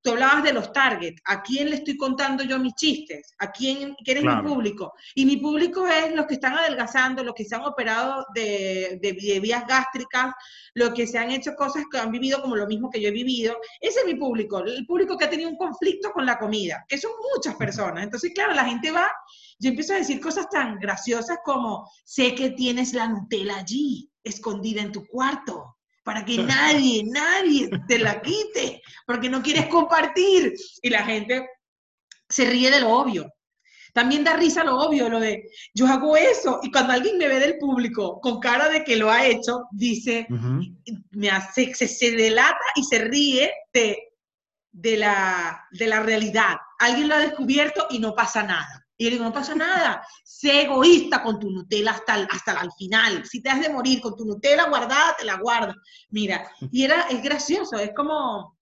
Tú 0.03 0.13
hablabas 0.13 0.45
de 0.45 0.53
los 0.53 0.73
targets, 0.73 1.21
¿a 1.25 1.43
quién 1.43 1.69
le 1.69 1.77
estoy 1.77 1.97
contando 1.97 2.45
yo 2.45 2.59
mis 2.59 2.75
chistes? 2.75 3.35
¿A 3.39 3.51
quién, 3.51 3.97
quién 4.05 4.19
es 4.19 4.25
mi 4.25 4.43
público? 4.43 4.93
Y 5.15 5.27
mi 5.27 5.37
público 5.39 5.87
es 5.87 6.15
los 6.15 6.27
que 6.27 6.35
están 6.35 6.55
adelgazando, 6.55 7.25
los 7.25 7.35
que 7.35 7.45
se 7.45 7.57
han 7.57 7.63
operado 7.63 8.25
de, 8.35 9.01
de, 9.03 9.41
vías 9.41 9.67
gástricas, 9.67 10.33
los 10.75 10.91
que 10.91 11.07
se 11.07 11.19
han 11.19 11.33
hecho 11.33 11.55
cosas 11.55 11.85
que 11.91 11.99
han 11.99 12.13
vivido 12.13 12.41
como 12.41 12.55
lo 12.55 12.67
mismo 12.67 12.89
que 12.89 13.01
yo 13.01 13.09
he 13.09 13.13
vivido. 13.13 13.57
Ese 13.81 14.01
es 14.01 14.07
mi 14.07 14.15
público, 14.15 14.61
el 14.61 14.87
público 14.87 15.19
que 15.19 15.25
ha 15.25 15.31
tenido 15.31 15.51
un 15.51 15.57
conflicto 15.57 16.13
con 16.13 16.25
la 16.25 16.39
comida, 16.39 16.85
que 16.89 16.99
son 16.99 17.11
muchas 17.35 17.57
personas. 17.57 18.05
Entonces, 18.05 18.33
claro, 18.33 18.55
la 18.55 18.65
gente 18.65 18.93
va, 18.93 19.11
yo 19.59 19.71
empiezo 19.71 19.95
a 19.95 19.99
decir 19.99 20.21
cosas 20.21 20.49
tan 20.49 20.79
graciosas 20.79 21.39
como, 21.45 21.91
sé 22.05 22.35
que 22.35 22.51
tienes 22.51 22.93
la 22.95 23.09
Nutella 23.09 23.57
allí, 23.57 24.11
escondida 24.23 24.83
en 24.83 24.93
tu 24.93 25.05
cuarto 25.07 25.76
para 26.07 26.25
que 26.25 26.39
nadie, 26.39 27.03
nadie 27.05 27.69
te 27.89 27.99
la 27.99 28.23
quite, 28.23 28.81
porque 29.05 29.29
no 29.29 29.43
quieres 29.43 29.67
compartir. 29.67 30.55
Y 30.81 30.89
la 30.89 31.03
gente 31.03 31.49
se 32.29 32.45
ríe 32.45 32.71
de 32.71 32.81
lo 32.81 32.91
obvio. 32.91 33.29
También 33.93 34.23
da 34.23 34.37
risa 34.37 34.63
lo 34.63 34.79
obvio, 34.79 35.09
lo 35.09 35.19
de 35.19 35.51
yo 35.75 35.89
hago 35.89 36.17
eso. 36.17 36.61
Y 36.63 36.71
cuando 36.71 36.93
alguien 36.93 37.19
me 37.19 37.27
ve 37.27 37.41
del 37.41 37.59
público 37.59 38.21
con 38.21 38.39
cara 38.39 38.69
de 38.69 38.85
que 38.85 38.95
lo 38.95 39.11
ha 39.11 39.27
hecho, 39.27 39.65
dice, 39.73 40.29
me 41.11 41.29
hace, 41.29 41.75
se, 41.75 41.89
se, 41.89 42.13
delata 42.13 42.65
y 42.77 42.85
se 42.85 43.01
ríe 43.01 43.51
de, 43.73 43.99
de, 44.71 44.97
la, 44.99 45.67
de 45.73 45.89
la 45.89 46.05
realidad. 46.05 46.55
Alguien 46.79 47.09
lo 47.09 47.17
ha 47.17 47.19
descubierto 47.19 47.89
y 47.91 47.99
no 47.99 48.15
pasa 48.15 48.45
nada. 48.45 48.86
Y 48.99 49.05
yo 49.05 49.11
digo, 49.11 49.25
no 49.25 49.33
pasa 49.33 49.55
nada, 49.55 50.07
sé 50.25 50.63
egoísta 50.63 51.23
con 51.23 51.39
tu 51.39 51.51
Nutella 51.51 51.91
hasta, 51.91 52.15
hasta 52.15 52.61
el 52.63 52.71
final. 52.79 53.25
Si 53.27 53.43
te 53.43 53.51
has 53.51 53.61
de 53.61 53.69
morir 53.69 54.01
con 54.01 54.17
tu 54.17 54.25
Nutella 54.25 54.69
guardada, 54.69 55.15
te 55.19 55.25
la 55.25 55.37
guardo. 55.37 55.75
Mira, 56.11 56.51
y 56.71 56.85
era, 56.85 57.03
es 57.03 57.23
gracioso, 57.23 57.77
es 57.77 57.93
como, 57.95 58.57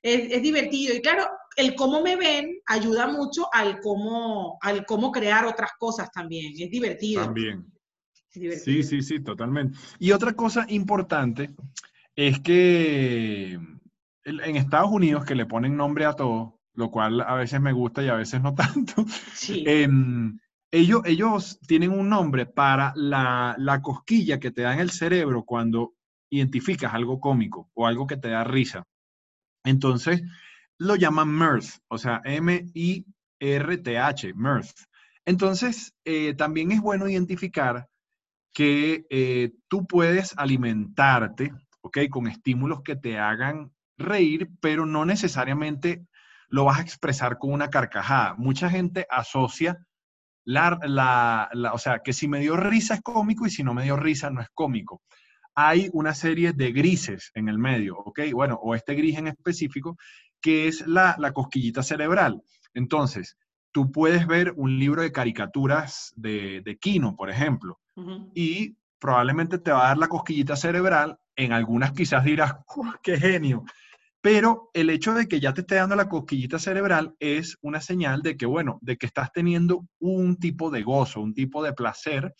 es, 0.00 0.42
divertido. 0.42 0.94
Y 0.94 1.00
claro, 1.00 1.26
el 1.56 1.74
cómo 1.74 2.02
me 2.02 2.14
ven 2.14 2.60
ayuda 2.66 3.08
mucho 3.08 3.48
al 3.52 3.80
cómo, 3.80 4.58
al 4.60 4.86
cómo 4.86 5.10
crear 5.10 5.44
otras 5.44 5.72
cosas 5.78 6.10
también. 6.12 6.52
Es 6.56 6.70
divertido. 6.70 7.24
También. 7.24 7.66
Sí, 8.30 8.82
sí, 8.82 9.02
sí, 9.02 9.20
totalmente. 9.20 9.78
Y 9.98 10.12
otra 10.12 10.34
cosa 10.34 10.66
importante 10.68 11.54
es 12.16 12.40
que 12.40 13.58
en 14.24 14.56
Estados 14.56 14.90
Unidos, 14.90 15.24
que 15.24 15.34
le 15.34 15.46
ponen 15.46 15.76
nombre 15.76 16.04
a 16.04 16.14
todo, 16.14 16.53
lo 16.74 16.90
cual 16.90 17.20
a 17.20 17.34
veces 17.34 17.60
me 17.60 17.72
gusta 17.72 18.02
y 18.02 18.08
a 18.08 18.14
veces 18.14 18.42
no 18.42 18.54
tanto. 18.54 19.04
Em, 19.48 20.38
ellos, 20.70 21.02
ellos 21.04 21.58
tienen 21.66 21.92
un 21.92 22.08
nombre 22.08 22.46
para 22.46 22.92
la, 22.96 23.54
la 23.58 23.80
cosquilla 23.80 24.40
que 24.40 24.50
te 24.50 24.62
da 24.62 24.74
en 24.74 24.80
el 24.80 24.90
cerebro 24.90 25.44
cuando 25.44 25.94
identificas 26.30 26.92
algo 26.92 27.20
cómico 27.20 27.70
o 27.74 27.86
algo 27.86 28.06
que 28.06 28.16
te 28.16 28.28
da 28.28 28.42
risa. 28.44 28.84
Entonces, 29.64 30.22
lo 30.78 30.96
llaman 30.96 31.36
mirth, 31.36 31.78
o 31.88 31.98
sea, 31.98 32.20
M-I-R-T-H, 32.24 33.14
mirth. 34.34 34.76
Entonces, 35.24 35.94
eh, 36.04 36.34
también 36.34 36.72
es 36.72 36.80
bueno 36.80 37.08
identificar 37.08 37.88
que 38.52 39.06
eh, 39.10 39.52
tú 39.68 39.86
puedes 39.86 40.36
alimentarte, 40.36 41.52
¿ok? 41.80 41.98
Con 42.10 42.26
estímulos 42.26 42.82
que 42.82 42.96
te 42.96 43.18
hagan 43.18 43.72
reír, 43.96 44.50
pero 44.60 44.86
no 44.86 45.04
necesariamente 45.04 46.06
lo 46.48 46.64
vas 46.64 46.78
a 46.78 46.82
expresar 46.82 47.38
con 47.38 47.52
una 47.52 47.70
carcajada. 47.70 48.34
Mucha 48.36 48.70
gente 48.70 49.06
asocia 49.10 49.78
la, 50.44 50.78
la, 50.82 51.72
o 51.72 51.78
sea, 51.78 52.00
que 52.00 52.12
si 52.12 52.28
me 52.28 52.40
dio 52.40 52.56
risa 52.56 52.94
es 52.94 53.02
cómico 53.02 53.46
y 53.46 53.50
si 53.50 53.62
no 53.62 53.74
me 53.74 53.84
dio 53.84 53.96
risa 53.96 54.30
no 54.30 54.40
es 54.40 54.48
cómico. 54.54 55.02
Hay 55.54 55.88
una 55.92 56.14
serie 56.14 56.52
de 56.52 56.72
grises 56.72 57.30
en 57.34 57.48
el 57.48 57.58
medio, 57.58 57.96
¿ok? 57.96 58.20
Bueno, 58.32 58.58
o 58.62 58.74
este 58.74 58.94
gris 58.94 59.18
en 59.18 59.28
específico, 59.28 59.96
que 60.40 60.68
es 60.68 60.86
la, 60.86 61.14
la 61.18 61.32
cosquillita 61.32 61.82
cerebral. 61.82 62.42
Entonces, 62.74 63.36
tú 63.72 63.90
puedes 63.90 64.26
ver 64.26 64.52
un 64.56 64.78
libro 64.78 65.02
de 65.02 65.12
caricaturas 65.12 66.12
de, 66.16 66.60
de 66.64 66.76
Kino, 66.78 67.16
por 67.16 67.30
ejemplo, 67.30 67.80
y 68.34 68.76
probablemente 68.98 69.58
te 69.58 69.70
va 69.70 69.84
a 69.84 69.88
dar 69.88 69.98
la 69.98 70.08
cosquillita 70.08 70.56
cerebral. 70.56 71.18
En 71.36 71.52
algunas 71.52 71.92
quizás 71.92 72.24
dirás, 72.24 72.54
¡qué 73.02 73.18
genio! 73.18 73.64
Pero 74.24 74.70
el 74.72 74.88
hecho 74.88 75.12
de 75.12 75.28
que 75.28 75.38
ya 75.38 75.52
te 75.52 75.60
esté 75.60 75.74
dando 75.74 75.96
la 75.96 76.08
cosquillita 76.08 76.58
cerebral 76.58 77.14
es 77.20 77.58
una 77.60 77.82
señal 77.82 78.22
de 78.22 78.38
que, 78.38 78.46
bueno, 78.46 78.78
de 78.80 78.96
que 78.96 79.04
estás 79.04 79.30
teniendo 79.30 79.86
un 79.98 80.38
tipo 80.38 80.70
de 80.70 80.82
gozo, 80.82 81.20
un 81.20 81.34
tipo 81.34 81.62
de 81.62 81.74
placer 81.74 82.34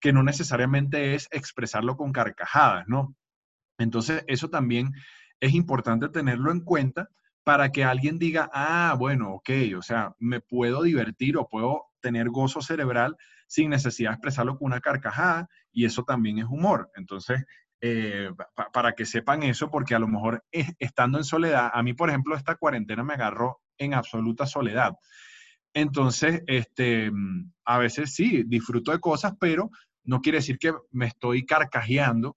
que 0.00 0.12
no 0.12 0.24
necesariamente 0.24 1.14
es 1.14 1.28
expresarlo 1.30 1.96
con 1.96 2.10
carcajadas, 2.10 2.88
¿no? 2.88 3.14
Entonces, 3.78 4.24
eso 4.26 4.50
también 4.50 4.90
es 5.38 5.54
importante 5.54 6.08
tenerlo 6.08 6.50
en 6.50 6.62
cuenta 6.62 7.08
para 7.44 7.70
que 7.70 7.84
alguien 7.84 8.18
diga, 8.18 8.50
ah, 8.52 8.96
bueno, 8.98 9.34
ok, 9.34 9.50
o 9.78 9.82
sea, 9.82 10.16
me 10.18 10.40
puedo 10.40 10.82
divertir 10.82 11.36
o 11.36 11.46
puedo 11.46 11.84
tener 12.00 12.30
gozo 12.30 12.62
cerebral 12.62 13.16
sin 13.46 13.70
necesidad 13.70 14.10
de 14.10 14.14
expresarlo 14.14 14.58
con 14.58 14.66
una 14.66 14.80
carcajada 14.80 15.48
y 15.70 15.84
eso 15.84 16.02
también 16.02 16.40
es 16.40 16.46
humor. 16.46 16.90
Entonces, 16.96 17.44
eh, 17.80 18.30
para 18.72 18.92
que 18.92 19.06
sepan 19.06 19.42
eso, 19.42 19.70
porque 19.70 19.94
a 19.94 19.98
lo 19.98 20.08
mejor 20.08 20.44
estando 20.50 21.18
en 21.18 21.24
soledad, 21.24 21.70
a 21.72 21.82
mí, 21.82 21.94
por 21.94 22.08
ejemplo, 22.08 22.36
esta 22.36 22.56
cuarentena 22.56 23.04
me 23.04 23.14
agarró 23.14 23.60
en 23.78 23.94
absoluta 23.94 24.46
soledad. 24.46 24.94
Entonces, 25.74 26.42
este, 26.46 27.12
a 27.64 27.78
veces 27.78 28.14
sí, 28.14 28.42
disfruto 28.46 28.90
de 28.90 29.00
cosas, 29.00 29.34
pero 29.38 29.70
no 30.04 30.20
quiere 30.20 30.38
decir 30.38 30.58
que 30.58 30.72
me 30.90 31.06
estoy 31.06 31.44
carcajeando 31.44 32.36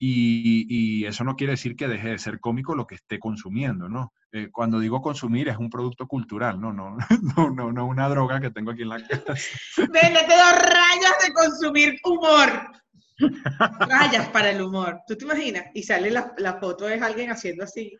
y, 0.00 1.04
eso 1.04 1.24
no 1.24 1.36
quiere 1.36 1.52
decir 1.52 1.74
que 1.74 1.88
deje 1.88 2.10
de 2.10 2.18
ser 2.18 2.38
cómico 2.38 2.74
lo 2.74 2.86
que 2.86 2.94
esté 2.94 3.18
consumiendo, 3.18 3.88
¿no? 3.88 4.12
Eh, 4.30 4.48
cuando 4.52 4.78
digo 4.78 5.00
consumir 5.00 5.48
es 5.48 5.56
un 5.56 5.70
producto 5.70 6.06
cultural, 6.06 6.60
¿no? 6.60 6.72
No, 6.72 6.96
no, 7.36 7.50
no, 7.50 7.72
no 7.72 7.86
una 7.86 8.08
droga 8.08 8.40
que 8.40 8.50
tengo 8.50 8.70
aquí 8.70 8.82
en 8.82 8.90
la 8.90 8.98
casa. 9.08 9.34
Vende, 9.76 10.20
te 10.20 10.36
dos 10.36 10.52
rayas 10.52 11.26
de 11.26 11.32
consumir 11.32 11.98
humor. 12.04 12.70
Rayas 13.80 14.28
para 14.28 14.50
el 14.50 14.62
humor. 14.62 15.00
¿Tú 15.06 15.16
te 15.16 15.24
imaginas? 15.24 15.66
Y 15.74 15.82
sale 15.82 16.10
la, 16.10 16.32
la 16.38 16.58
foto 16.58 16.86
de 16.86 16.94
alguien 16.94 17.30
haciendo 17.30 17.64
así. 17.64 17.96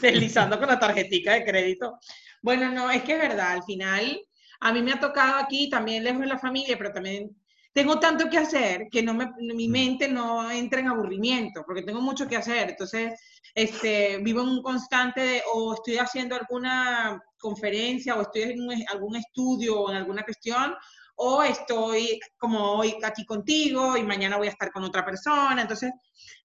Deslizando 0.00 0.58
con 0.58 0.68
la 0.68 0.78
tarjetita 0.78 1.32
de 1.32 1.44
crédito. 1.44 1.98
Bueno, 2.42 2.70
no, 2.70 2.90
es 2.90 3.02
que 3.02 3.14
es 3.14 3.20
verdad, 3.20 3.52
al 3.52 3.62
final 3.62 4.20
a 4.60 4.72
mí 4.72 4.82
me 4.82 4.92
ha 4.92 5.00
tocado 5.00 5.36
aquí 5.36 5.68
también 5.68 6.04
lejos 6.04 6.20
de 6.20 6.26
la 6.26 6.38
familia, 6.38 6.78
pero 6.78 6.92
también 6.92 7.36
tengo 7.74 7.98
tanto 7.98 8.30
que 8.30 8.38
hacer 8.38 8.88
que 8.90 9.02
no 9.02 9.12
me, 9.12 9.30
mi 9.38 9.68
mm. 9.68 9.70
mente 9.70 10.08
no 10.08 10.50
entra 10.50 10.80
en 10.80 10.88
aburrimiento, 10.88 11.64
porque 11.66 11.82
tengo 11.82 12.00
mucho 12.00 12.26
que 12.26 12.36
hacer. 12.36 12.70
Entonces, 12.70 13.20
este, 13.54 14.18
vivo 14.18 14.40
en 14.42 14.48
un 14.48 14.62
constante 14.62 15.20
de, 15.20 15.42
o 15.52 15.74
estoy 15.74 15.98
haciendo 15.98 16.36
alguna 16.36 17.22
conferencia, 17.38 18.14
o 18.14 18.22
estoy 18.22 18.42
en 18.42 18.84
algún 18.88 19.16
estudio 19.16 19.80
o 19.80 19.90
en 19.90 19.96
alguna 19.96 20.22
cuestión, 20.22 20.74
o 21.16 21.42
estoy 21.42 22.18
como 22.36 22.72
hoy 22.72 22.96
aquí 23.02 23.24
contigo 23.24 23.96
y 23.96 24.02
mañana 24.02 24.36
voy 24.36 24.48
a 24.48 24.50
estar 24.50 24.70
con 24.72 24.84
otra 24.84 25.04
persona. 25.04 25.62
Entonces, 25.62 25.92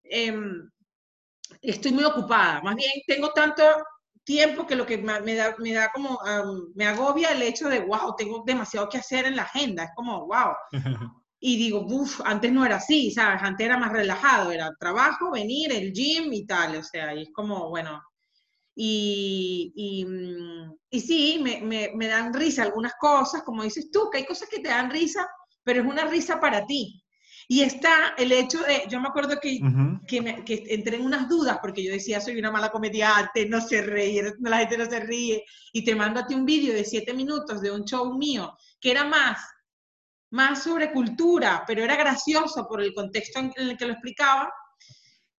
em, 0.03 0.69
estoy 1.61 1.91
muy 1.91 2.03
ocupada. 2.03 2.61
Más 2.61 2.75
bien, 2.75 2.91
tengo 3.07 3.31
tanto 3.33 3.63
tiempo 4.23 4.67
que 4.67 4.75
lo 4.75 4.85
que 4.85 4.97
me 4.97 5.35
da, 5.35 5.55
me 5.57 5.73
da 5.73 5.91
como, 5.91 6.19
me 6.75 6.85
agobia 6.87 7.31
el 7.31 7.41
hecho 7.41 7.67
de, 7.69 7.79
wow, 7.79 8.15
tengo 8.15 8.43
demasiado 8.45 8.87
que 8.89 8.99
hacer 8.99 9.25
en 9.25 9.35
la 9.35 9.43
agenda. 9.43 9.83
Es 9.85 9.91
como, 9.95 10.27
wow. 10.27 10.53
Y 11.41 11.55
digo, 11.57 11.85
uff, 11.87 12.19
antes 12.25 12.51
no 12.51 12.65
era 12.65 12.75
así, 12.75 13.11
¿sabes? 13.11 13.41
Antes 13.41 13.65
era 13.65 13.77
más 13.77 13.93
relajado, 13.93 14.51
era 14.51 14.75
trabajo, 14.77 15.31
venir, 15.31 15.71
el 15.71 15.93
gym 15.93 16.33
y 16.33 16.45
tal, 16.45 16.75
o 16.75 16.83
sea, 16.83 17.15
y 17.15 17.21
es 17.21 17.29
como, 17.31 17.69
bueno, 17.69 18.01
y, 18.81 19.73
y, 19.75 20.05
mm, 20.05 20.77
y 20.89 20.99
sí, 21.01 21.37
me, 21.43 21.59
me, 21.61 21.91
me, 21.95 22.07
dan 22.07 22.33
risa 22.33 22.63
algunas 22.63 22.93
cosas, 22.97 23.43
como 23.43 23.63
dices 23.63 23.91
tú, 23.91 24.09
que 24.09 24.19
hay 24.19 24.25
cosas 24.25 24.47
que 24.47 24.61
te 24.61 24.69
dan 24.69 24.89
risa, 24.89 25.27
pero 25.65 25.81
es 25.81 25.85
una 25.85 26.05
risa 26.05 26.39
para 26.39 26.65
ti. 26.65 27.03
Y 27.49 27.59
está 27.59 28.13
el 28.17 28.31
hecho 28.31 28.59
de, 28.59 28.83
yo 28.89 29.01
me 29.01 29.09
acuerdo 29.09 29.37
que, 29.41 29.59
que, 30.07 30.21
me, 30.21 30.45
que, 30.45 30.63
entré 30.69 30.95
en 30.95 31.05
unas 31.05 31.27
dudas 31.27 31.57
porque 31.61 31.83
yo 31.83 31.91
decía, 31.91 32.21
soy 32.21 32.39
una 32.39 32.51
mala 32.51 32.69
comediante, 32.69 33.49
no 33.49 33.59
sé 33.59 33.81
reír, 33.81 34.33
la 34.39 34.59
gente 34.59 34.77
no 34.77 34.85
se 34.85 35.01
ríe, 35.01 35.43
y 35.73 35.83
te 35.83 35.93
mando 35.93 36.21
a 36.21 36.25
ti 36.25 36.35
un 36.35 36.45
vídeo 36.45 36.73
de 36.73 36.85
siete 36.85 37.13
minutos 37.13 37.59
de 37.59 37.71
un 37.71 37.83
show 37.83 38.17
mío, 38.17 38.55
que 38.79 38.91
era 38.91 39.03
más 39.03 39.39
más 40.31 40.63
sobre 40.63 40.93
cultura, 40.93 41.63
pero 41.67 41.83
era 41.83 41.97
gracioso 41.97 42.65
por 42.67 42.81
el 42.81 42.93
contexto 42.93 43.39
en 43.39 43.51
el 43.57 43.75
que 43.75 43.87
lo 43.87 43.93
explicaba, 43.93 44.53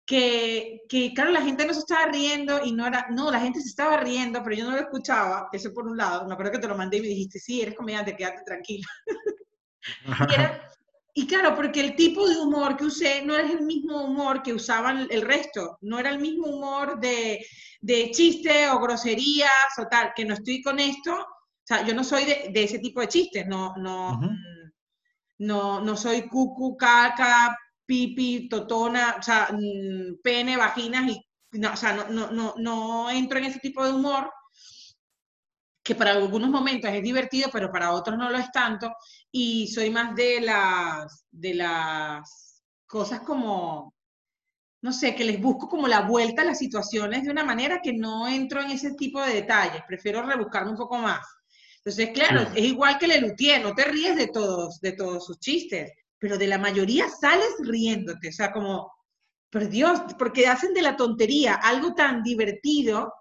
que, 0.10 0.82
que, 0.90 1.14
claro, 1.14 1.30
la 1.30 1.44
gente 1.44 1.68
no 1.68 1.74
se 1.76 1.82
estaba 1.82 2.08
riendo 2.08 2.66
y 2.66 2.72
no 2.72 2.88
era, 2.88 3.06
no, 3.12 3.30
la 3.30 3.40
gente 3.40 3.62
se 3.62 3.68
estaba 3.68 3.98
riendo, 3.98 4.42
pero 4.42 4.56
yo 4.56 4.66
no 4.66 4.72
lo 4.72 4.80
escuchaba, 4.80 5.50
eso 5.52 5.72
por 5.72 5.86
un 5.86 5.98
lado, 5.98 6.26
me 6.26 6.34
acuerdo 6.34 6.54
que 6.54 6.58
te 6.58 6.68
lo 6.68 6.76
mandé 6.76 6.98
y 6.98 7.02
me 7.02 7.08
dijiste, 7.10 7.38
sí, 7.38 7.62
eres 7.62 7.76
comediante, 7.76 8.16
quédate 8.16 8.42
tranquilo. 8.44 8.88
y, 11.14 11.28
claro, 11.28 11.56
porque 11.56 11.82
el 11.82 11.96
tipo 11.96 12.28
de 12.28 12.38
humor 12.38 12.76
que 12.76 12.86
usé 12.86 13.24
no 13.24 13.38
es 13.38 13.52
el 13.52 13.62
mismo 13.62 14.02
humor 14.02 14.42
que 14.42 14.52
usaban 14.52 15.08
el 15.12 15.22
resto, 15.22 15.78
no 15.82 16.00
era 16.00 16.10
el 16.10 16.18
mismo 16.18 16.48
humor 16.48 17.00
de, 17.00 17.46
de 17.80 18.10
chiste 18.10 18.68
o 18.68 18.80
groserías 18.80 19.78
o 19.78 19.86
tal, 19.86 20.14
que 20.16 20.26
no 20.26 20.34
estoy 20.34 20.64
con 20.64 20.80
esto, 20.80 21.14
o 21.14 21.64
sea, 21.64 21.86
yo 21.86 21.94
no 21.94 22.04
soy 22.04 22.26
de, 22.26 22.50
de 22.52 22.64
ese 22.64 22.80
tipo 22.80 23.00
de 23.00 23.10
chistes, 23.10 23.46
no, 23.46 23.76
no, 23.78 24.20
no, 25.38 25.82
no 25.82 25.96
soy 25.96 26.28
cucu, 26.28 26.76
caca, 26.76 27.56
pipi, 27.90 28.48
totona, 28.48 29.16
o 29.20 29.24
sea, 29.24 29.50
mm, 29.52 30.22
pene, 30.22 30.56
vaginas, 30.58 31.10
y, 31.10 31.26
no, 31.54 31.74
o 31.74 31.76
sea, 31.76 31.94
no, 31.94 32.08
no, 32.10 32.30
no, 32.32 32.54
no 32.58 33.10
entro 33.10 33.40
en 33.40 33.46
ese 33.46 33.58
tipo 33.60 33.84
de 33.84 33.92
humor 33.92 34.32
que 35.84 35.96
para 35.96 36.12
algunos 36.12 36.52
momentos 36.52 36.92
es 36.92 37.02
divertido, 37.02 37.50
pero 37.52 37.72
para 37.72 37.94
otros 37.94 38.16
no 38.16 38.30
lo 38.30 38.38
es 38.38 38.52
tanto, 38.52 38.94
y 39.32 39.68
soy 39.70 39.90
más 39.90 40.14
de 40.16 40.40
las, 40.42 41.26
de 41.32 41.56
las 41.56 42.62
cosas 42.86 43.22
como, 43.22 43.96
no 44.84 44.94
sé, 44.94 45.16
que 45.16 45.24
les 45.24 45.42
busco 45.42 45.68
como 45.68 45.88
la 45.88 46.02
vuelta 46.02 46.44
a 46.44 46.46
las 46.46 46.60
situaciones 46.60 47.24
de 47.24 47.32
una 47.32 47.44
manera 47.44 47.82
que 47.82 47.94
no 47.94 48.28
entro 48.28 48.62
en 48.62 48.70
ese 48.70 48.94
tipo 48.94 49.20
de 49.20 49.34
detalles, 49.34 49.82
prefiero 49.88 50.22
rebuscarme 50.22 50.72
un 50.72 50.78
poco 50.78 51.00
más. 51.00 51.26
Entonces, 51.78 52.12
claro, 52.14 52.42
es 52.56 52.66
igual 52.66 53.00
que 53.00 53.08
Lelutier, 53.08 53.64
no 53.64 53.74
te 53.74 53.86
ríes 53.86 54.16
de 54.16 54.28
todos, 54.28 54.80
de 54.82 54.92
todos 54.92 55.26
sus 55.26 55.40
chistes, 55.40 55.92
pero 56.20 56.38
de 56.38 56.48
la 56.48 56.58
mayoría 56.58 57.08
sales 57.10 57.56
riéndote, 57.60 58.30
o 58.30 58.32
sea, 58.32 58.52
como, 58.52 58.92
por 59.50 59.68
Dios, 59.70 60.02
porque 60.18 60.48
hacen 60.48 60.74
de 60.74 60.82
la 60.82 60.96
tontería 60.96 61.56
algo 61.56 61.96
tan 61.96 62.22
divertido 62.22 63.14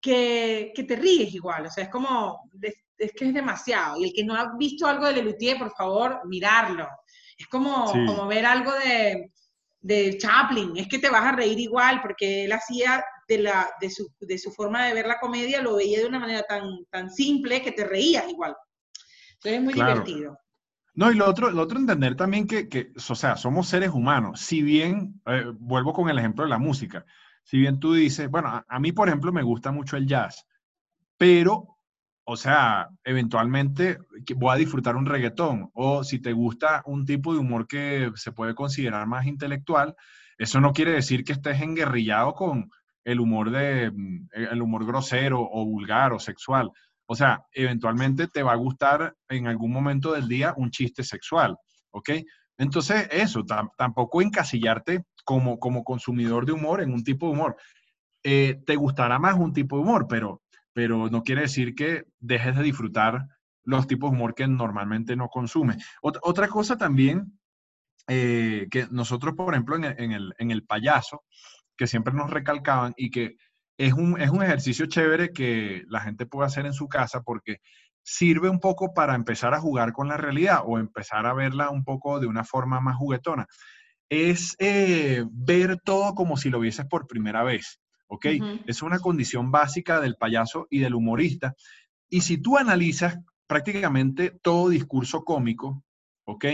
que, 0.00 0.72
que 0.74 0.82
te 0.82 0.96
ríes 0.96 1.32
igual, 1.32 1.66
o 1.66 1.70
sea, 1.70 1.84
es 1.84 1.90
como, 1.90 2.50
es, 2.60 3.12
que 3.12 3.28
es 3.28 3.34
demasiado. 3.34 3.98
Y 3.98 4.04
el 4.04 4.12
que 4.12 4.24
no 4.24 4.34
ha 4.34 4.56
visto 4.56 4.86
algo 4.86 5.06
de 5.06 5.14
Lelutier, 5.14 5.58
por 5.58 5.72
favor, 5.74 6.20
mirarlo. 6.26 6.88
Es 7.38 7.46
como, 7.46 7.86
como 7.86 8.26
ver 8.26 8.44
algo 8.44 8.72
de, 8.72 9.32
de 9.80 10.18
Chaplin, 10.18 10.76
es 10.76 10.88
que 10.88 10.98
te 10.98 11.08
vas 11.08 11.24
a 11.24 11.32
reír 11.32 11.58
igual, 11.58 12.00
porque 12.02 12.44
él 12.44 12.52
hacía 12.52 13.04
de, 13.28 13.38
la, 13.38 13.70
de, 13.80 13.90
su, 13.90 14.12
de 14.20 14.38
su 14.38 14.52
forma 14.52 14.86
de 14.86 14.94
ver 14.94 15.06
la 15.06 15.18
comedia, 15.18 15.62
lo 15.62 15.76
veía 15.76 16.00
de 16.00 16.06
una 16.06 16.18
manera 16.18 16.42
tan, 16.42 16.84
tan 16.90 17.10
simple 17.10 17.62
que 17.62 17.72
te 17.72 17.84
reías 17.84 18.28
igual. 18.28 18.54
Entonces 19.34 19.58
es 19.58 19.62
muy 19.62 19.74
divertido. 19.74 20.38
No, 20.94 21.10
y 21.10 21.14
lo 21.14 21.28
otro, 21.28 21.50
lo 21.50 21.62
otro 21.62 21.78
entender 21.78 22.16
también 22.16 22.46
que, 22.46 22.68
que, 22.68 22.92
o 22.96 23.14
sea, 23.14 23.36
somos 23.36 23.68
seres 23.68 23.90
humanos. 23.90 24.40
Si 24.40 24.62
bien, 24.62 25.20
eh, 25.26 25.46
vuelvo 25.58 25.92
con 25.92 26.10
el 26.10 26.18
ejemplo 26.18 26.44
de 26.44 26.50
la 26.50 26.58
música, 26.58 27.06
si 27.44 27.58
bien 27.58 27.80
tú 27.80 27.94
dices, 27.94 28.28
bueno, 28.28 28.64
a, 28.66 28.78
mí, 28.78 28.92
por 28.92 29.08
ejemplo, 29.08 29.32
me 29.32 29.42
gusta 29.42 29.72
mucho 29.72 29.96
el 29.96 30.06
jazz, 30.06 30.46
pero, 31.16 31.78
o 32.24 32.36
sea, 32.36 32.88
eventualmente 33.04 33.98
voy 34.36 34.52
a 34.54 34.58
disfrutar 34.58 34.96
un 34.96 35.06
reggaetón, 35.06 35.70
o 35.74 36.04
si 36.04 36.18
te 36.20 36.32
gusta 36.32 36.82
un 36.86 37.06
tipo 37.06 37.32
de 37.32 37.40
humor 37.40 37.66
que 37.66 38.12
se 38.16 38.32
puede 38.32 38.54
considerar 38.54 39.06
más 39.06 39.26
intelectual, 39.26 39.96
eso 40.38 40.60
no 40.60 40.72
quiere 40.72 40.92
decir 40.92 41.24
que 41.24 41.32
estés 41.32 41.60
enguerrillado 41.62 42.34
con, 42.34 42.70
el 43.04 43.20
humor 43.20 43.50
de 43.50 43.90
mm, 43.90 44.28
el 44.32 44.62
humor 44.62 44.86
grosero 44.86 45.40
o 45.40 45.64
vulgar 45.64 46.12
o 46.12 46.18
sexual. 46.18 46.70
O 47.12 47.14
sea, 47.14 47.44
eventualmente 47.52 48.26
te 48.26 48.42
va 48.42 48.52
a 48.52 48.56
gustar 48.56 49.14
en 49.28 49.46
algún 49.46 49.70
momento 49.70 50.14
del 50.14 50.26
día 50.28 50.54
un 50.56 50.70
chiste 50.70 51.04
sexual, 51.04 51.58
¿ok? 51.90 52.08
Entonces, 52.56 53.06
eso, 53.10 53.44
tampoco 53.76 54.22
encasillarte 54.22 55.04
como, 55.22 55.58
como 55.58 55.84
consumidor 55.84 56.46
de 56.46 56.52
humor 56.52 56.80
en 56.80 56.90
un 56.90 57.04
tipo 57.04 57.26
de 57.26 57.32
humor. 57.32 57.56
Eh, 58.24 58.62
te 58.64 58.76
gustará 58.76 59.18
más 59.18 59.34
un 59.34 59.52
tipo 59.52 59.76
de 59.76 59.82
humor, 59.82 60.06
pero, 60.08 60.40
pero 60.72 61.10
no 61.10 61.22
quiere 61.22 61.42
decir 61.42 61.74
que 61.74 62.04
dejes 62.18 62.56
de 62.56 62.62
disfrutar 62.62 63.26
los 63.62 63.86
tipos 63.86 64.10
de 64.10 64.16
humor 64.16 64.34
que 64.34 64.48
normalmente 64.48 65.14
no 65.14 65.28
consumes. 65.28 65.84
otra 66.00 66.48
cosa 66.48 66.78
también 66.78 67.38
eh, 68.08 68.68
que 68.70 68.86
nosotros, 68.90 69.34
por 69.34 69.52
ejemplo, 69.52 69.76
en 69.76 69.84
el, 70.12 70.34
en, 70.38 70.50
el, 70.50 70.64
payaso, 70.64 71.24
que 71.76 71.86
siempre 71.86 72.14
nos 72.14 72.30
recalcaban 72.30 72.94
y 72.96 73.10
que 73.10 73.36
es 73.78 73.92
un, 73.92 74.20
es 74.20 74.30
un 74.30 74.42
ejercicio 74.42 74.86
chévere 74.86 75.32
que 75.32 75.82
la 75.88 76.00
gente 76.00 76.26
puede 76.26 76.46
hacer 76.46 76.66
en 76.66 76.74
su 76.74 76.88
casa 76.88 77.22
porque 77.22 77.58
sirve 78.02 78.48
un 78.48 78.60
poco 78.60 78.92
para 78.94 79.14
empezar 79.14 79.54
a 79.54 79.60
jugar 79.60 79.92
con 79.92 80.08
la 80.08 80.16
realidad 80.16 80.60
o 80.64 80.78
empezar 80.78 81.26
a 81.26 81.34
verla 81.34 81.70
un 81.70 81.84
poco 81.84 82.20
de 82.20 82.26
una 82.26 82.44
forma 82.44 82.80
más 82.80 82.96
juguetona. 82.96 83.46
Es 84.08 84.56
eh, 84.58 85.24
ver 85.30 85.78
todo 85.82 86.14
como 86.14 86.36
si 86.36 86.50
lo 86.50 86.60
vieses 86.60 86.86
por 86.86 87.06
primera 87.06 87.42
vez, 87.44 87.80
¿ok? 88.08 88.26
Es 88.66 88.82
una 88.82 88.98
condición 88.98 89.50
básica 89.50 90.00
del 90.00 90.16
payaso 90.16 90.66
y 90.68 90.80
del 90.80 90.94
humorista. 90.94 91.54
Y 92.10 92.20
si 92.20 92.36
tú 92.38 92.58
analizas 92.58 93.18
prácticamente 93.46 94.38
todo 94.42 94.68
discurso 94.68 95.24
cómico, 95.24 95.82
¿ok? 96.24 96.44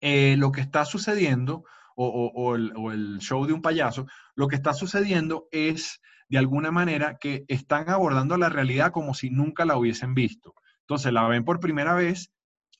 Eh, 0.00 0.36
lo 0.38 0.52
que 0.52 0.60
está 0.60 0.84
sucediendo, 0.84 1.64
o, 2.00 2.54
el, 2.54 3.18
show 3.18 3.44
de 3.46 3.52
un 3.52 3.62
payaso, 3.62 4.06
lo 4.36 4.46
que 4.46 4.56
está 4.56 4.72
sucediendo 4.72 5.48
es, 5.50 6.00
de 6.28 6.38
alguna 6.38 6.70
manera, 6.70 7.18
que 7.18 7.44
están 7.48 7.88
abordando 7.90 8.36
la 8.36 8.48
realidad 8.48 8.92
como 8.92 9.14
si 9.14 9.30
nunca 9.30 9.64
la 9.64 9.76
hubiesen 9.76 10.14
visto. 10.14 10.54
Entonces 10.82 11.12
la 11.12 11.26
ven 11.26 11.44
por 11.44 11.60
primera 11.60 11.94
vez 11.94 12.30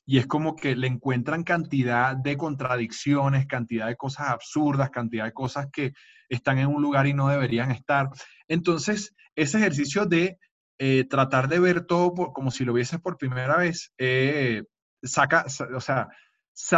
y 0.05 0.17
es 0.17 0.25
como 0.25 0.55
que 0.55 0.75
le 0.75 0.87
encuentran 0.87 1.43
cantidad 1.43 2.15
de 2.15 2.37
contradicciones, 2.37 3.45
cantidad 3.45 3.87
de 3.87 3.95
cosas 3.95 4.29
absurdas, 4.29 4.89
cantidad 4.89 5.25
de 5.25 5.33
cosas 5.33 5.67
que 5.71 5.93
están 6.29 6.57
en 6.57 6.67
un 6.67 6.81
lugar 6.81 7.05
y 7.05 7.13
no 7.13 7.27
deberían 7.27 7.71
estar. 7.71 8.09
Entonces, 8.47 9.13
ese 9.35 9.57
ejercicio 9.57 10.05
de 10.05 10.39
eh, 10.79 11.03
tratar 11.09 11.49
de 11.49 11.59
ver 11.59 11.85
todo 11.85 12.13
como 12.33 12.51
si 12.51 12.63
lo 12.63 12.73
vieses 12.73 12.99
por 12.99 13.17
primera 13.17 13.57
vez, 13.57 13.91
eh, 13.97 14.63
saca, 15.03 15.45
o 15.75 15.81
sea, 15.81 16.07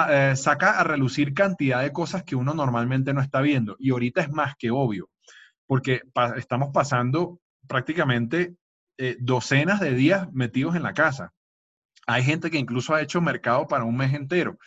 eh, 0.10 0.36
saca 0.36 0.80
a 0.80 0.84
relucir 0.84 1.34
cantidad 1.34 1.82
de 1.82 1.92
cosas 1.92 2.24
que 2.24 2.36
uno 2.36 2.54
normalmente 2.54 3.14
no 3.14 3.22
está 3.22 3.42
viendo. 3.42 3.76
Y 3.80 3.92
ahorita 3.92 4.22
es 4.22 4.30
más 4.32 4.56
que 4.56 4.72
obvio, 4.72 5.10
porque 5.66 6.02
estamos 6.38 6.70
pasando 6.74 7.40
prácticamente 7.68 8.56
eh, 8.98 9.18
docenas 9.20 9.80
de 9.80 9.94
días 9.94 10.32
metidos 10.34 10.76
en 10.76 10.84
la 10.84 10.94
casa. 10.94 11.32
Hay 12.08 12.24
gente 12.24 12.52
que 12.52 12.58
incluso 12.58 12.94
ha 12.94 13.02
hecho 13.02 13.22
mercado 13.22 13.68
para 13.68 13.84
un 13.84 13.98
mes 13.98 14.14
entero. 14.14 14.58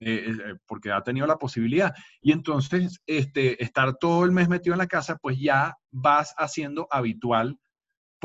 Eh, 0.00 0.56
porque 0.66 0.92
ha 0.92 1.00
tenido 1.02 1.26
la 1.26 1.38
posibilidad. 1.38 1.94
Y 2.20 2.32
entonces, 2.32 3.00
este, 3.06 3.62
estar 3.62 3.94
todo 3.94 4.24
el 4.24 4.32
mes 4.32 4.48
metido 4.50 4.74
en 4.74 4.78
la 4.78 4.86
casa, 4.86 5.16
pues 5.16 5.38
ya 5.38 5.78
vas 5.90 6.34
haciendo 6.36 6.86
habitual 6.90 7.58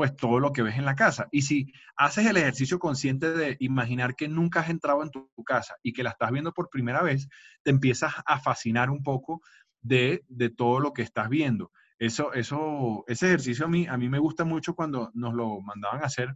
pues 0.00 0.16
todo 0.16 0.40
lo 0.40 0.50
que 0.50 0.62
ves 0.62 0.78
en 0.78 0.86
la 0.86 0.94
casa. 0.94 1.28
Y 1.30 1.42
si 1.42 1.74
haces 1.94 2.24
el 2.24 2.38
ejercicio 2.38 2.78
consciente 2.78 3.32
de 3.32 3.58
imaginar 3.60 4.16
que 4.16 4.28
nunca 4.28 4.60
has 4.60 4.70
entrado 4.70 5.02
en 5.02 5.10
tu, 5.10 5.28
casa 5.44 5.76
y 5.82 5.92
que 5.92 6.02
la 6.02 6.08
estás 6.08 6.30
viendo 6.30 6.54
por 6.54 6.70
primera 6.70 7.02
vez, 7.02 7.28
te 7.62 7.70
empiezas 7.70 8.14
a 8.24 8.40
fascinar 8.40 8.88
un 8.88 9.02
poco 9.02 9.42
de, 9.82 10.24
todo 10.56 10.80
lo 10.80 10.94
que 10.94 11.02
estás 11.02 11.28
viendo. 11.28 11.70
Eso, 11.98 12.32
eso, 12.32 13.04
ese 13.08 13.26
ejercicio 13.26 13.66
a 13.66 13.68
mí, 13.68 13.86
a 13.88 13.98
mí 13.98 14.08
me 14.08 14.18
gusta 14.18 14.44
mucho 14.44 14.74
cuando 14.74 15.10
nos 15.12 15.34
lo 15.34 15.60
mandaban 15.60 16.02
a 16.02 16.06
hacer 16.06 16.34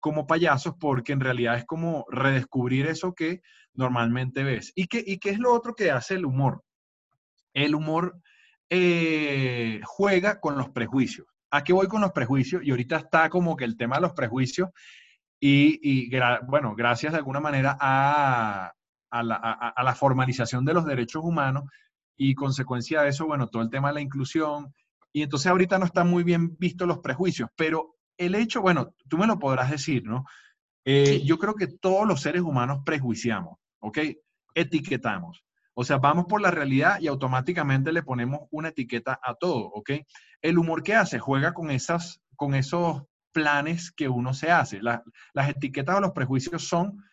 como 0.00 0.26
payasos, 0.26 0.74
porque 0.80 1.12
en 1.12 1.20
realidad 1.20 1.56
es 1.56 1.64
como 1.66 2.06
redescubrir 2.10 2.88
eso 2.88 3.14
que 3.14 3.42
normalmente 3.74 4.42
ves. 4.42 4.72
¿Y 4.74 4.88
qué, 4.88 5.04
y 5.06 5.18
qué 5.18 5.30
es 5.30 5.38
lo 5.38 5.54
otro 5.54 5.76
que 5.76 5.92
hace 5.92 6.14
el 6.14 6.26
humor? 6.26 6.64
El 7.52 7.76
humor 7.76 8.18
eh, 8.70 9.80
juega 9.84 10.40
con 10.40 10.58
los 10.58 10.70
prejuicios. 10.70 11.28
¿A 11.54 11.62
qué 11.62 11.72
voy 11.72 11.86
con 11.86 12.00
los 12.00 12.10
prejuicios? 12.10 12.64
Y 12.64 12.70
ahorita 12.70 12.96
está 12.96 13.30
como 13.30 13.54
que 13.54 13.64
el 13.64 13.76
tema 13.76 13.94
de 13.94 14.02
los 14.02 14.12
prejuicios 14.12 14.70
y, 15.38 16.10
bueno, 16.48 16.74
gracias 16.74 17.12
de 17.12 17.18
alguna 17.18 17.38
manera 17.38 17.76
a, 17.80 18.72
la, 19.22 19.94
formalización 19.94 20.64
de 20.64 20.74
los 20.74 20.84
derechos 20.84 21.22
humanos 21.22 21.70
y 22.16 22.34
consecuencia 22.34 23.02
de 23.02 23.10
eso, 23.10 23.26
bueno, 23.26 23.46
todo 23.46 23.62
el 23.62 23.70
tema 23.70 23.88
de 23.88 23.94
la 23.94 24.00
inclusión. 24.00 24.74
Y 25.12 25.22
entonces 25.22 25.46
ahorita 25.46 25.78
no 25.78 25.84
están 25.84 26.10
muy 26.10 26.24
bien 26.24 26.56
vistos 26.58 26.88
los 26.88 26.98
prejuicios, 26.98 27.48
pero 27.54 27.98
el 28.18 28.34
hecho, 28.34 28.60
bueno, 28.60 28.92
tú 29.08 29.16
me 29.16 29.28
lo 29.28 29.38
podrás 29.38 29.70
decir, 29.70 30.02
¿no? 30.04 30.24
Eh, 30.84 31.22
yo 31.24 31.38
creo 31.38 31.54
que 31.54 31.68
todos 31.68 32.04
los 32.04 32.20
seres 32.20 32.42
humanos 32.42 32.80
prejuiciamos, 32.84 33.60
¿ok? 33.78 33.98
Etiquetamos. 34.56 35.44
O 35.74 35.84
sea, 35.84 35.98
vamos 35.98 36.26
por 36.26 36.40
la 36.40 36.50
realidad 36.50 37.00
y 37.00 37.08
automáticamente 37.08 37.92
le 37.92 38.02
ponemos 38.02 38.40
una 38.50 38.68
etiqueta 38.68 39.18
a 39.22 39.34
todo, 39.34 39.66
¿ok? 39.66 39.90
El 40.40 40.58
humor 40.58 40.82
que 40.82 40.94
hace 40.94 41.18
juega 41.18 41.52
con, 41.52 41.70
esas, 41.70 42.20
con 42.36 42.54
esos 42.54 43.02
planes 43.32 43.90
que 43.90 44.08
uno 44.08 44.32
se 44.32 44.50
hace. 44.50 44.80
las 44.80 45.48
etiquetas 45.48 45.96
o 45.96 46.00
los 46.00 46.12
prejuicios 46.12 46.66
son 46.66 47.04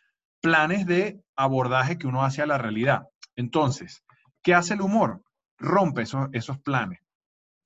planes 0.42 0.86
de 0.86 1.22
abordaje 1.36 1.98
que 1.98 2.08
uno 2.08 2.24
hace 2.24 2.42
a 2.42 2.46
la 2.46 2.58
realidad. 2.58 3.08
Entonces, 3.36 4.04
¿qué 4.44 4.54
hace 4.54 4.76
el 4.76 4.82
humor? 4.82 5.24
Rompe 5.58 6.04
esos, 6.04 6.30
esos 6.34 6.60
planes. 6.60 7.00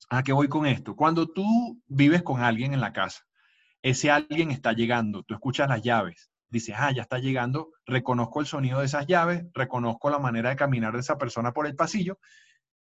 ¿A 0.09 0.23
qué 0.23 0.33
voy 0.33 0.47
con 0.47 0.65
esto? 0.65 0.95
Cuando 0.95 1.27
tú 1.27 1.81
vives 1.87 2.23
con 2.23 2.41
alguien 2.41 2.73
en 2.73 2.81
la 2.81 2.93
casa, 2.93 3.25
ese 3.81 4.11
alguien 4.11 4.51
está 4.51 4.73
llegando, 4.73 5.23
tú 5.23 5.33
escuchas 5.33 5.67
las 5.69 5.81
llaves, 5.81 6.31
dices, 6.55 6.75
ah, 6.77 6.91
ya 6.91 7.01
está 7.01 7.19
llegando, 7.19 7.71
reconozco 7.85 8.39
el 8.39 8.45
sonido 8.45 8.79
de 8.79 8.85
esas 8.85 9.05
llaves, 9.07 9.45
reconozco 9.53 10.09
la 10.09 10.19
manera 10.19 10.49
de 10.49 10.55
caminar 10.55 10.93
de 10.93 10.99
esa 10.99 11.17
persona 11.17 11.51
por 11.51 11.67
el 11.67 11.75
pasillo, 11.75 12.17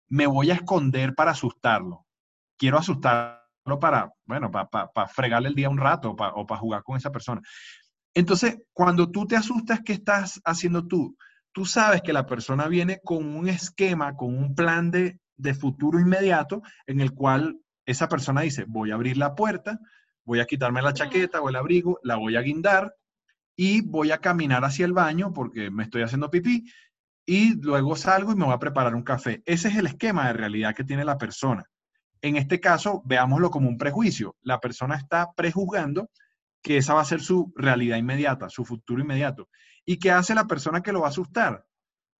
me 0.07 0.27
voy 0.27 0.51
a 0.51 0.53
esconder 0.53 1.15
para 1.15 1.31
asustarlo. 1.31 2.05
Quiero 2.57 2.77
asustarlo 2.77 3.79
para, 3.79 4.13
bueno, 4.25 4.51
para, 4.51 5.07
fregarle 5.07 5.49
el 5.49 5.55
día 5.55 5.69
un 5.69 5.79
rato 5.79 6.11
o 6.11 6.45
para 6.45 6.59
jugar 6.59 6.83
con 6.83 6.95
esa 6.95 7.11
persona. 7.11 7.41
Entonces, 8.13 8.61
cuando 8.71 9.09
tú 9.09 9.25
te 9.25 9.35
asustas, 9.35 9.81
¿qué 9.83 9.93
estás 9.93 10.39
haciendo 10.45 10.85
tú? 10.87 11.17
Tú 11.51 11.65
sabes 11.65 12.01
que 12.03 12.13
la 12.13 12.27
persona 12.27 12.67
viene 12.67 12.99
con 13.03 13.25
un 13.35 13.49
esquema, 13.49 14.15
con 14.15 14.37
un 14.37 14.53
plan 14.53 14.91
de, 14.91 15.19
de 15.37 15.53
futuro 15.55 15.99
inmediato 15.99 16.61
en 16.85 17.01
el 17.01 17.13
cual 17.13 17.59
esa 17.85 18.07
persona 18.07 18.41
dice, 18.41 18.65
voy 18.67 18.91
a 18.91 18.95
abrir 18.95 19.17
la 19.17 19.33
puerta, 19.33 19.79
voy 20.23 20.39
a 20.39 20.45
quitarme 20.45 20.81
la 20.81 20.93
chaqueta 20.93 21.41
o 21.41 21.49
el 21.49 21.55
abrigo, 21.55 21.99
la 22.03 22.15
voy 22.15 22.35
a 22.35 22.41
guindar, 22.41 22.93
y 23.55 23.81
voy 23.81 24.11
a 24.11 24.19
caminar 24.19 24.63
hacia 24.65 24.85
el 24.85 24.93
baño 24.93 25.33
porque 25.33 25.71
me 25.71 25.83
estoy 25.83 26.01
haciendo 26.01 26.29
pipí 26.29 26.65
y 27.25 27.55
luego 27.61 27.95
salgo 27.95 28.31
y 28.31 28.35
me 28.35 28.45
voy 28.45 28.53
a 28.53 28.59
preparar 28.59 28.95
un 28.95 29.03
café. 29.03 29.41
Ese 29.45 29.69
es 29.69 29.75
el 29.75 29.87
esquema 29.87 30.27
de 30.27 30.33
realidad 30.33 30.75
que 30.75 30.83
tiene 30.83 31.05
la 31.05 31.17
persona. 31.17 31.65
En 32.21 32.35
este 32.35 32.59
caso, 32.59 33.01
veámoslo 33.05 33.49
como 33.49 33.69
un 33.69 33.77
prejuicio. 33.77 34.35
La 34.41 34.59
persona 34.59 34.95
está 34.95 35.31
prejuzgando 35.35 36.09
que 36.61 36.77
esa 36.77 36.93
va 36.93 37.01
a 37.01 37.05
ser 37.05 37.21
su 37.21 37.53
realidad 37.55 37.97
inmediata, 37.97 38.49
su 38.49 38.65
futuro 38.65 39.01
inmediato. 39.01 39.49
¿Y 39.85 39.97
qué 39.97 40.11
hace 40.11 40.33
la 40.33 40.45
persona 40.45 40.81
que 40.81 40.91
lo 40.91 41.01
va 41.01 41.07
a 41.07 41.09
asustar? 41.09 41.65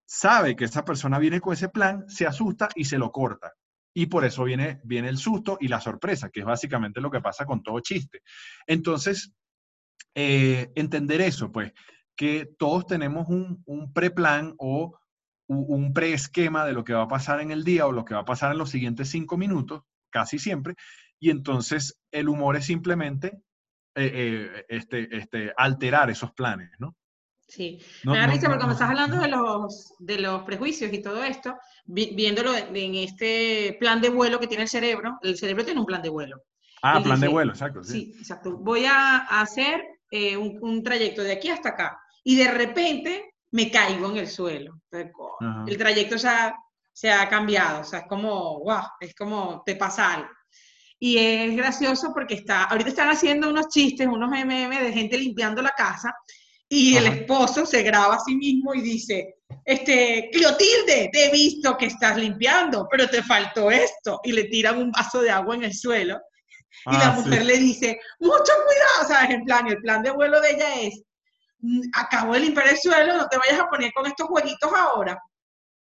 Sabe 0.04 0.54
que 0.54 0.64
esa 0.66 0.84
persona 0.84 1.18
viene 1.18 1.40
con 1.40 1.52
ese 1.52 1.68
plan, 1.68 2.04
se 2.08 2.26
asusta 2.26 2.68
y 2.76 2.84
se 2.84 2.98
lo 2.98 3.10
corta. 3.10 3.52
Y 3.92 4.06
por 4.06 4.24
eso 4.24 4.44
viene, 4.44 4.80
viene 4.84 5.08
el 5.08 5.18
susto 5.18 5.58
y 5.60 5.68
la 5.68 5.80
sorpresa, 5.80 6.28
que 6.28 6.40
es 6.40 6.46
básicamente 6.46 7.00
lo 7.00 7.10
que 7.10 7.20
pasa 7.20 7.44
con 7.44 7.62
todo 7.62 7.80
chiste. 7.80 8.22
Entonces, 8.66 9.32
eh, 10.16 10.72
entender 10.74 11.20
eso, 11.20 11.52
pues, 11.52 11.72
que 12.16 12.48
todos 12.58 12.86
tenemos 12.86 13.28
un, 13.28 13.62
un 13.66 13.92
preplan 13.92 14.54
o 14.56 14.98
un 15.46 15.92
preesquema 15.92 16.64
de 16.64 16.72
lo 16.72 16.82
que 16.84 16.94
va 16.94 17.02
a 17.02 17.08
pasar 17.08 17.40
en 17.40 17.50
el 17.50 17.62
día 17.62 17.86
o 17.86 17.92
lo 17.92 18.04
que 18.04 18.14
va 18.14 18.20
a 18.20 18.24
pasar 18.24 18.50
en 18.50 18.58
los 18.58 18.70
siguientes 18.70 19.10
cinco 19.10 19.36
minutos, 19.36 19.82
casi 20.10 20.38
siempre, 20.38 20.74
y 21.20 21.30
entonces 21.30 22.00
el 22.10 22.28
humor 22.28 22.56
es 22.56 22.64
simplemente 22.64 23.38
eh, 23.94 24.10
eh, 24.14 24.64
este, 24.68 25.16
este, 25.16 25.52
alterar 25.56 26.10
esos 26.10 26.32
planes, 26.32 26.70
¿no? 26.78 26.96
Sí, 27.46 27.78
me 28.04 28.18
da 28.18 28.26
risa 28.26 28.48
porque 28.48 28.56
cuando 28.56 28.72
estás 28.72 28.90
hablando 28.90 29.20
de 29.20 29.28
los, 29.28 29.94
de 30.00 30.18
los 30.18 30.42
prejuicios 30.42 30.92
y 30.92 31.00
todo 31.00 31.22
esto, 31.22 31.56
viéndolo 31.84 32.56
en 32.56 32.94
este 32.96 33.76
plan 33.78 34.00
de 34.00 34.08
vuelo 34.08 34.40
que 34.40 34.48
tiene 34.48 34.64
el 34.64 34.68
cerebro, 34.68 35.18
el 35.22 35.36
cerebro 35.36 35.64
tiene 35.64 35.78
un 35.78 35.86
plan 35.86 36.02
de 36.02 36.08
vuelo. 36.08 36.42
Ah, 36.82 37.00
plan 37.02 37.20
de 37.20 37.28
vuelo, 37.28 37.52
exacto. 37.52 37.84
Sí. 37.84 37.92
sí, 37.92 38.18
exacto. 38.18 38.56
Voy 38.56 38.84
a 38.84 39.18
hacer 39.40 39.95
eh, 40.10 40.36
un, 40.36 40.82
trayecto 40.82 41.22
de 41.22 41.32
aquí 41.32 41.48
hasta 41.48 41.70
acá 41.70 42.00
y 42.24 42.36
de 42.36 42.50
repente 42.50 43.34
me 43.52 43.70
caigo 43.70 44.10
en 44.10 44.18
el 44.18 44.28
suelo. 44.28 44.80
el 44.90 45.78
trayecto 45.78 46.16
ya 46.16 46.54
se 46.92 47.10
ha 47.10 47.28
cambiado, 47.28 47.80
o 47.80 47.84
sea, 47.84 48.00
es 48.00 48.06
como, 48.06 48.60
wow, 48.60 48.82
es 49.00 49.14
como 49.14 49.62
te 49.64 49.76
pasa 49.76 50.14
algo. 50.14 50.28
Y 50.98 51.18
es 51.18 51.54
gracioso 51.54 52.12
porque 52.14 52.34
está, 52.34 52.64
ahorita 52.64 52.88
están 52.88 53.10
haciendo 53.10 53.50
unos 53.50 53.68
chistes, 53.68 54.06
unos 54.06 54.30
MM 54.30 54.70
de 54.82 54.92
gente 54.92 55.18
limpiando 55.18 55.60
la 55.60 55.72
casa 55.72 56.14
y 56.68 56.96
el 56.96 57.06
esposo 57.06 57.64
se 57.64 57.82
graba 57.82 58.16
a 58.16 58.20
sí 58.20 58.34
mismo 58.34 58.74
y 58.74 58.80
dice, 58.80 59.36
este, 59.64 60.30
Clotilde, 60.32 61.10
te 61.12 61.26
he 61.26 61.30
visto 61.30 61.76
que 61.76 61.86
estás 61.86 62.16
limpiando, 62.16 62.88
pero 62.90 63.08
te 63.08 63.22
faltó 63.22 63.70
esto. 63.70 64.20
Y 64.24 64.32
le 64.32 64.44
tiran 64.44 64.78
un 64.78 64.90
vaso 64.90 65.20
de 65.20 65.30
agua 65.30 65.54
en 65.54 65.64
el 65.64 65.74
suelo. 65.74 66.20
Y 66.84 66.92
la 66.92 67.06
Ah, 67.08 67.12
mujer 67.12 67.40
sí. 67.40 67.44
le 67.46 67.56
dice, 67.58 68.00
mucho 68.20 68.52
cuidado, 68.66 69.08
¿sabes? 69.08 69.30
En 69.30 69.44
plan, 69.44 69.66
el 69.68 69.78
plan 69.80 70.02
de 70.02 70.10
vuelo 70.10 70.40
de 70.40 70.50
ella 70.50 70.74
es, 70.82 71.02
"Mm, 71.60 71.80
acabo 71.94 72.34
de 72.34 72.40
limpiar 72.40 72.68
el 72.68 72.78
suelo, 72.78 73.16
no 73.16 73.26
te 73.28 73.38
vayas 73.38 73.58
a 73.60 73.68
poner 73.68 73.92
con 73.92 74.06
estos 74.06 74.26
jueguitos 74.28 74.70
ahora. 74.72 75.18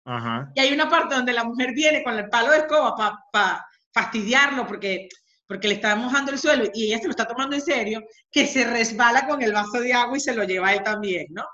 Ajá. 0.04 0.50
Y 0.54 0.60
hay 0.60 0.72
una 0.72 0.88
parte 0.90 1.14
donde 1.14 1.32
la 1.32 1.44
mujer 1.44 1.72
viene 1.74 2.02
con 2.02 2.18
el 2.18 2.28
palo 2.28 2.50
de 2.52 2.58
escoba 2.58 2.94
para 3.32 3.66
fastidiarlo 3.92 4.66
porque, 4.66 5.08
porque 5.46 5.68
le 5.68 5.74
está 5.74 5.94
mojando 5.96 6.32
el 6.32 6.38
suelo 6.38 6.64
y 6.74 6.86
ella 6.86 6.98
se 6.98 7.04
lo 7.04 7.10
está 7.10 7.26
tomando 7.26 7.54
en 7.54 7.62
serio, 7.62 8.02
que 8.30 8.46
se 8.46 8.64
resbala 8.64 9.26
con 9.26 9.42
el 9.42 9.52
vaso 9.52 9.80
de 9.80 9.92
agua 9.92 10.16
y 10.16 10.20
se 10.20 10.34
lo 10.34 10.44
lleva 10.44 10.68
a 10.68 10.74
él 10.74 10.82
también, 10.82 11.26
¿no? 11.30 11.44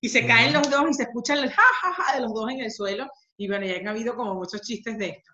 Y 0.00 0.08
se 0.08 0.26
caen 0.26 0.52
los 0.52 0.68
dos 0.70 0.84
y 0.90 0.94
se 0.94 1.04
escucha 1.04 1.34
el 1.34 1.50
ja, 1.50 1.62
ja, 1.80 1.92
ja 1.94 2.14
de 2.14 2.20
los 2.22 2.34
dos 2.34 2.50
en 2.50 2.60
el 2.60 2.70
suelo. 2.70 3.08
Y 3.36 3.48
bueno, 3.48 3.64
ya 3.66 3.76
han 3.76 3.88
habido 3.88 4.14
como 4.14 4.34
muchos 4.34 4.60
chistes 4.62 4.98
de 4.98 5.08
esto. 5.08 5.32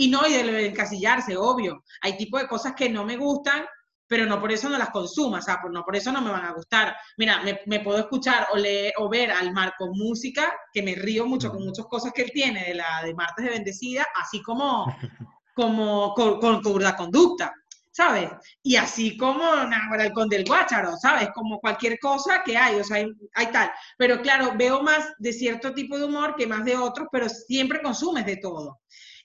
Y 0.00 0.08
no, 0.08 0.24
y 0.28 0.32
de 0.32 0.66
encasillarse, 0.66 1.36
obvio. 1.36 1.82
Hay 2.02 2.16
tipo 2.16 2.38
de 2.38 2.46
cosas 2.46 2.74
que 2.76 2.88
no 2.88 3.04
me 3.04 3.16
gustan, 3.16 3.64
pero 4.06 4.26
no 4.26 4.40
por 4.40 4.52
eso 4.52 4.68
no 4.68 4.78
las 4.78 4.90
consuma, 4.90 5.38
o 5.38 5.42
sea, 5.42 5.60
no 5.70 5.84
por 5.84 5.96
eso 5.96 6.12
no 6.12 6.22
me 6.22 6.30
van 6.30 6.44
a 6.44 6.52
gustar. 6.52 6.96
Mira, 7.16 7.42
me, 7.42 7.60
me 7.66 7.80
puedo 7.80 7.98
escuchar 7.98 8.46
o 8.52 8.56
leer 8.56 8.94
o 8.98 9.08
ver 9.08 9.32
al 9.32 9.52
Marco 9.52 9.88
Música, 9.92 10.54
que 10.72 10.84
me 10.84 10.94
río 10.94 11.26
mucho 11.26 11.50
con 11.50 11.64
muchas 11.64 11.86
cosas 11.86 12.12
que 12.12 12.22
él 12.22 12.30
tiene, 12.32 12.64
de 12.64 12.74
la 12.74 13.02
de 13.04 13.12
Martes 13.12 13.44
de 13.44 13.50
Bendecida, 13.50 14.06
así 14.14 14.40
como 14.40 14.86
como 15.58 16.14
con, 16.14 16.38
con, 16.38 16.62
con 16.62 16.80
la 16.80 16.94
conducta, 16.94 17.52
¿sabes? 17.90 18.30
Y 18.62 18.76
así 18.76 19.16
como 19.16 19.42
nah, 19.42 19.92
el 19.98 20.12
con 20.12 20.28
del 20.28 20.44
guácharo, 20.44 20.96
¿sabes? 20.96 21.30
Como 21.34 21.58
cualquier 21.58 21.98
cosa 21.98 22.44
que 22.44 22.56
hay, 22.56 22.76
o 22.76 22.84
sea, 22.84 22.98
hay, 22.98 23.08
hay 23.34 23.46
tal. 23.48 23.68
Pero 23.96 24.22
claro, 24.22 24.52
veo 24.56 24.84
más 24.84 25.12
de 25.18 25.32
cierto 25.32 25.74
tipo 25.74 25.98
de 25.98 26.04
humor 26.04 26.36
que 26.36 26.46
más 26.46 26.64
de 26.64 26.76
otros, 26.76 27.08
pero 27.10 27.28
siempre 27.28 27.82
consumes 27.82 28.24
de 28.24 28.36
todo. 28.36 28.78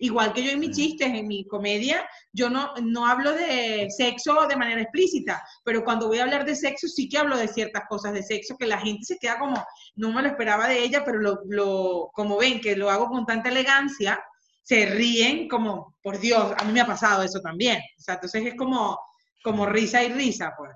Igual 0.04 0.34
que 0.34 0.43
yo 0.43 0.51
en 0.51 0.60
mis 0.60 0.76
chistes, 0.76 1.08
en 1.08 1.26
mi 1.30 1.47
comedia, 1.47 2.06
yo 2.34 2.49
no, 2.49 2.74
no 2.84 3.06
hablo 3.06 3.32
de 3.32 3.88
sexo 3.89 4.47
de 4.49 4.58
manera 4.58 4.82
explícita, 4.82 5.41
pero 5.64 5.86
cuando 5.86 6.10
voy 6.10 6.20
a 6.20 6.24
hablar 6.24 6.43
de 6.43 6.58
sexo 6.58 6.89
sí 6.89 7.08
que 7.08 7.18
hablo 7.18 7.38
de 7.38 7.47
ciertas 7.47 7.84
cosas 7.88 8.12
de 8.12 8.22
sexo 8.22 8.58
que 8.58 8.68
la 8.68 8.80
gente 8.80 9.06
se 9.06 9.18
queda 9.18 9.39
como, 9.39 9.66
no 9.95 10.12
me 10.12 10.22
lo 10.22 10.28
esperaba 10.28 10.68
de 10.68 10.84
ella, 10.84 11.06
pero 11.06 11.20
lo, 11.20 11.39
lo, 11.47 12.10
como 12.14 12.38
ven 12.38 12.60
que 12.60 12.76
lo 12.76 12.89
hago 12.89 13.08
con 13.08 13.26
tanta 13.26 13.47
elegancia, 13.47 14.22
se 14.62 14.88
ríen 14.88 15.47
como, 15.47 15.95
por 16.04 16.20
Dios, 16.20 16.54
a 16.58 16.66
mí 16.66 16.74
me 16.74 16.82
ha 16.82 16.86
pasado 16.86 17.24
eso 17.24 17.39
también. 17.39 17.78
O 17.97 18.01
sea, 18.01 18.16
entonces 18.16 18.45
es 18.45 18.56
como, 18.56 18.99
como 19.41 19.66
risa 19.66 20.04
y 20.04 20.12
risa, 20.12 20.51
pues. 20.58 20.72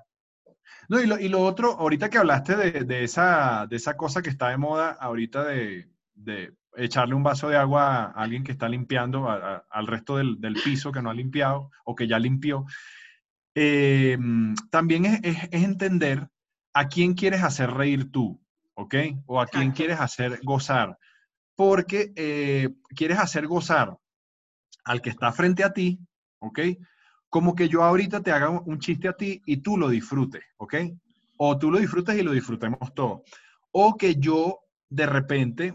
No, 0.88 1.00
y 1.00 1.06
lo, 1.06 1.18
y 1.18 1.28
lo 1.28 1.44
otro, 1.44 1.72
ahorita 1.72 2.08
que 2.08 2.16
hablaste 2.16 2.56
de, 2.56 2.84
de 2.84 3.04
esa, 3.04 3.66
de 3.68 3.76
esa 3.76 3.94
cosa 3.94 4.22
que 4.22 4.30
está 4.30 4.48
de 4.48 4.56
moda 4.56 4.96
ahorita 4.98 5.44
de, 5.44 5.90
de 6.14 6.54
echarle 6.78 7.14
un 7.14 7.22
vaso 7.22 7.48
de 7.48 7.56
agua 7.56 8.04
a 8.06 8.10
alguien 8.12 8.44
que 8.44 8.52
está 8.52 8.68
limpiando, 8.68 9.28
a- 9.28 9.36
a- 9.56 9.64
al 9.70 9.86
resto 9.86 10.16
del, 10.16 10.40
del 10.40 10.54
piso 10.54 10.92
que 10.92 11.02
no 11.02 11.10
ha 11.10 11.14
limpiado 11.14 11.70
o 11.84 11.94
que 11.94 12.06
ya 12.06 12.18
limpió, 12.18 12.64
eh, 13.54 14.16
también 14.70 15.04
es, 15.06 15.20
es- 15.22 15.48
es 15.50 15.64
entender 15.64 16.28
a 16.72 16.88
quién 16.88 17.14
quieres 17.14 17.42
hacer 17.42 17.70
reír 17.70 18.10
tú, 18.10 18.40
¿ok? 18.74 18.94
O 19.26 19.40
a 19.40 19.46
quién 19.46 19.72
quieres 19.72 19.98
hacer 20.00 20.38
gozar. 20.44 20.98
Porque 21.56 22.12
eh, 22.14 22.68
quieres 22.94 23.18
hacer 23.18 23.46
gozar 23.48 23.96
al 24.84 25.00
que 25.02 25.10
está 25.10 25.32
frente 25.32 25.64
a 25.64 25.72
ti, 25.72 25.98
¿ok? 26.38 26.60
Como 27.28 27.54
que 27.54 27.68
yo 27.68 27.82
ahorita 27.82 28.22
te 28.22 28.30
haga 28.30 28.48
un, 28.48 28.78
chiste 28.78 29.08
a 29.08 29.12
ti 29.14 29.42
y 29.44 29.56
tú 29.58 29.76
lo 29.76 29.88
disfrutes, 29.88 30.42
¿ok? 30.58 30.74
O 31.38 31.58
tú 31.58 31.70
lo 31.70 31.78
disfrutes 31.78 32.16
y 32.16 32.22
lo 32.22 32.32
disfrutemos 32.32 32.94
todos. 32.94 33.22
O 33.72 33.96
que 33.96 34.14
yo 34.16 34.60
de 34.88 35.06
repente, 35.06 35.74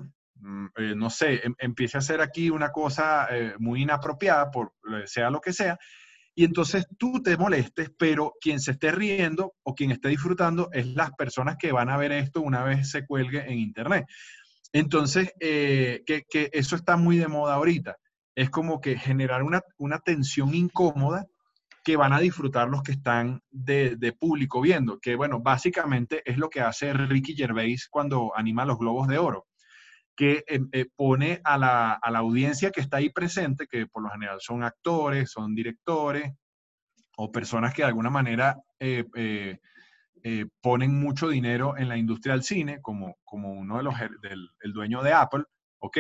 eh, 0.78 0.94
no 0.96 1.10
sé, 1.10 1.42
em- 1.44 1.56
empiece 1.60 1.98
a 1.98 2.00
hacer 2.00 2.22
aquí 2.22 2.50
una 2.50 2.72
cosa 2.72 3.28
eh, 3.32 3.54
muy 3.60 3.84
inapropiada, 3.84 4.52
por 4.52 4.74
eh, 4.92 5.04
sea 5.06 5.30
lo 5.30 5.40
que 5.42 5.54
sea, 5.54 5.78
y 6.36 6.46
entonces 6.46 6.88
tú 6.98 7.22
te 7.22 7.38
molestes, 7.38 7.92
pero 7.98 8.34
quien 8.42 8.60
se 8.60 8.72
esté 8.72 8.92
riendo 8.92 9.54
o 9.64 9.76
quien 9.76 9.92
esté 9.92 10.10
disfrutando 10.10 10.70
es 10.72 10.88
las 10.88 11.12
personas 11.12 11.58
que 11.58 11.72
van 11.72 11.90
a 11.90 11.98
ver 11.98 12.12
esto 12.12 12.42
una 12.42 12.64
vez 12.64 12.90
se 12.90 13.06
cuelgue 13.06 13.40
en 13.40 13.60
internet. 13.60 14.06
Entonces, 14.72 15.32
que, 15.40 16.24
que 16.28 16.50
eso 16.52 16.76
está 16.76 16.98
muy 16.98 17.18
de 17.18 17.28
moda 17.28 17.54
ahorita. 17.54 17.98
Es 18.34 18.50
como 18.50 18.82
que 18.82 18.98
generar 18.98 19.44
una, 19.44 19.62
una 19.78 20.00
tensión 20.00 20.56
incómoda 20.56 21.28
que 21.84 21.98
van 21.98 22.14
a 22.14 22.20
disfrutar 22.20 22.70
los 22.70 22.82
que 22.82 22.94
están 22.94 23.42
de, 23.52 23.98
de 23.98 24.14
público 24.14 24.62
viendo, 24.62 25.00
que 25.00 25.16
bueno, 25.16 25.42
básicamente 25.42 26.22
es 26.26 26.38
lo 26.38 26.50
que 26.50 26.62
hace 26.62 26.94
Ricky 26.94 27.36
Gervais 27.36 27.88
cuando 27.90 28.32
anima 28.36 28.66
los 28.66 28.80
Globos 28.80 29.08
de 29.08 29.18
Oro, 29.18 29.48
que 30.16 30.44
eh, 30.48 30.60
eh, 30.72 30.86
pone 30.96 31.42
a 31.44 31.58
la, 31.58 31.94
a 31.94 32.12
la 32.12 32.20
audiencia 32.20 32.72
que 32.72 32.82
está 32.82 32.98
ahí 32.98 33.10
presente, 33.10 33.68
que 33.68 33.88
por 33.88 34.04
lo 34.04 34.10
general 34.10 34.40
son 34.42 34.64
actores, 34.64 35.32
son 35.32 35.56
directores 35.56 36.34
o 37.18 37.32
personas 37.32 37.74
que 37.74 37.84
de 37.84 37.88
alguna 37.90 38.10
manera 38.10 38.58
eh, 38.80 39.06
eh, 39.16 39.60
eh, 40.24 40.46
ponen 40.62 41.00
mucho 41.00 41.30
dinero 41.30 41.78
en 41.78 41.90
la 41.90 41.98
industria 41.98 42.34
del 42.34 42.44
cine, 42.44 42.82
como, 42.82 43.18
como 43.24 43.54
uno 43.54 43.78
de 43.78 43.84
los 43.84 43.94
her- 43.96 44.20
del 44.22 44.48
el 44.62 44.74
dueño 44.74 45.04
de 45.04 45.14
Apple, 45.14 45.44
¿ok? 45.80 45.98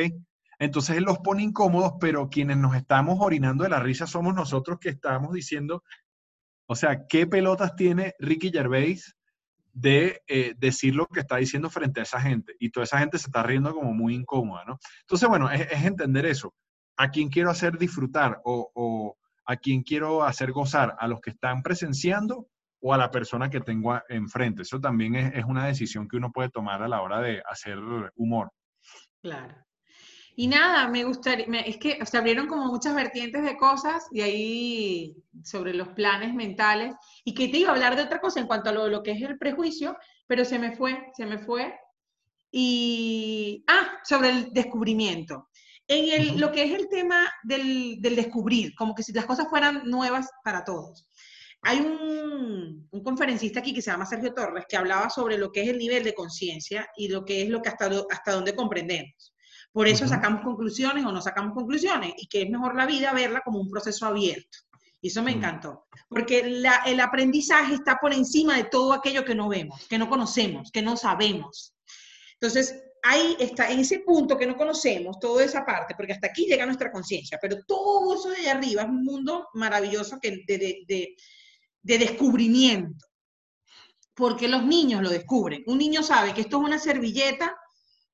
Entonces 0.59 1.01
los 1.01 1.19
pone 1.19 1.43
incómodos, 1.43 1.93
pero 1.99 2.29
quienes 2.29 2.57
nos 2.57 2.75
estamos 2.75 3.17
orinando 3.19 3.63
de 3.63 3.69
la 3.71 3.79
risa 3.79 4.07
somos 4.07 4.33
nosotros 4.33 4.79
que 4.79 4.89
estamos 4.89 5.33
diciendo, 5.33 5.83
o 6.67 6.75
sea, 6.75 7.05
¿qué 7.07 7.27
pelotas 7.27 7.75
tiene 7.75 8.13
Ricky 8.19 8.51
Gervais 8.51 9.15
de 9.73 10.21
eh, 10.27 10.53
decir 10.57 10.95
lo 10.95 11.07
que 11.07 11.19
está 11.19 11.37
diciendo 11.37 11.69
frente 11.69 11.99
a 11.99 12.03
esa 12.03 12.21
gente? 12.21 12.55
Y 12.59 12.69
toda 12.69 12.85
esa 12.85 12.99
gente 12.99 13.17
se 13.17 13.27
está 13.27 13.43
riendo 13.43 13.73
como 13.73 13.93
muy 13.93 14.15
incómoda, 14.15 14.63
¿no? 14.65 14.79
Entonces, 15.01 15.27
bueno, 15.27 15.51
es, 15.51 15.83
entender 15.83 16.25
eso. 16.25 16.53
¿A 16.97 17.09
quién 17.09 17.29
quiero 17.29 17.49
hacer 17.49 17.77
disfrutar 17.77 18.39
o, 18.45 19.17
a 19.45 19.55
quién 19.57 19.81
quiero 19.81 20.23
hacer 20.23 20.51
gozar? 20.51 20.95
¿A 20.99 21.07
los 21.07 21.19
que 21.19 21.31
están 21.31 21.63
presenciando 21.63 22.47
o 22.79 22.93
a 22.93 22.97
la 22.97 23.09
persona 23.11 23.49
que 23.49 23.61
tengo 23.61 23.99
enfrente? 24.09 24.61
Eso 24.61 24.79
también 24.79 25.15
es 25.15 25.43
una 25.45 25.65
decisión 25.65 26.07
que 26.07 26.17
uno 26.17 26.31
puede 26.31 26.49
tomar 26.49 26.83
a 26.83 26.87
la 26.87 27.01
hora 27.01 27.19
de 27.19 27.41
hacer 27.49 27.79
humor. 28.15 28.51
Claro. 29.21 29.55
Y 30.35 30.47
nada, 30.47 30.87
me 30.89 31.03
gustaría, 31.03 31.45
me- 31.47 31.67
es 31.69 31.77
que 31.77 32.03
se 32.05 32.17
abrieron 32.17 32.47
como 32.47 32.65
muchas 32.67 32.95
vertientes 32.95 33.43
de 33.43 33.55
cosas 33.57 34.05
y 34.11 34.21
ahí 34.21 35.15
sobre 35.43 35.73
los 35.75 35.89
planes 35.89 36.33
mentales 36.33 36.95
y 37.23 37.33
que 37.35 37.47
te 37.49 37.57
iba 37.57 37.69
a 37.69 37.73
hablar 37.73 37.95
de 37.95 38.03
otra 38.03 38.19
cosa 38.19 38.39
en 38.39 38.47
cuanto 38.47 38.69
a 38.69 38.73
lo, 38.73 38.87
lo 38.87 39.03
que 39.03 39.11
es 39.11 39.21
el 39.21 39.37
prejuicio, 39.37 39.95
pero 40.27 40.43
se 40.45 40.57
me 40.59 40.75
fue, 40.75 41.11
se 41.15 41.25
me 41.27 41.37
fue. 41.37 41.75
Y, 42.51 43.63
ah, 43.67 43.99
sobre 44.03 44.29
el 44.29 44.53
descubrimiento. 44.53 45.49
En 45.87 46.21
el, 46.21 46.39
lo 46.39 46.51
que 46.51 46.63
es 46.63 46.71
el 46.73 46.87
tema 46.89 47.29
del, 47.43 47.97
del 48.01 48.15
descubrir, 48.15 48.73
como 48.75 48.95
que 48.95 49.03
si 49.03 49.11
las 49.13 49.25
cosas 49.25 49.47
fueran 49.49 49.83
nuevas 49.89 50.29
para 50.43 50.63
todos. 50.63 51.09
Hay 51.61 51.79
un, 51.79 52.87
un 52.91 53.03
conferencista 53.03 53.59
aquí 53.59 53.73
que 53.73 53.81
se 53.81 53.91
llama 53.91 54.05
Sergio 54.05 54.33
Torres 54.33 54.65
que 54.69 54.77
hablaba 54.77 55.09
sobre 55.09 55.37
lo 55.37 55.51
que 55.51 55.63
es 55.63 55.69
el 55.69 55.77
nivel 55.77 56.03
de 56.03 56.13
conciencia 56.13 56.87
y 56.97 57.07
lo 57.09 57.25
que 57.25 57.43
es 57.43 57.49
lo 57.49 57.61
que 57.61 57.69
hasta, 57.69 57.89
hasta 58.11 58.31
dónde 58.33 58.55
comprendemos. 58.55 59.32
Por 59.73 59.87
eso 59.87 60.07
sacamos 60.07 60.41
conclusiones 60.43 61.03
o 61.03 61.11
no 61.11 61.21
sacamos 61.21 61.53
conclusiones 61.53 62.13
y 62.17 62.27
que 62.27 62.43
es 62.43 62.49
mejor 62.49 62.75
la 62.75 62.85
vida 62.85 63.11
verla 63.11 63.41
como 63.43 63.59
un 63.59 63.69
proceso 63.69 64.05
abierto. 64.05 64.59
Y 65.01 65.07
eso 65.09 65.21
me 65.23 65.33
Mm. 65.33 65.37
encantó, 65.39 65.87
porque 66.07 66.43
la- 66.47 66.83
el 66.85 66.99
aprendizaje 67.01 67.73
está 67.73 67.97
por 67.99 68.13
encima 68.13 68.55
de 68.55 68.65
todo 68.65 68.93
aquello 68.93 69.25
que 69.25 69.35
no 69.35 69.49
vemos, 69.49 69.85
que 69.89 69.97
no 69.97 70.07
conocemos, 70.07 70.71
que 70.71 70.81
no 70.81 70.95
sabemos. 70.95 71.75
Entonces, 72.35 72.81
ahí 73.01 73.35
está, 73.39 73.69
en 73.71 73.79
ese 73.79 73.99
punto 73.99 74.37
que 74.37 74.45
no 74.45 74.55
conocemos, 74.55 75.19
toda 75.19 75.43
esa 75.43 75.65
parte, 75.65 75.95
porque 75.97 76.13
hasta 76.13 76.27
aquí 76.27 76.45
llega 76.45 76.65
nuestra 76.65 76.91
conciencia, 76.91 77.37
pero 77.41 77.57
todo 77.65 78.13
eso 78.15 78.29
de 78.29 78.37
allá 78.37 78.51
arriba 78.53 78.83
es 78.83 78.89
un 78.89 79.03
mundo 79.03 79.49
maravilloso 79.55 80.19
que 80.21 80.31
de, 80.47 80.57
de- 80.57 80.83
de- 80.87 81.15
de 81.81 81.97
descubrimiento. 81.97 83.05
Porque 84.15 84.47
los 84.47 84.63
niños 84.63 85.01
lo 85.01 85.09
descubren. 85.09 85.63
Un 85.65 85.79
niño 85.79 86.03
sabe 86.03 86.33
que 86.33 86.41
esto 86.41 86.59
es 86.61 86.63
una 86.63 86.77
servilleta 86.79 87.57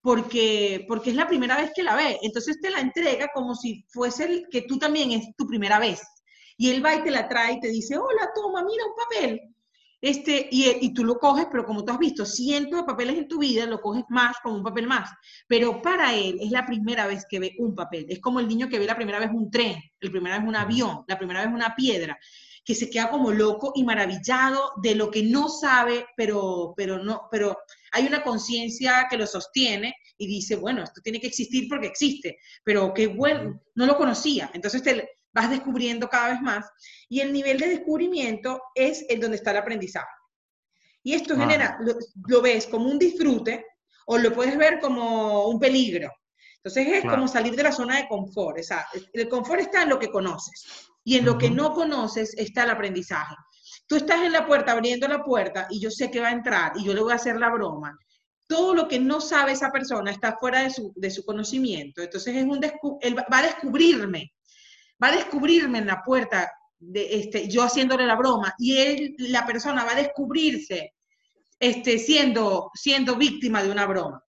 porque, 0.02 0.86
porque 0.88 1.10
es 1.12 1.16
la 1.16 1.28
primera 1.28 1.58
vez 1.58 1.72
que 1.76 1.84
la 1.84 1.96
ve. 1.96 2.18
Entonces 2.22 2.60
te 2.62 2.70
la 2.70 2.80
entrega 2.80 3.30
como 3.34 3.56
si 3.56 3.86
fuese 3.90 4.26
el, 4.26 4.48
que 4.50 4.64
tú 4.64 4.78
también 4.78 5.12
es 5.12 5.36
tu 5.36 5.48
primera 5.48 5.80
vez. 5.80 6.02
Y 6.58 6.70
él 6.70 6.84
va 6.84 6.96
y 6.96 7.04
te 7.04 7.12
la 7.12 7.28
trae 7.28 7.54
y 7.54 7.60
te 7.60 7.70
dice, 7.70 7.98
hola, 7.98 8.30
toma, 8.36 8.64
mira 8.64 8.84
un 8.86 8.96
papel. 8.96 9.42
Este, 10.02 10.48
y, 10.50 10.66
y 10.82 10.94
tú 10.94 11.04
lo 11.04 11.20
coges, 11.20 11.48
pero 11.52 11.66
como 11.66 11.84
tú 11.84 11.92
has 11.92 12.00
visto 12.00 12.26
cientos 12.26 12.80
de 12.80 12.86
papeles 12.86 13.18
en 13.18 13.28
tu 13.28 13.40
vida, 13.40 13.66
lo 13.66 13.82
coges 13.82 14.04
más 14.10 14.38
como 14.42 14.56
un 14.56 14.64
papel 14.64 14.88
más. 14.88 15.10
Pero 15.48 15.82
para 15.82 16.16
él 16.16 16.38
es 16.42 16.52
la 16.52 16.66
primera 16.66 17.06
vez 17.06 17.26
que 17.30 17.40
ve 17.40 17.56
un 17.60 17.76
papel. 17.76 18.06
Es 18.10 18.20
como 18.20 18.40
el 18.40 18.48
niño 18.48 18.70
que 18.70 18.80
ve 18.80 18.86
la 18.86 18.96
primera 18.96 19.20
vez 19.20 19.30
un 19.34 19.52
tren, 19.52 19.78
la 20.00 20.10
primera 20.10 20.38
vez 20.38 20.48
un 20.48 20.56
avión, 20.56 21.04
la 21.08 21.18
primera 21.18 21.46
vez 21.46 21.54
una 21.54 21.76
piedra, 21.76 22.18
que 22.70 22.76
se 22.76 22.92
queda 22.92 23.10
como 23.10 23.32
loco 23.32 23.72
y 23.74 23.84
maravillado 23.84 24.74
de 24.80 24.94
lo 24.94 25.10
que 25.10 25.24
no 25.24 25.50
sabe, 25.50 26.06
pero, 26.16 26.76
pero, 26.78 27.04
no, 27.04 27.28
pero 27.32 27.58
hay 27.92 28.06
una 28.06 28.22
conciencia 28.22 29.08
que 29.10 29.18
lo 29.18 29.26
sostiene 29.26 29.96
y 30.20 30.28
dice, 30.28 30.56
bueno, 30.56 30.84
esto 30.84 31.02
tiene 31.02 31.20
que 31.20 31.26
existir 31.26 31.68
porque 31.68 31.88
existe, 31.88 32.38
pero 32.64 32.94
qué 32.94 33.08
bueno, 33.08 33.60
no 33.74 33.88
lo 33.88 33.98
conocía. 33.98 34.52
Entonces 34.54 34.84
te 34.84 35.10
vas 35.34 35.50
descubriendo 35.50 36.08
cada 36.10 36.30
vez 36.30 36.42
más 36.42 36.70
y 37.10 37.22
el 37.22 37.34
nivel 37.34 37.58
de 37.58 37.70
descubrimiento 37.70 38.62
es 38.76 39.04
el 39.10 39.20
donde 39.20 39.38
está 39.38 39.50
el 39.50 39.58
aprendizaje. 39.58 40.06
Y 41.02 41.16
esto 41.16 41.36
genera, 41.36 41.80
lo, 41.82 41.96
lo 42.28 42.42
ves 42.44 42.68
como 42.68 42.86
un 42.88 43.00
disfrute 43.00 43.66
o 44.06 44.20
lo 44.20 44.32
puedes 44.32 44.56
ver 44.56 44.80
como 44.80 45.48
un 45.48 45.60
peligro. 45.60 46.12
Entonces 46.58 47.04
es 47.04 47.10
como 47.10 47.28
salir 47.28 47.56
de 47.56 47.64
la 47.64 47.72
zona 47.72 47.98
de 47.98 48.08
confort. 48.08 48.60
O 48.60 48.64
sea, 48.64 48.86
el 49.14 49.28
confort 49.28 49.62
está 49.62 49.82
en 49.82 49.90
lo 49.90 49.98
que 49.98 50.12
conoces 50.12 50.90
y 51.04 51.18
en 51.18 51.26
lo 51.26 51.38
que 51.38 51.50
no 51.50 51.74
conoces 51.74 52.34
está 52.38 52.64
el 52.64 52.72
aprendizaje. 52.72 53.36
Tú 53.88 53.96
estás 53.96 54.24
en 54.24 54.32
la 54.32 54.46
puerta 54.46 54.74
abriendo 54.74 55.08
la 55.08 55.24
puerta 55.24 55.68
y 55.70 55.80
yo 55.80 55.90
sé 55.90 56.12
que 56.12 56.20
va 56.20 56.28
a 56.28 56.34
entrar 56.34 56.74
y 56.76 56.84
yo 56.84 56.94
le 56.94 57.02
voy 57.02 57.12
a 57.12 57.16
hacer 57.16 57.40
la 57.40 57.50
broma. 57.50 57.98
Todo 58.48 58.74
lo 58.74 58.88
que 58.88 59.00
no 59.00 59.22
sabe 59.22 59.52
esa 59.52 59.72
persona 59.72 60.12
está 60.12 60.38
fuera 60.38 60.64
de 60.64 60.72
su, 60.72 60.92
de 60.96 61.12
su 61.12 61.24
conocimiento. 61.24 62.02
Entonces 62.02 62.36
es 62.36 62.44
un 62.44 62.60
él 63.02 63.18
va 63.18 63.38
a 63.38 63.44
descubrirme, 63.44 64.34
va 65.02 65.08
a 65.10 65.16
descubrirme 65.16 65.80
en 65.80 65.88
la 65.88 66.02
puerta 66.04 66.52
de 66.80 67.20
este, 67.20 67.48
yo 67.48 67.64
haciéndole 67.64 68.06
la 68.06 68.16
broma 68.16 68.54
y 68.58 68.78
él, 68.78 69.16
la 69.18 69.46
persona 69.46 69.84
va 69.84 69.92
a 69.92 70.02
descubrirse 70.02 70.94
este, 71.60 72.00
siendo, 72.00 72.72
siendo 72.74 73.16
víctima 73.16 73.62
de 73.64 73.72
una 73.72 73.86
broma. 73.86 74.24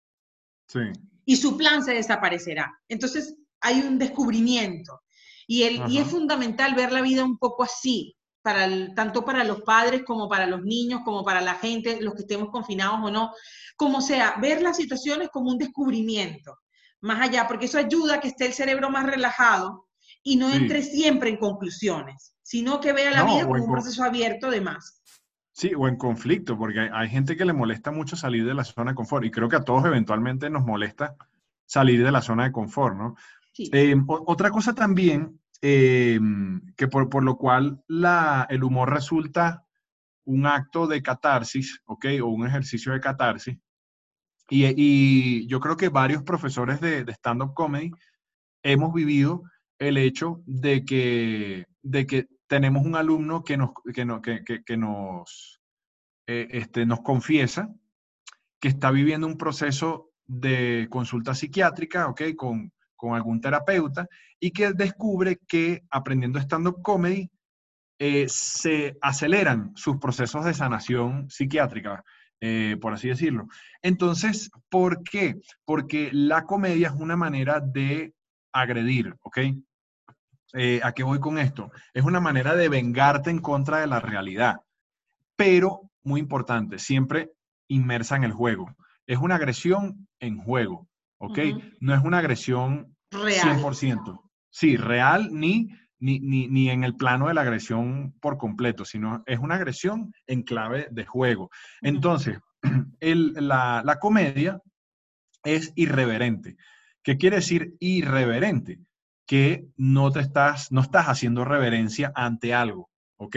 Sí 0.69 0.81
y 1.27 1.37
su 1.37 1.57
plan 1.59 1.85
se 1.85 1.93
desaparecerá. 1.93 2.73
Entonces 2.89 3.37
hay 3.61 3.81
un 3.81 3.99
descubrimiento 3.99 5.03
y, 5.47 5.63
el, 5.63 5.91
y 5.91 5.99
es 5.99 6.09
fundamental 6.09 6.75
ver 6.75 6.93
la 6.93 7.03
vida 7.03 7.25
un 7.25 7.39
poco 7.39 7.63
así, 7.63 8.17
para 8.43 8.69
tanto 8.95 9.25
para 9.25 9.45
los 9.45 9.63
padres 9.63 10.03
como 10.05 10.29
para 10.29 10.47
los 10.47 10.63
niños, 10.63 11.01
como 11.05 11.25
para 11.25 11.41
la 11.41 11.55
gente, 11.55 12.01
los 12.01 12.15
que 12.15 12.23
estemos 12.23 12.51
confinados 12.51 13.01
o 13.03 13.11
no, 13.11 13.33
como 13.77 14.01
sea, 14.01 14.37
ver 14.41 14.63
las 14.63 14.77
situaciones 14.77 15.31
como 15.31 15.51
un 15.51 15.59
descubrimiento, 15.59 16.59
más 17.01 17.21
allá, 17.21 17.47
porque 17.47 17.67
eso 17.67 17.79
ayuda 17.79 18.15
a 18.15 18.21
que 18.21 18.29
esté 18.29 18.47
el 18.47 18.53
cerebro 18.53 18.91
más 18.91 19.07
relajado 19.07 19.89
y 20.23 20.37
no 20.37 20.53
entre 20.53 20.83
siempre 20.83 21.31
en 21.31 21.37
conclusiones, 21.37 22.35
sino 22.43 22.81
que 22.81 22.93
vea 22.93 23.11
la 23.11 23.25
vida 23.25 23.47
como 23.47 23.65
un 23.65 23.73
proceso 23.73 24.03
abierto 24.03 24.51
de 24.51 24.61
más. 24.61 25.03
Sí, 25.53 25.73
o 25.75 25.89
en 25.89 25.97
conflicto, 25.97 26.59
porque 26.59 26.91
hay, 26.93 27.09
gente 27.09 27.37
que 27.37 27.45
le 27.45 27.53
molesta 27.53 27.91
mucho 27.91 28.15
salir 28.15 28.45
de 28.45 28.53
la 28.53 28.63
zona 28.63 28.91
de 28.91 28.95
confort 28.95 29.25
y 29.25 29.31
creo 29.31 29.49
que 29.49 29.57
a 29.57 29.65
todos 29.65 29.87
eventualmente 29.87 30.51
nos 30.51 30.65
molesta 30.65 31.17
salir 31.65 32.05
de 32.05 32.13
la 32.13 32.21
zona 32.21 32.45
de 32.45 32.53
confort, 32.53 32.97
¿no? 32.97 33.17
Eh, 33.59 33.95
otra 34.07 34.51
cosa 34.51 34.75
también, 34.75 35.41
eh, 35.63 36.19
que 36.77 36.89
por, 36.89 37.25
lo 37.25 37.37
cual 37.37 37.83
la, 37.89 38.47
el 38.51 38.65
humor 38.65 38.93
resulta 38.93 39.65
un 40.25 40.47
acto 40.47 40.87
de 40.87 41.03
catarsis, 41.03 41.81
¿ok? 41.87 42.07
O 42.23 42.27
un 42.27 42.47
ejercicio 42.47 42.93
de 42.93 43.01
catarsis. 43.01 43.57
Y, 44.49 45.47
yo 45.49 45.61
creo 45.61 45.77
que 45.77 45.89
varios 45.89 46.23
profesores 46.23 46.81
de, 46.81 47.05
de 47.05 47.13
stand-up 47.13 47.55
comedy 47.55 47.91
hemos 48.63 48.93
vivido 48.93 49.43
el 49.79 49.97
hecho 49.97 50.43
de 50.47 50.85
que, 50.85 51.67
de 51.83 52.07
que 52.07 52.27
tenemos 52.47 52.85
un 52.85 52.97
alumno 52.97 53.43
que 53.43 53.57
nos, 53.57 53.71
que, 53.93 54.77
nos, 54.77 55.61
eh, 56.27 56.49
este, 56.51 56.87
nos 56.87 57.01
confiesa 57.01 57.75
que 58.61 58.69
está 58.69 58.91
viviendo 58.91 59.27
un 59.27 59.37
proceso 59.37 60.13
de 60.27 60.89
consulta 60.91 61.35
psiquiátrica, 61.35 62.09
¿ok? 62.09 62.23
Con, 62.37 62.73
algún 63.15 63.41
terapeuta 63.41 64.09
y 64.41 64.51
que 64.51 64.73
descubre 64.73 65.39
que 65.47 65.85
aprendiendo 65.91 66.39
stand-up 66.39 66.83
comedy 66.83 67.31
eh, 67.99 68.27
se 68.29 68.99
aceleran 69.01 69.73
sus 69.75 69.97
procesos 69.99 70.45
de 70.45 70.53
sanación 70.53 71.31
psiquiátrica, 71.31 72.05
eh, 72.41 72.77
por 72.81 72.93
así 72.93 73.09
decirlo. 73.09 73.49
Entonces, 73.81 74.51
¿por 74.69 75.03
qué? 75.03 75.37
Porque 75.65 76.11
la 76.13 76.45
comedia 76.45 76.89
es 76.89 76.95
una 76.95 77.17
manera 77.17 77.61
de 77.61 78.13
agredir, 78.53 79.15
¿ok? 79.23 79.39
Eh, 80.53 80.81
¿A 80.83 80.93
qué 80.93 81.03
voy 81.03 81.21
con 81.21 81.39
esto? 81.39 81.71
Es 81.95 82.05
una 82.05 82.21
manera 82.21 82.55
de 82.55 82.69
vengarte 82.69 83.31
en 83.31 83.39
contra 83.39 83.79
de 83.79 83.87
la 83.87 84.01
realidad, 84.01 84.57
pero, 85.37 85.91
muy 86.03 86.21
importante, 86.21 86.79
siempre 86.79 87.33
inmersa 87.69 88.17
en 88.17 88.25
el 88.25 88.33
juego. 88.33 88.75
Es 89.07 89.19
una 89.19 89.37
agresión 89.37 90.09
en 90.21 90.39
juego, 90.39 90.89
¿ok? 91.19 91.39
No 91.81 91.95
es 91.95 92.03
una 92.03 92.19
agresión 92.19 92.97
real. 93.11 93.61
100%. 93.61 94.21
Sí, 94.51 94.77
real 94.77 95.31
ni, 95.33 95.69
ni, 95.99 96.19
ni, 96.21 96.71
en 96.71 96.85
el 96.85 96.97
plano 96.97 97.29
de 97.29 97.35
la 97.35 97.43
agresión 97.43 98.15
por 98.21 98.39
completo, 98.39 98.85
sino 98.85 99.23
es 99.27 99.39
una 99.39 99.57
agresión 99.57 100.13
en 100.27 100.43
clave 100.43 100.89
de 100.91 101.05
juego. 101.05 101.51
Entonces, 101.83 102.39
la, 103.01 103.83
la 103.85 103.99
comedia 103.99 104.61
es 105.45 105.73
irreverente. 105.77 106.57
¿Qué 107.03 107.19
quiere 107.19 107.37
decir 107.37 107.75
irreverente? 107.79 108.81
que 109.27 109.67
no 109.77 110.11
te 110.13 110.21
estás, 110.21 110.71
no 110.71 110.81
estás 110.81 111.07
haciendo 111.07 111.45
reverencia 111.45 112.13
ante 112.15 112.55
algo, 112.55 112.91
¿ok? 113.17 113.37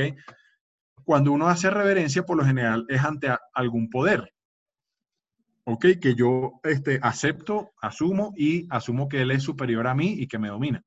Cuando 1.03 1.31
uno 1.31 1.47
hace 1.49 1.71
reverencia, 1.71 2.23
por 2.23 2.37
lo 2.37 2.45
general, 2.45 2.85
es 2.87 3.03
ante 3.03 3.35
algún 3.53 3.89
poder, 3.89 4.31
¿ok? 5.69 5.85
Que 6.01 6.15
yo 6.15 6.59
este, 6.63 6.99
acepto, 7.01 7.71
asumo 7.81 8.33
y 8.35 8.67
asumo 8.69 9.07
que 9.07 9.21
él 9.21 9.31
es 9.31 9.43
superior 9.43 9.87
a 9.87 9.95
mí 9.95 10.15
y 10.17 10.27
que 10.27 10.39
me 10.39 10.49
domina. 10.49 10.83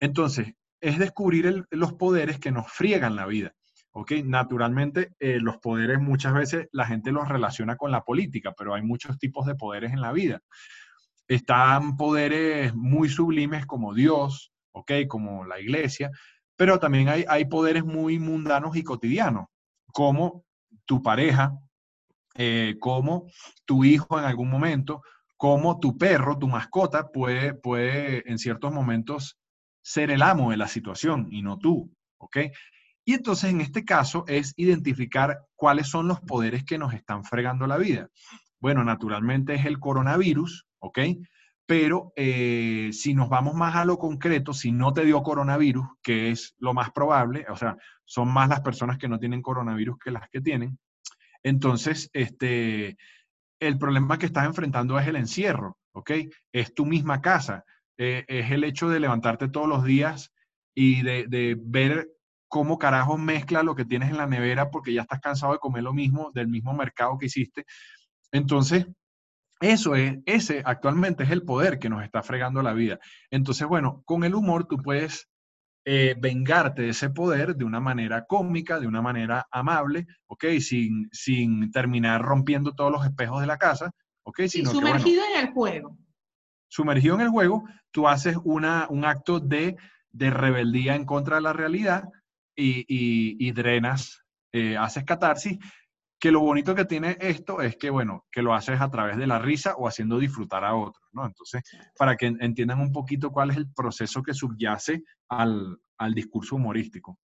Entonces, 0.00 0.54
es 0.80 0.98
descubrir 0.98 1.64
los 1.70 1.94
poderes 1.94 2.38
que 2.38 2.52
nos 2.52 2.70
friegan 2.70 3.16
la 3.16 3.26
vida. 3.26 3.52
¿ok? 3.92 4.12
Naturalmente, 4.24 5.10
eh, 5.18 5.38
los 5.40 5.58
poderes 5.58 5.98
muchas 5.98 6.34
veces 6.34 6.68
la 6.72 6.86
gente 6.86 7.10
los 7.10 7.28
relaciona 7.28 7.76
con 7.76 7.90
la 7.90 8.02
política, 8.02 8.54
pero 8.56 8.74
hay 8.74 8.82
muchos 8.82 9.18
tipos 9.18 9.46
de 9.46 9.56
poderes 9.56 9.92
en 9.92 10.00
la 10.00 10.12
vida 10.12 10.40
están 11.28 11.96
poderes 11.96 12.74
muy 12.74 13.08
sublimes 13.08 13.66
como 13.66 13.94
Dios, 13.94 14.50
¿ok? 14.72 14.92
Como 15.06 15.44
la 15.44 15.60
iglesia, 15.60 16.10
pero 16.56 16.80
también 16.80 17.08
hay, 17.08 17.24
hay 17.28 17.44
poderes 17.44 17.84
muy 17.84 18.18
mundanos 18.18 18.76
y 18.76 18.82
cotidianos, 18.82 19.46
como 19.92 20.44
tu 20.86 21.02
pareja, 21.02 21.52
eh, 22.38 22.76
como 22.78 23.26
tu 23.64 23.84
hijo 23.84 24.16
en 24.16 24.24
algún 24.24 24.48
momento, 24.48 25.02
como 25.36 25.80
tu 25.80 25.98
perro, 25.98 26.38
tu 26.38 26.46
mascota, 26.46 27.08
puede, 27.08 27.52
puede 27.52 28.22
en 28.30 28.38
ciertos 28.38 28.72
momentos 28.72 29.36
ser 29.82 30.12
el 30.12 30.22
amo 30.22 30.52
de 30.52 30.56
la 30.56 30.68
situación 30.68 31.26
y 31.32 31.42
no 31.42 31.58
tú, 31.58 31.92
¿ok? 32.18 32.38
Y 33.04 33.14
entonces 33.14 33.50
en 33.50 33.60
este 33.60 33.84
caso 33.84 34.24
es 34.28 34.54
identificar 34.56 35.40
cuáles 35.56 35.88
son 35.88 36.06
los 36.06 36.20
poderes 36.20 36.62
que 36.64 36.78
nos 36.78 36.94
están 36.94 37.24
fregando 37.24 37.66
la 37.66 37.76
vida. 37.76 38.08
Bueno, 38.60 38.84
naturalmente 38.84 39.54
es 39.54 39.64
el 39.64 39.80
coronavirus, 39.80 40.66
¿ok? 40.78 40.98
Pero 41.66 42.12
eh, 42.14 42.90
si 42.92 43.14
nos 43.14 43.28
vamos 43.28 43.54
más 43.54 43.74
a 43.74 43.84
lo 43.84 43.98
concreto, 43.98 44.52
si 44.52 44.70
no 44.70 44.92
te 44.92 45.04
dio 45.04 45.22
coronavirus, 45.22 45.88
que 46.02 46.30
es 46.30 46.54
lo 46.58 46.72
más 46.72 46.92
probable, 46.92 47.46
o 47.48 47.56
sea, 47.56 47.76
son 48.04 48.32
más 48.32 48.48
las 48.48 48.60
personas 48.60 48.96
que 48.96 49.08
no 49.08 49.18
tienen 49.18 49.42
coronavirus 49.42 49.98
que 49.98 50.12
las 50.12 50.28
que 50.30 50.40
tienen, 50.40 50.78
entonces, 51.42 52.10
este, 52.12 52.96
el 53.60 53.78
problema 53.78 54.18
que 54.18 54.26
estás 54.26 54.46
enfrentando 54.46 54.98
es 54.98 55.06
el 55.06 55.16
encierro, 55.16 55.78
¿ok? 55.92 56.12
Es 56.52 56.74
tu 56.74 56.86
misma 56.86 57.20
casa, 57.20 57.64
eh, 57.96 58.24
es 58.28 58.50
el 58.50 58.64
hecho 58.64 58.88
de 58.88 59.00
levantarte 59.00 59.48
todos 59.48 59.68
los 59.68 59.84
días 59.84 60.32
y 60.74 61.02
de, 61.02 61.26
de 61.28 61.56
ver 61.58 62.08
cómo 62.48 62.78
carajo 62.78 63.18
mezcla 63.18 63.62
lo 63.62 63.74
que 63.74 63.84
tienes 63.84 64.10
en 64.10 64.16
la 64.16 64.26
nevera 64.26 64.70
porque 64.70 64.92
ya 64.92 65.02
estás 65.02 65.20
cansado 65.20 65.52
de 65.52 65.58
comer 65.58 65.82
lo 65.82 65.92
mismo 65.92 66.30
del 66.32 66.48
mismo 66.48 66.72
mercado 66.72 67.18
que 67.18 67.26
hiciste. 67.26 67.66
Entonces, 68.32 68.86
eso 69.60 69.96
es, 69.96 70.18
ese 70.24 70.62
actualmente 70.64 71.24
es 71.24 71.30
el 71.30 71.42
poder 71.42 71.78
que 71.78 71.88
nos 71.88 72.04
está 72.04 72.22
fregando 72.22 72.62
la 72.62 72.72
vida. 72.72 72.98
Entonces, 73.30 73.66
bueno, 73.66 74.02
con 74.04 74.24
el 74.24 74.34
humor 74.34 74.66
tú 74.66 74.78
puedes 74.78 75.28
eh, 75.90 76.14
vengarte 76.18 76.82
de 76.82 76.90
ese 76.90 77.08
poder 77.08 77.56
de 77.56 77.64
una 77.64 77.80
manera 77.80 78.26
cómica, 78.26 78.78
de 78.78 78.86
una 78.86 79.00
manera 79.00 79.48
amable, 79.50 80.06
¿ok? 80.26 80.44
Sin, 80.60 81.08
sin 81.12 81.70
terminar 81.70 82.20
rompiendo 82.20 82.74
todos 82.74 82.92
los 82.92 83.06
espejos 83.06 83.40
de 83.40 83.46
la 83.46 83.56
casa, 83.56 83.90
¿ok? 84.22 84.40
Sino 84.48 84.70
sumergido 84.70 85.22
en 85.32 85.46
el 85.46 85.50
juego. 85.54 85.96
Sumergido 86.68 87.14
en 87.14 87.22
el 87.22 87.30
juego, 87.30 87.64
tú 87.90 88.06
haces 88.06 88.36
una, 88.44 88.86
un 88.90 89.06
acto 89.06 89.40
de, 89.40 89.78
de, 90.12 90.28
rebeldía 90.28 90.94
en 90.94 91.06
contra 91.06 91.36
de 91.36 91.42
la 91.42 91.54
realidad 91.54 92.04
y, 92.54 92.84
y, 92.86 93.50
drenas, 93.52 94.26
eh, 94.52 94.76
haces 94.76 95.04
catarsis 95.04 95.56
que 96.18 96.32
lo 96.32 96.40
bonito 96.40 96.74
que 96.74 96.84
tiene 96.84 97.16
esto 97.20 97.62
es 97.62 97.76
que, 97.76 97.90
bueno, 97.90 98.26
que 98.30 98.42
lo 98.42 98.54
haces 98.54 98.80
a 98.80 98.90
través 98.90 99.16
de 99.16 99.26
la 99.26 99.38
risa 99.38 99.74
o 99.76 99.86
haciendo 99.86 100.18
disfrutar 100.18 100.64
a 100.64 100.74
otros, 100.74 101.06
¿no? 101.12 101.24
Entonces, 101.24 101.62
para 101.96 102.16
que 102.16 102.26
entiendan 102.26 102.80
un 102.80 102.92
poquito 102.92 103.30
cuál 103.30 103.50
es 103.50 103.56
el 103.56 103.72
proceso 103.72 104.22
que 104.22 104.34
subyace 104.34 105.02
al, 105.28 105.78
discurso 106.14 106.56
humorístico. 106.56 107.18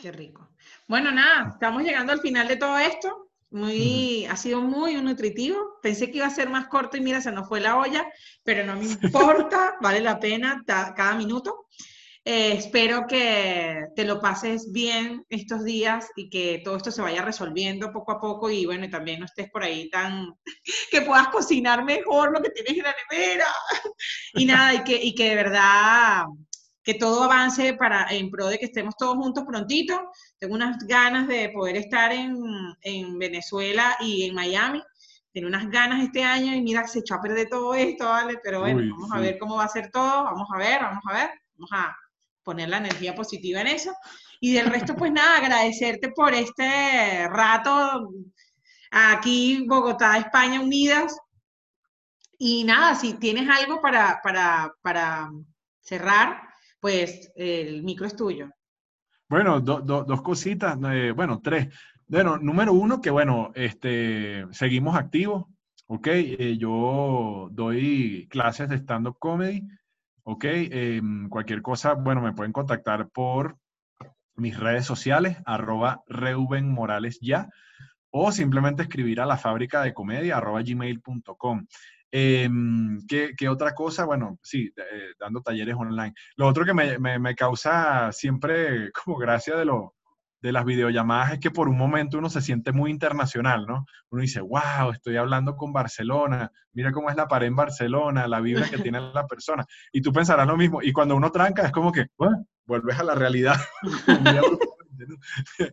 Qué 0.00 0.12
rico. 0.12 0.50
Bueno, 0.86 1.10
nada, 1.10 1.50
estamos 1.50 1.82
llegando 1.82 2.12
al 2.12 2.20
final 2.20 2.46
de 2.46 2.56
todo 2.56 2.78
esto. 2.78 3.30
Muy, 3.50 4.26
Ha 4.26 4.36
sido 4.36 4.60
muy 4.60 4.94
nutritivo. 5.00 5.78
Pensé 5.82 6.10
que 6.10 6.18
iba 6.18 6.26
a 6.26 6.30
ser 6.30 6.50
más 6.50 6.68
corto 6.68 6.96
y 6.96 7.00
mira, 7.00 7.20
se 7.20 7.32
nos 7.32 7.48
fue 7.48 7.60
la 7.60 7.78
olla, 7.78 8.06
pero 8.44 8.64
no 8.64 8.76
me 8.76 8.84
importa, 8.84 9.76
vale 9.80 10.00
la 10.00 10.20
pena 10.20 10.62
cada 10.66 11.14
minuto. 11.14 11.66
Eh, 12.24 12.52
espero 12.52 13.06
que 13.06 13.86
te 13.96 14.04
lo 14.04 14.20
pases 14.20 14.70
bien 14.70 15.24
estos 15.30 15.64
días 15.64 16.10
y 16.16 16.28
que 16.28 16.60
todo 16.64 16.76
esto 16.76 16.90
se 16.90 17.00
vaya 17.00 17.22
resolviendo 17.22 17.92
poco 17.92 18.12
a 18.12 18.20
poco 18.20 18.50
y 18.50 18.66
bueno, 18.66 18.88
también 18.90 19.20
no 19.20 19.26
estés 19.26 19.50
por 19.50 19.62
ahí 19.62 19.88
tan, 19.88 20.34
que 20.90 21.02
puedas 21.02 21.28
cocinar 21.28 21.84
mejor 21.84 22.32
lo 22.32 22.42
que 22.42 22.50
tienes 22.50 22.76
en 22.76 22.84
la 22.84 22.94
nevera. 23.10 23.46
Y 24.34 24.44
nada, 24.44 24.74
y 24.74 24.84
que, 24.84 25.02
y 25.02 25.14
que 25.14 25.30
de 25.30 25.34
verdad 25.34 26.24
que 26.88 26.94
todo 26.94 27.24
avance 27.24 27.74
para, 27.74 28.06
en 28.10 28.30
pro 28.30 28.46
de 28.46 28.58
que 28.58 28.64
estemos 28.64 28.96
todos 28.96 29.16
juntos 29.16 29.44
prontito. 29.46 30.10
Tengo 30.38 30.54
unas 30.54 30.78
ganas 30.86 31.28
de 31.28 31.50
poder 31.50 31.76
estar 31.76 32.12
en, 32.12 32.34
en 32.80 33.18
Venezuela 33.18 33.96
y 34.00 34.24
en 34.24 34.34
Miami. 34.34 34.82
Tiene 35.30 35.48
unas 35.48 35.68
ganas 35.68 36.02
este 36.02 36.24
año 36.24 36.54
y 36.54 36.62
mira, 36.62 36.86
se 36.86 37.00
echó 37.00 37.16
a 37.16 37.20
perder 37.20 37.48
todo 37.50 37.74
esto, 37.74 38.06
¿vale? 38.06 38.38
Pero 38.42 38.60
bueno, 38.60 38.80
vamos 38.90 39.10
a 39.12 39.20
ver 39.20 39.38
cómo 39.38 39.56
va 39.56 39.64
a 39.64 39.68
ser 39.68 39.90
todo, 39.90 40.24
vamos 40.24 40.48
a 40.54 40.58
ver, 40.58 40.80
vamos 40.80 41.04
a 41.10 41.12
ver, 41.12 41.30
vamos 41.56 41.70
a 41.72 41.96
poner 42.48 42.70
la 42.70 42.78
energía 42.78 43.14
positiva 43.14 43.60
en 43.60 43.66
eso. 43.66 43.92
Y 44.40 44.54
del 44.54 44.70
resto, 44.70 44.96
pues 44.96 45.12
nada, 45.12 45.36
agradecerte 45.36 46.10
por 46.12 46.32
este 46.32 47.28
rato 47.28 48.08
aquí, 48.90 49.66
Bogotá, 49.68 50.16
España 50.16 50.58
unidas. 50.58 51.14
Y 52.38 52.64
nada, 52.64 52.94
si 52.94 53.18
tienes 53.18 53.46
algo 53.50 53.82
para, 53.82 54.20
para, 54.22 54.72
para 54.80 55.28
cerrar, 55.82 56.40
pues 56.80 57.30
el 57.36 57.82
micro 57.82 58.06
es 58.06 58.16
tuyo. 58.16 58.48
Bueno, 59.28 59.60
dos 59.60 60.22
cositas, 60.22 60.78
eh, 60.90 61.12
bueno, 61.14 61.42
tres. 61.42 61.68
Bueno, 62.06 62.38
número 62.38 62.72
uno, 62.72 63.02
que 63.02 63.10
bueno, 63.10 63.52
este, 63.54 64.46
seguimos 64.52 64.96
activos, 64.96 65.44
¿ok? 65.86 66.06
Eh, 66.06 66.56
yo 66.56 67.50
doy 67.52 68.26
clases 68.30 68.70
de 68.70 68.76
stand-up 68.76 69.18
comedy, 69.18 69.68
¿ok? 70.28 70.44
Em, 70.44 71.28
cualquier 71.30 71.62
cosa, 71.62 71.94
bueno, 71.94 72.20
me 72.20 72.34
pueden 72.34 72.52
contactar 72.52 73.08
por 73.08 73.56
mis 74.36 74.58
redes 74.58 74.84
sociales, 74.84 75.38
arroba 75.46 76.02
Reuben 76.06 76.70
Morales 76.70 77.18
ya, 77.22 77.48
o 78.10 78.30
simplemente 78.30 78.82
escribir 78.82 79.22
a 79.22 79.26
la 79.26 79.38
fábrica 79.38 79.80
de 79.82 79.94
comedia, 79.94 80.36
arroba 80.36 80.60
gmail.com. 80.62 81.66
Em, 82.10 82.98
¿qué, 83.06 83.48
otra 83.48 83.74
cosa? 83.74 84.04
Bueno, 84.04 84.38
sí, 84.42 84.70
eh, 84.76 85.14
dando 85.18 85.40
talleres 85.40 85.74
online. 85.76 86.12
Lo 86.36 86.46
otro 86.46 86.66
que 86.66 86.74
me, 86.74 86.98
me, 86.98 87.34
causa 87.34 88.12
siempre 88.12 88.92
como 89.04 89.16
gracia 89.16 89.56
de, 89.56 89.64
lo, 89.64 89.94
de 90.40 90.52
las 90.52 90.64
videollamadas 90.64 91.32
es 91.32 91.40
que 91.40 91.50
por 91.50 91.68
un 91.68 91.76
momento 91.76 92.18
uno 92.18 92.30
se 92.30 92.40
siente 92.40 92.72
muy 92.72 92.90
internacional, 92.90 93.66
¿no? 93.66 93.86
Uno 94.10 94.22
dice, 94.22 94.40
wow, 94.40 94.92
estoy 94.92 95.16
hablando 95.16 95.56
con 95.56 95.72
Barcelona, 95.72 96.50
mira 96.72 96.92
cómo 96.92 97.10
es 97.10 97.16
la 97.16 97.26
pared 97.26 97.48
en 97.48 97.56
Barcelona, 97.56 98.28
la 98.28 98.40
vibra 98.40 98.68
que 98.68 98.78
tiene 98.78 99.00
la 99.00 99.26
persona. 99.26 99.64
Y 99.92 100.00
tú 100.00 100.12
pensarás 100.12 100.46
lo 100.46 100.56
mismo. 100.56 100.80
Y 100.82 100.92
cuando 100.92 101.16
uno 101.16 101.30
tranca 101.30 101.66
es 101.66 101.72
como 101.72 101.90
que, 101.90 102.06
vuelves 102.66 102.98
a 102.98 103.04
la 103.04 103.14
realidad. 103.14 103.56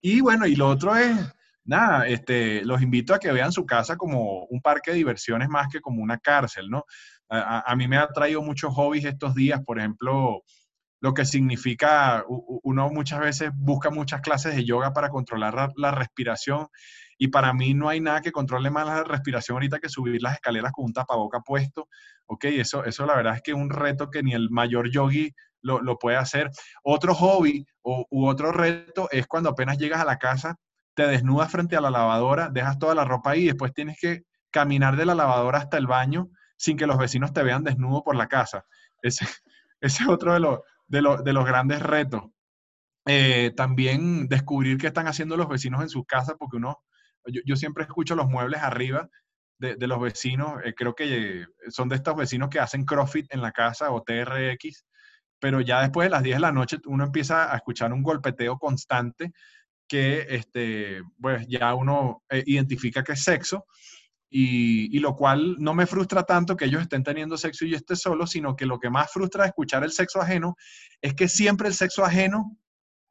y 0.00 0.20
bueno, 0.20 0.46
y 0.46 0.56
lo 0.56 0.68
otro 0.68 0.96
es 0.96 1.16
nada, 1.64 2.06
este, 2.08 2.64
los 2.64 2.80
invito 2.80 3.12
a 3.12 3.18
que 3.18 3.30
vean 3.30 3.52
su 3.52 3.66
casa 3.66 3.96
como 3.96 4.44
un 4.46 4.62
parque 4.62 4.90
de 4.90 4.96
diversiones 4.96 5.50
más 5.50 5.68
que 5.70 5.80
como 5.80 6.02
una 6.02 6.18
cárcel, 6.18 6.70
¿no? 6.70 6.84
A, 7.30 7.76
mí 7.76 7.86
me 7.86 7.98
ha 7.98 8.08
traído 8.08 8.40
muchos 8.40 8.72
hobbies 8.72 9.04
estos 9.04 9.34
días, 9.34 9.62
por 9.62 9.78
ejemplo, 9.78 10.44
lo 11.00 11.14
que 11.14 11.24
significa, 11.24 12.24
uno 12.28 12.90
muchas 12.90 13.20
veces 13.20 13.50
busca 13.54 13.90
muchas 13.90 14.20
clases 14.20 14.56
de 14.56 14.64
yoga 14.64 14.92
para 14.92 15.10
controlar 15.10 15.72
la, 15.76 15.90
respiración 15.92 16.68
y 17.18 17.28
para 17.28 17.52
mí 17.52 17.74
no 17.74 17.88
hay 17.88 18.00
nada 18.00 18.20
que 18.20 18.32
controle 18.32 18.70
más 18.70 18.86
la 18.86 19.04
respiración 19.04 19.56
ahorita 19.56 19.78
que 19.78 19.88
subir 19.88 20.20
las 20.22 20.34
escaleras 20.34 20.72
con 20.72 20.86
un 20.86 20.92
tapaboca 20.92 21.40
puesto, 21.40 21.88
¿ok? 22.26 22.44
Eso, 22.46 22.84
eso 22.84 23.06
la 23.06 23.16
verdad 23.16 23.36
es 23.36 23.42
que 23.42 23.52
es 23.52 23.56
un 23.56 23.70
reto 23.70 24.10
que 24.10 24.22
ni 24.22 24.32
el 24.32 24.50
mayor 24.50 24.90
yogi 24.90 25.32
lo, 25.62 25.98
puede 25.98 26.16
hacer. 26.16 26.50
Otro 26.82 27.14
hobby 27.14 27.64
o, 27.82 28.06
u 28.10 28.26
otro 28.26 28.52
reto 28.52 29.08
es 29.10 29.26
cuando 29.26 29.50
apenas 29.50 29.78
llegas 29.78 30.00
a 30.00 30.04
la 30.04 30.18
casa 30.18 30.56
te 30.94 31.06
desnudas 31.06 31.50
frente 31.50 31.76
a 31.76 31.80
la 31.80 31.90
lavadora, 31.90 32.50
dejas 32.50 32.76
toda 32.76 32.92
la 32.92 33.04
ropa 33.04 33.30
ahí 33.30 33.42
y 33.42 33.46
después 33.46 33.72
tienes 33.72 33.98
que 34.00 34.24
caminar 34.50 34.96
de 34.96 35.06
la 35.06 35.14
lavadora 35.14 35.58
hasta 35.58 35.76
el 35.76 35.86
baño 35.86 36.28
sin 36.56 36.76
que 36.76 36.88
los 36.88 36.98
vecinos 36.98 37.32
te 37.32 37.44
vean 37.44 37.62
desnudo 37.62 38.02
por 38.02 38.16
la 38.16 38.26
casa. 38.26 38.64
Ese, 39.00 39.24
ese 39.80 40.02
es 40.02 40.08
otro 40.08 40.34
de, 40.34 40.40
los 40.40 40.58
de, 40.88 41.02
los 41.02 41.44
grandes 41.44 41.80
retos. 41.80 42.24
Eh, 43.06 43.52
también 43.56 44.28
descubrir 44.28 44.76
qué 44.78 44.88
están 44.88 45.06
haciendo 45.06 45.36
los 45.36 45.48
vecinos 45.48 45.82
en 45.82 45.88
sus 45.88 46.04
casas, 46.04 46.36
porque 46.38 46.56
uno, 46.56 46.82
yo, 47.26 47.56
siempre 47.56 47.84
escucho 47.84 48.14
los 48.14 48.28
muebles 48.28 48.60
arriba 48.62 49.08
de, 49.58 49.86
los 49.86 50.00
vecinos, 50.00 50.60
eh, 50.64 50.74
creo 50.74 50.94
que 50.94 51.46
son 51.68 51.88
de 51.88 51.96
estos 51.96 52.16
vecinos 52.16 52.48
que 52.48 52.60
hacen 52.60 52.84
CrossFit 52.84 53.32
en 53.32 53.42
la 53.42 53.52
casa 53.52 53.90
o 53.90 54.02
TRX, 54.02 54.84
pero 55.40 55.60
ya 55.60 55.80
después 55.80 56.06
de 56.06 56.10
las 56.10 56.22
10 56.22 56.36
de 56.36 56.40
la 56.40 56.52
noche 56.52 56.78
uno 56.86 57.04
empieza 57.04 57.52
a 57.52 57.56
escuchar 57.56 57.92
un 57.92 58.02
golpeteo 58.02 58.58
constante 58.58 59.32
que 59.88 60.26
este, 60.28 61.02
pues 61.20 61.46
ya 61.48 61.74
uno 61.74 62.22
eh, 62.28 62.42
identifica 62.46 63.02
que 63.02 63.12
es 63.12 63.24
sexo 63.24 63.66
y, 64.30 64.98
lo 64.98 65.16
cual 65.16 65.56
no 65.58 65.74
me 65.74 65.86
frustra 65.86 66.22
tanto 66.22 66.56
que 66.56 66.66
ellos 66.66 66.82
estén 66.82 67.02
teniendo 67.02 67.38
sexo 67.38 67.64
y 67.64 67.70
yo 67.70 67.76
esté 67.76 67.96
solo, 67.96 68.26
sino 68.26 68.56
que 68.56 68.66
lo 68.66 68.78
que 68.78 68.90
más 68.90 69.10
frustra 69.10 69.44
de 69.44 69.48
escuchar 69.48 69.84
el 69.84 69.92
sexo 69.92 70.20
ajeno 70.20 70.56
es 71.00 71.14
que 71.14 71.28
siempre 71.28 71.68
el 71.68 71.74
sexo 71.74 72.04
ajeno, 72.04 72.56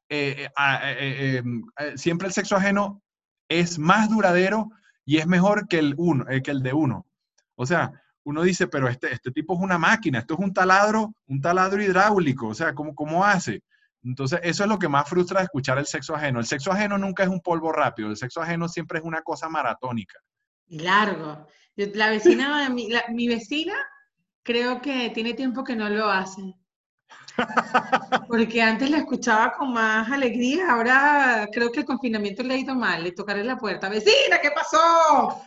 eh, 0.09 0.47
eh, 0.57 1.38
em, 1.38 1.63
siempre 1.95 2.28
el 2.28 2.34
sexo 2.34 2.55
ajeno 2.55 3.01
es 3.49 3.80
más 3.80 4.09
duradero 4.09 4.70
y 5.05 5.18
es 5.18 5.28
mejor 5.28 5.68
que 5.68 5.80
el, 5.80 5.95
uno, 5.97 6.26
que 6.26 6.51
el 6.51 6.61
de 6.61 6.74
uno. 6.74 7.07
O 7.55 7.65
sea, 7.65 7.91
uno 8.24 8.43
dice, 8.43 8.68
pero 8.68 8.88
este, 8.88 9.13
este 9.13 9.32
tipo 9.32 9.55
es 9.55 9.61
una 9.61 9.78
máquina, 9.78 10.20
esto 10.20 10.36
es 10.36 10.39
un 10.39 10.53
taladro, 10.53 11.15
un 11.28 11.41
taladro 11.41 11.82
hidráulico, 11.82 12.47
o 12.49 12.53
sea, 12.53 12.74
¿cómo, 12.74 12.93
cómo 12.93 13.26
hace? 13.26 13.63
Entonces, 14.03 14.39
eso 14.43 14.63
es 14.63 14.70
lo 14.70 14.78
que 14.78 14.88
más 14.88 15.09
frustra 15.09 15.39
de 15.39 15.45
escuchar 15.45 15.78
el 15.78 15.86
sexo 15.86 16.15
ajeno. 16.15 16.39
El 16.39 16.45
sexo 16.45 16.72
ajeno 16.72 16.97
nunca 16.97 17.24
es 17.24 17.30
un 17.30 17.41
polvo 17.41 17.72
rápido, 17.72 18.09
el 18.09 18.18
sexo 18.18 18.41
ajeno 18.41 18.68
siempre 18.68 18.99
es 18.99 19.05
una 19.05 19.22
cosa 19.22 19.49
maratónica. 19.49 20.20
Y 20.68 20.80
largo. 20.80 21.47
La 21.76 22.09
vecina, 22.09 22.70
mi, 22.70 22.89
mi 23.09 23.28
vecina, 23.28 23.76
creo 24.43 24.82
que 24.82 25.11
tiene 25.11 25.34
tiempo 25.34 25.63
que 25.63 25.76
no 25.76 25.89
lo 25.89 26.09
hace. 26.09 26.55
Porque 28.28 28.61
antes 28.61 28.89
la 28.89 28.97
escuchaba 28.97 29.53
con 29.53 29.74
más 29.74 30.11
alegría, 30.11 30.72
ahora 30.72 31.47
creo 31.51 31.72
que 31.72 31.82
el 31.82 31.86
confinamiento 31.86 32.43
le 32.43 32.55
ha 32.55 32.57
ido 32.57 32.76
mal, 32.76 33.03
le 33.03 33.11
tocaré 33.11 33.43
la 33.43 33.57
puerta. 33.57 33.89
Vecina, 33.89 34.39
¿qué 34.41 34.51
pasó? 34.51 35.43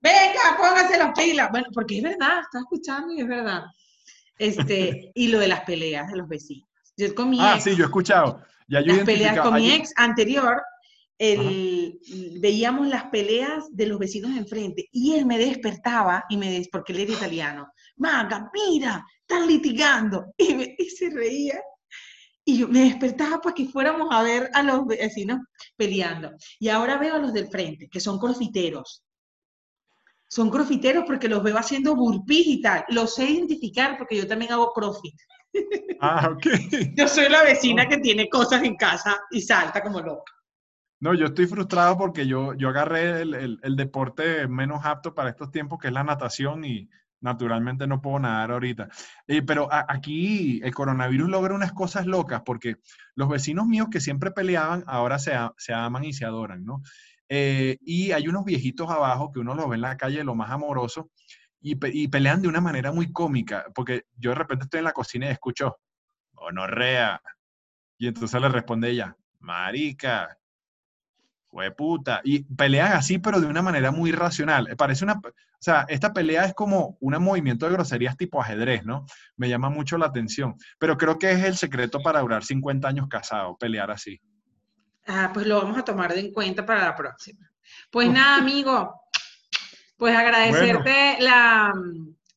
Venga, 0.00 0.56
póngase 0.56 0.98
las 0.98 1.16
pilas. 1.16 1.50
Bueno, 1.50 1.68
porque 1.72 1.98
es 1.98 2.02
verdad, 2.02 2.40
está 2.40 2.58
escuchando 2.58 3.12
y 3.12 3.20
es 3.20 3.28
verdad. 3.28 3.62
Este, 4.38 5.12
y 5.14 5.28
lo 5.28 5.38
de 5.38 5.48
las 5.48 5.60
peleas 5.60 6.10
de 6.10 6.16
los 6.16 6.26
vecinos 6.26 6.70
ah, 7.38 7.58
sí, 7.60 7.76
yo 7.76 7.84
he 7.84 7.86
escuchado. 7.86 8.42
Ya 8.68 8.80
las 8.80 9.00
peleas 9.00 9.38
con 9.40 9.54
mi 9.54 9.72
ex 9.72 9.92
anterior, 9.96 10.62
veíamos 12.40 12.88
las 12.88 13.04
peleas 13.04 13.64
de 13.70 13.86
los 13.86 13.98
vecinos 13.98 14.32
de 14.32 14.38
enfrente 14.38 14.88
y 14.90 15.14
él 15.14 15.26
me 15.26 15.38
despertaba 15.38 16.24
y 16.30 16.38
me 16.38 16.50
decía, 16.50 16.70
porque 16.72 16.94
él 16.94 17.00
era 17.00 17.12
italiano, 17.12 17.68
Maga, 17.96 18.50
mira, 18.54 19.04
están 19.20 19.46
litigando. 19.46 20.32
Y, 20.38 20.88
se 20.90 21.10
reía. 21.10 21.60
Y 22.44 22.58
yo 22.58 22.68
me 22.68 22.84
despertaba 22.84 23.40
para 23.40 23.54
que 23.54 23.66
fuéramos 23.66 24.08
a 24.10 24.22
ver 24.22 24.50
a 24.54 24.62
los 24.62 24.86
vecinos 24.86 25.40
peleando. 25.76 26.30
Y 26.58 26.68
ahora 26.68 26.96
veo 26.96 27.16
a 27.16 27.18
los 27.18 27.32
del 27.32 27.48
frente, 27.48 27.88
que 27.88 28.00
son 28.00 28.18
crofiteros. 28.18 29.04
Son 30.26 30.48
crofiteros 30.48 31.04
porque 31.06 31.28
los 31.28 31.42
veo 31.42 31.58
haciendo 31.58 31.94
burpees 31.94 32.46
y 32.46 32.62
tal. 32.62 32.84
Los 32.88 33.14
sé 33.14 33.26
identificar 33.26 33.98
porque 33.98 34.16
yo 34.16 34.26
también 34.26 34.52
hago 34.52 34.72
crossfit. 34.72 35.14
Ah, 36.00 36.30
ok. 36.32 36.46
Yo 36.96 37.08
soy 37.08 37.28
la 37.28 37.42
vecina 37.42 37.86
que 37.88 37.98
tiene 37.98 38.28
cosas 38.28 38.62
en 38.62 38.76
casa 38.76 39.20
y 39.32 39.42
salta 39.42 39.82
como 39.82 40.00
loca. 40.00 40.32
No, 41.00 41.14
yo 41.14 41.26
estoy 41.26 41.46
frustrado 41.46 41.96
porque 41.96 42.26
yo, 42.26 42.54
yo 42.54 42.68
agarré 42.68 43.22
el, 43.22 43.76
deporte 43.76 44.46
menos 44.46 44.84
apto 44.84 45.14
para 45.14 45.30
estos 45.30 45.50
tiempos, 45.50 45.78
que 45.78 45.88
es 45.88 45.94
la 45.94 46.04
natación, 46.04 46.64
y 46.64 46.90
naturalmente 47.22 47.86
no 47.86 48.02
puedo 48.02 48.18
nadar 48.18 48.52
ahorita. 48.52 48.88
Eh, 49.26 49.40
pero 49.42 49.68
aquí 49.70 50.60
el 50.62 50.74
coronavirus 50.74 51.30
logra 51.30 51.54
unas 51.54 51.72
cosas 51.72 52.06
locas, 52.06 52.42
porque 52.44 52.76
los 53.14 53.30
vecinos 53.30 53.66
míos 53.66 53.88
que 53.90 54.00
siempre 54.00 54.30
peleaban, 54.30 54.84
ahora 54.86 55.18
se, 55.18 55.32
se 55.56 55.72
aman 55.72 56.04
y 56.04 56.12
se 56.12 56.26
adoran, 56.26 56.64
¿no? 56.64 56.82
Eh, 57.28 57.78
y 57.80 58.12
hay 58.12 58.28
unos 58.28 58.44
viejitos 58.44 58.90
abajo 58.90 59.30
que 59.30 59.38
uno 59.38 59.54
los 59.54 59.68
ve 59.68 59.76
en 59.76 59.82
la 59.82 59.96
calle, 59.96 60.24
lo 60.24 60.34
más 60.34 60.50
amoroso, 60.50 61.10
y, 61.62 61.76
pelean 62.08 62.42
de 62.42 62.48
una 62.48 62.60
manera 62.60 62.90
muy 62.90 63.12
cómica, 63.12 63.66
porque 63.74 64.06
yo 64.16 64.30
de 64.30 64.36
repente 64.36 64.64
estoy 64.64 64.78
en 64.78 64.84
la 64.84 64.92
cocina 64.92 65.26
y 65.26 65.30
escucho, 65.30 65.78
honorrea, 66.34 67.22
y 67.98 68.08
entonces 68.08 68.40
le 68.40 68.48
responde 68.48 68.90
ella, 68.90 69.16
marica, 69.38 70.39
puta, 71.76 72.20
y 72.24 72.44
pelean 72.54 72.92
así, 72.92 73.18
pero 73.18 73.40
de 73.40 73.46
una 73.46 73.62
manera 73.62 73.90
muy 73.90 74.12
racional. 74.12 74.68
Parece 74.76 75.04
una, 75.04 75.14
o 75.14 75.32
sea, 75.58 75.84
esta 75.88 76.12
pelea 76.12 76.44
es 76.44 76.54
como 76.54 76.96
un 77.00 77.22
movimiento 77.22 77.66
de 77.66 77.72
groserías 77.72 78.16
tipo 78.16 78.40
ajedrez, 78.40 78.84
¿no? 78.84 79.04
Me 79.36 79.48
llama 79.48 79.68
mucho 79.68 79.98
la 79.98 80.06
atención, 80.06 80.54
pero 80.78 80.96
creo 80.96 81.18
que 81.18 81.32
es 81.32 81.44
el 81.44 81.56
secreto 81.56 82.00
para 82.02 82.20
durar 82.20 82.44
50 82.44 82.86
años 82.88 83.08
casado, 83.08 83.56
pelear 83.58 83.90
así. 83.90 84.20
Ah, 85.06 85.30
pues 85.34 85.46
lo 85.46 85.60
vamos 85.60 85.76
a 85.76 85.84
tomar 85.84 86.16
en 86.16 86.32
cuenta 86.32 86.64
para 86.64 86.84
la 86.84 86.94
próxima. 86.94 87.50
Pues 87.90 88.08
nada, 88.10 88.36
amigo, 88.36 88.94
pues 89.96 90.16
agradecerte 90.16 91.18
la, 91.20 91.72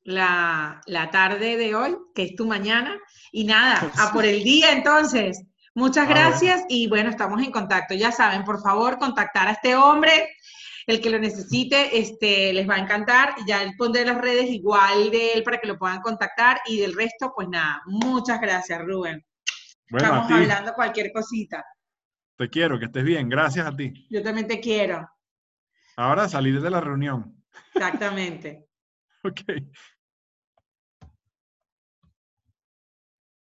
la, 0.03 1.09
tarde 1.11 1.57
de 1.57 1.75
hoy, 1.75 1.97
que 2.15 2.23
es 2.23 2.35
tu 2.35 2.45
mañana. 2.45 2.97
Y 3.31 3.45
nada, 3.45 3.91
a 3.97 4.11
por 4.11 4.25
el 4.25 4.43
día 4.43 4.71
entonces. 4.71 5.43
Muchas 5.75 6.07
gracias 6.07 6.63
y 6.69 6.87
bueno, 6.87 7.09
estamos 7.09 7.41
en 7.41 7.51
contacto. 7.51 7.95
Ya 7.95 8.11
saben, 8.11 8.43
por 8.43 8.61
favor, 8.61 8.99
contactar 8.99 9.47
a 9.47 9.51
este 9.51 9.75
hombre. 9.75 10.29
El 10.85 11.01
que 11.01 11.09
lo 11.09 11.17
necesite, 11.17 11.97
este, 11.97 12.53
les 12.53 12.69
va 12.69 12.75
a 12.75 12.79
encantar. 12.79 13.35
Ya 13.47 13.63
él 13.63 13.73
pondré 13.77 14.05
las 14.05 14.19
redes 14.19 14.49
igual 14.49 15.09
de 15.09 15.33
él 15.33 15.43
para 15.43 15.57
que 15.57 15.67
lo 15.67 15.77
puedan 15.77 16.01
contactar. 16.01 16.59
Y 16.67 16.79
del 16.79 16.93
resto, 16.93 17.33
pues 17.35 17.47
nada, 17.47 17.81
muchas 17.85 18.39
gracias, 18.39 18.81
Rubén. 18.85 19.25
Estamos 19.87 20.29
hablando 20.29 20.73
cualquier 20.73 21.11
cosita. 21.11 21.65
Te 22.37 22.49
quiero, 22.49 22.77
que 22.77 22.85
estés 22.85 23.03
bien. 23.03 23.29
Gracias 23.29 23.65
a 23.65 23.75
ti. 23.75 24.07
Yo 24.09 24.21
también 24.21 24.47
te 24.47 24.59
quiero. 24.59 25.09
Ahora 25.95 26.27
salir 26.27 26.61
de 26.61 26.69
la 26.69 26.81
reunión. 26.81 27.43
Exactamente. 27.73 28.67
Ok, 29.25 29.39